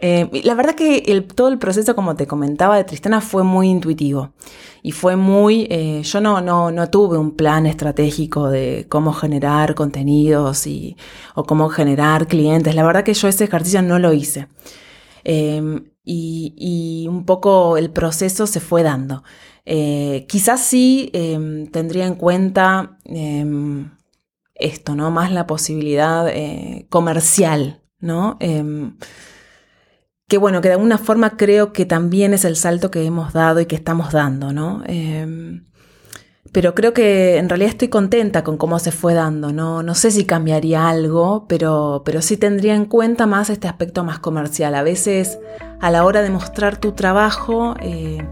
Eh, 0.00 0.30
la 0.44 0.54
verdad 0.54 0.76
que 0.76 1.26
todo 1.34 1.48
el 1.48 1.58
proceso, 1.58 1.96
como 1.96 2.14
te 2.14 2.28
comentaba, 2.28 2.76
de 2.76 2.84
Tristana 2.84 3.20
fue 3.20 3.42
muy 3.42 3.68
intuitivo. 3.68 4.32
Y 4.80 4.92
fue 4.92 5.16
muy... 5.16 5.66
Eh, 5.70 6.02
yo 6.04 6.20
no, 6.20 6.40
no, 6.40 6.70
no, 6.70 6.88
tuve 6.88 7.18
un 7.18 7.32
plan 7.34 7.66
estratégico 7.66 8.48
de 8.48 8.86
cómo 8.88 9.12
generar 9.12 9.74
contenidos 9.74 10.68
y, 10.68 10.96
o 11.34 11.42
cómo 11.42 11.68
generar 11.68 12.28
clientes. 12.28 12.76
La 12.76 12.84
verdad 12.84 13.02
que 13.02 13.12
yo 13.14 13.26
ese 13.26 13.44
ejercicio 13.44 13.82
no 13.82 13.98
lo 13.98 14.12
hice. 14.12 14.46
Em, 15.24 15.90
y, 16.04 17.06
un 17.08 17.24
poco 17.24 17.76
el 17.76 17.90
proceso 17.90 18.46
se 18.46 18.60
fue 18.60 18.84
dando. 18.84 19.24
Eh, 19.64 20.26
quizás 20.28 20.64
sí 20.64 21.10
em, 21.12 21.66
tendría 21.66 22.06
en 22.06 22.14
cuenta 22.14 22.98
em, 23.04 23.90
esto, 24.58 24.94
¿no? 24.94 25.10
Más 25.10 25.32
la 25.32 25.46
posibilidad 25.46 26.28
eh, 26.28 26.86
comercial, 26.90 27.82
¿no? 28.00 28.36
Em, 28.40 28.96
que 30.28 30.38
bueno, 30.38 30.60
que 30.60 30.68
de 30.68 30.74
alguna 30.74 30.98
forma 30.98 31.36
creo 31.36 31.72
que 31.72 31.86
también 31.86 32.34
es 32.34 32.44
el 32.44 32.56
salto 32.56 32.90
que 32.90 33.04
hemos 33.04 33.32
dado 33.32 33.60
y 33.60 33.66
que 33.66 33.76
estamos 33.76 34.12
dando, 34.12 34.52
¿no? 34.52 34.82
Em, 34.86 35.64
pero 36.52 36.74
creo 36.74 36.92
que 36.94 37.36
en 37.36 37.48
realidad 37.48 37.70
estoy 37.70 37.88
contenta 37.88 38.42
con 38.42 38.56
cómo 38.56 38.78
se 38.78 38.90
fue 38.90 39.14
dando, 39.14 39.52
¿no? 39.52 39.82
No 39.82 39.94
sé 39.94 40.10
si 40.10 40.24
cambiaría 40.24 40.88
algo, 40.88 41.46
pero, 41.48 42.02
pero 42.04 42.22
sí 42.22 42.36
tendría 42.36 42.74
en 42.74 42.86
cuenta 42.86 43.26
más 43.26 43.50
este 43.50 43.68
aspecto 43.68 44.04
más 44.04 44.18
comercial. 44.18 44.74
A 44.74 44.82
veces 44.82 45.38
a 45.80 45.90
la 45.90 46.04
hora 46.04 46.22
de 46.22 46.30
mostrar 46.30 46.78
tu 46.78 46.92
trabajo, 46.92 47.74
eh, 47.80 48.26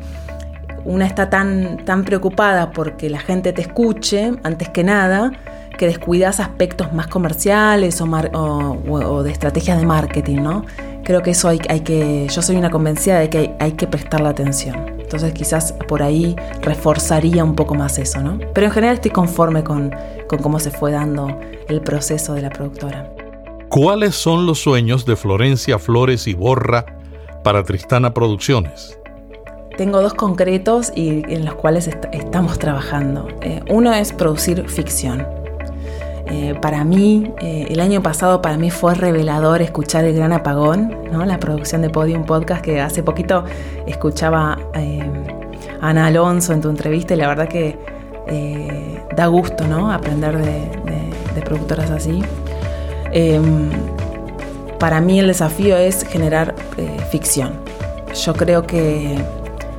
una 0.84 1.06
está 1.06 1.28
tan, 1.30 1.84
tan 1.84 2.04
preocupada 2.04 2.70
porque 2.72 3.10
la 3.10 3.18
gente 3.18 3.52
te 3.52 3.62
escuche, 3.62 4.32
antes 4.44 4.70
que 4.70 4.84
nada, 4.84 5.32
que 5.76 5.86
descuidas 5.86 6.40
aspectos 6.40 6.92
más 6.92 7.06
comerciales 7.06 8.00
o, 8.00 9.22
de 9.22 9.30
estrategias 9.30 9.78
de 9.78 9.86
marketing, 9.86 10.38
¿no? 10.38 10.64
Creo 11.04 11.22
que 11.22 11.30
eso 11.30 11.48
hay, 11.48 11.60
hay, 11.68 11.80
que, 11.80 12.26
yo 12.28 12.42
soy 12.42 12.56
una 12.56 12.70
convencida 12.70 13.20
de 13.20 13.30
que 13.30 13.54
hay, 13.60 13.72
que 13.72 13.86
prestarle 13.86 14.28
atención. 14.28 14.76
Entonces 14.98 15.32
quizás 15.32 15.72
por 15.86 16.02
ahí 16.02 16.34
reforzaría 16.62 17.44
un 17.44 17.54
poco 17.54 17.74
más 17.74 17.98
eso, 17.98 18.20
¿no? 18.20 18.38
Pero 18.52 18.66
en 18.66 18.72
general 18.72 18.96
estoy 18.96 19.12
conforme 19.12 19.62
con, 19.62 19.94
con 20.28 20.40
cómo 20.40 20.58
se 20.58 20.70
fue 20.70 20.90
dando 20.90 21.38
el 21.68 21.80
proceso 21.80 22.34
de 22.34 22.42
la 22.42 22.50
productora. 22.50 23.12
¿Cuáles 23.68 24.14
son 24.14 24.46
los 24.46 24.60
sueños 24.60 25.06
de 25.06 25.16
Florencia 25.16 25.78
Flores 25.78 26.26
y 26.26 26.34
Borra 26.34 26.86
para 27.44 27.62
Tristana 27.62 28.14
Producciones? 28.14 28.98
Tengo 29.76 30.00
dos 30.00 30.14
concretos 30.14 30.90
y 30.94 31.22
en 31.30 31.44
los 31.44 31.54
cuales 31.54 31.88
estamos 32.12 32.58
trabajando. 32.58 33.28
Eh, 33.42 33.60
uno 33.68 33.92
es 33.92 34.12
producir 34.12 34.68
ficción. 34.70 35.26
Eh, 36.28 36.54
para 36.60 36.82
mí, 36.82 37.32
eh, 37.40 37.68
el 37.70 37.78
año 37.78 38.02
pasado 38.02 38.42
para 38.42 38.56
mí 38.56 38.70
fue 38.70 38.94
revelador 38.94 39.62
escuchar 39.62 40.04
El 40.04 40.14
Gran 40.16 40.32
Apagón, 40.32 40.92
la 41.12 41.38
producción 41.38 41.82
de 41.82 41.90
Podium 41.90 42.24
Podcast, 42.24 42.62
que 42.62 42.80
hace 42.80 43.02
poquito 43.02 43.44
escuchaba 43.86 44.58
eh, 44.74 45.08
Ana 45.80 46.06
Alonso 46.06 46.52
en 46.52 46.60
tu 46.60 46.68
entrevista 46.68 47.14
y 47.14 47.16
la 47.18 47.28
verdad 47.28 47.48
que 47.48 47.78
da 49.14 49.26
gusto 49.26 49.68
¿no? 49.68 49.92
aprender 49.92 50.36
de, 50.36 51.42
productoras 51.42 51.90
así. 51.90 52.22
Em, 53.12 53.70
para 54.80 55.00
mí 55.00 55.20
el 55.20 55.28
desafío 55.28 55.76
es 55.76 56.02
generar 56.04 56.56
ficción. 57.10 57.52
Yo 58.24 58.34
creo 58.34 58.66
que 58.66 59.16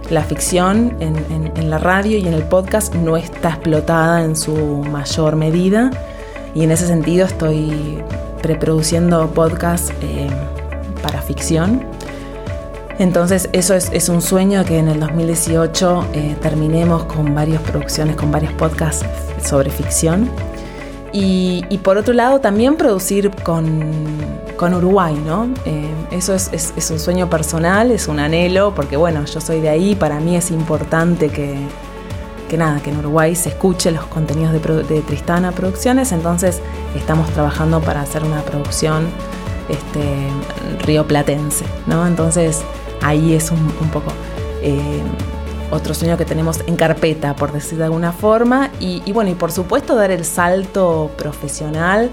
la 0.10 0.24
ficción 0.24 0.96
en 1.02 1.70
la 1.70 1.78
radio 1.78 2.18
y 2.18 2.26
en 2.26 2.34
el 2.34 2.44
podcast 2.44 2.96
no 2.96 3.18
está 3.18 3.50
explotada 3.50 4.24
en 4.24 4.38
su 4.38 4.56
mayor 4.56 5.36
medida 5.36 5.92
y 6.58 6.64
en 6.64 6.72
ese 6.72 6.88
sentido 6.88 7.28
estoy 7.28 8.00
preproduciendo 8.42 9.28
podcast 9.28 9.92
eh, 10.02 10.28
para 11.04 11.22
ficción. 11.22 11.86
Entonces 12.98 13.48
eso 13.54 13.76
es, 13.76 14.10
un 14.10 14.24
sueño 14.24 14.66
que 14.66 14.80
en 14.80 14.88
el 14.88 15.00
2018 15.00 16.08
eh, 16.14 16.36
terminemos 16.42 17.04
con 17.04 17.36
varias 17.36 17.62
producciones, 17.62 18.16
con 18.16 18.32
varios 18.32 18.54
podcasts 18.54 19.06
sobre 19.46 19.70
ficción. 19.70 20.32
Y, 21.14 21.80
por 21.84 21.98
otro 21.98 22.14
lado 22.14 22.40
también 22.42 22.76
producir 22.76 23.32
con, 23.44 23.94
Uruguay, 24.60 25.16
¿no? 25.26 25.48
Eh, 25.66 25.90
eso 26.10 26.34
es, 26.34 26.52
es, 26.52 26.92
un 26.92 27.00
sueño 27.00 27.30
personal, 27.30 27.92
es 27.92 28.08
un 28.08 28.20
anhelo, 28.20 28.74
porque 28.76 28.98
bueno, 28.98 29.26
yo 29.26 29.42
soy 29.42 29.62
de 29.62 29.70
ahí, 29.70 29.96
para 29.96 30.20
mí 30.20 30.36
es 30.36 30.52
importante 30.52 31.30
que, 31.30 31.56
que 32.48 32.58
nada, 32.58 32.80
que 32.82 32.90
en 32.90 32.98
Uruguay 32.98 33.36
se 33.36 33.50
escuche 33.50 33.92
los 33.92 34.06
contenidos 34.06 34.54
de, 34.54 35.02
Tristana 35.02 35.52
Producciones, 35.52 36.12
entonces 36.12 36.62
estamos 36.96 37.30
trabajando 37.32 37.82
para 37.82 38.02
hacer 38.02 38.24
una 38.24 38.42
producción 38.42 39.08
este, 39.70 40.30
rioplatense, 40.86 41.66
¿no? 41.86 42.08
Entonces 42.08 42.62
ahí 43.02 43.34
es 43.34 43.52
un, 43.52 43.68
poco 43.92 44.12
eh, 44.62 45.02
otro 45.72 45.94
sueño 45.94 46.18
que 46.18 46.26
tenemos 46.26 46.62
en 46.68 46.76
carpeta, 46.76 47.36
por 47.36 47.52
decir 47.52 47.78
de 47.78 47.86
alguna 47.86 48.12
forma, 48.12 48.72
y, 48.80 49.12
bueno, 49.12 49.30
y 49.30 49.36
por 49.36 49.52
supuesto 49.52 49.96
dar 49.96 50.12
el 50.12 50.26
salto 50.26 51.12
profesional 51.18 52.10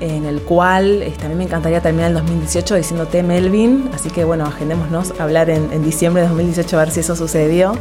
en 0.00 0.24
el 0.26 0.42
cual 0.42 1.02
este, 1.02 1.26
a 1.26 1.28
mí 1.28 1.34
me 1.34 1.44
encantaría 1.44 1.80
terminar 1.80 2.08
el 2.08 2.14
2018 2.14 2.74
diciéndote 2.74 3.22
Melvin, 3.22 3.90
así 3.94 4.10
que 4.10 4.24
bueno, 4.24 4.44
agendémonos 4.44 5.14
a 5.18 5.22
hablar 5.22 5.50
en, 5.50 5.72
en 5.72 5.84
diciembre 5.84 6.22
de 6.22 6.28
2018 6.28 6.76
a 6.76 6.80
ver 6.80 6.90
si 6.90 7.00
eso 7.00 7.16
sucedió. 7.16 7.74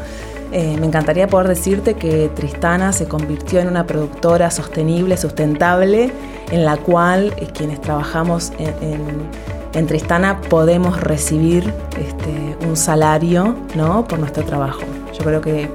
Eh, 0.51 0.77
me 0.79 0.85
encantaría 0.85 1.27
poder 1.27 1.47
decirte 1.47 1.95
que 1.95 2.29
Tristana 2.35 2.93
se 2.93 3.07
convirtió 3.07 3.59
en 3.59 3.67
una 3.67 3.85
productora 3.85 4.51
sostenible, 4.51 5.17
sustentable, 5.17 6.11
en 6.51 6.65
la 6.65 6.77
cual 6.77 7.33
eh, 7.37 7.47
quienes 7.53 7.81
trabajamos 7.81 8.51
en, 8.59 9.87
Tristana 9.87 10.39
podemos 10.41 11.01
recibir 11.01 11.73
este, 11.99 12.67
un 12.67 12.77
salario 12.77 13.55
¿no? 13.75 14.07
por 14.07 14.19
nuestro 14.19 14.43
trabajo. 14.43 14.81
Yo 15.17 15.23
creo 15.23 15.41
que, 15.41 15.69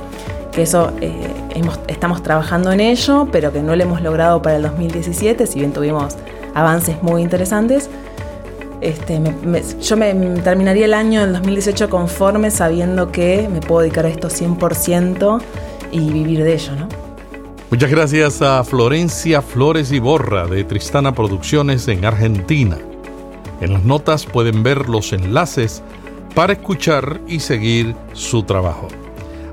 eso 0.57 0.91
eh, 1.01 1.13
estamos 1.87 2.21
trabajando 2.25 2.73
en 2.73 2.81
ello, 2.81 3.29
pero 3.31 3.53
que 3.53 3.63
no 3.63 3.77
lo 3.77 3.83
hemos 3.85 4.03
logrado 4.03 4.43
para 4.43 4.57
el 4.57 4.63
2017, 4.63 5.47
si 5.47 5.61
bien 5.61 5.73
tuvimos 5.73 6.17
avances 6.53 7.01
muy 7.01 7.23
interesantes. 7.23 7.89
Este, 8.81 9.21
yo 9.81 9.97
me 9.97 10.15
terminaría 10.43 10.85
el 10.85 10.95
año 10.95 11.23
del 11.23 11.33
2018 11.33 11.91
conforme 11.91 12.51
sabiendo 12.51 13.11
que 13.11 13.49
me 13.51 13.61
puedo 13.61 13.81
dedicar 13.81 14.07
a 14.07 14.09
esto 14.09 14.29
100% 14.29 15.41
y 15.91 16.11
vivir 16.11 16.45
de 16.45 16.55
ello. 16.55 16.73
Muchas 17.71 17.91
gracias 17.91 18.41
a 18.41 18.65
Florencia 18.65 19.43
Flores 19.43 19.93
y 19.93 19.99
Borra 19.99 20.47
de 20.47 20.65
Tristana 20.65 21.13
Producciones 21.13 21.87
en 21.89 22.05
Argentina. 22.05 22.79
En 23.61 23.73
las 23.73 23.85
notas 23.85 24.25
pueden 24.25 24.63
ver 24.63 24.89
los 24.89 25.13
enlaces 25.13 25.83
para 26.35 26.53
escuchar 26.53 27.21
y 27.27 27.41
seguir 27.41 27.95
su 28.13 28.45
trabajo. 28.45 28.89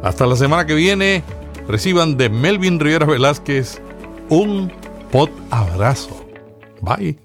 Hasta 0.04 0.28
la 0.28 0.36
semana 0.36 0.66
que 0.66 0.76
viene, 0.76 1.24
reciban 1.68 2.16
de 2.16 2.30
Melvin 2.30 2.80
Rivera 2.80 3.06
Velázquez 3.06 3.82
un 4.30 4.72
pod 5.12 5.30
abrazo. 5.50 6.26
Bye. 6.82 7.25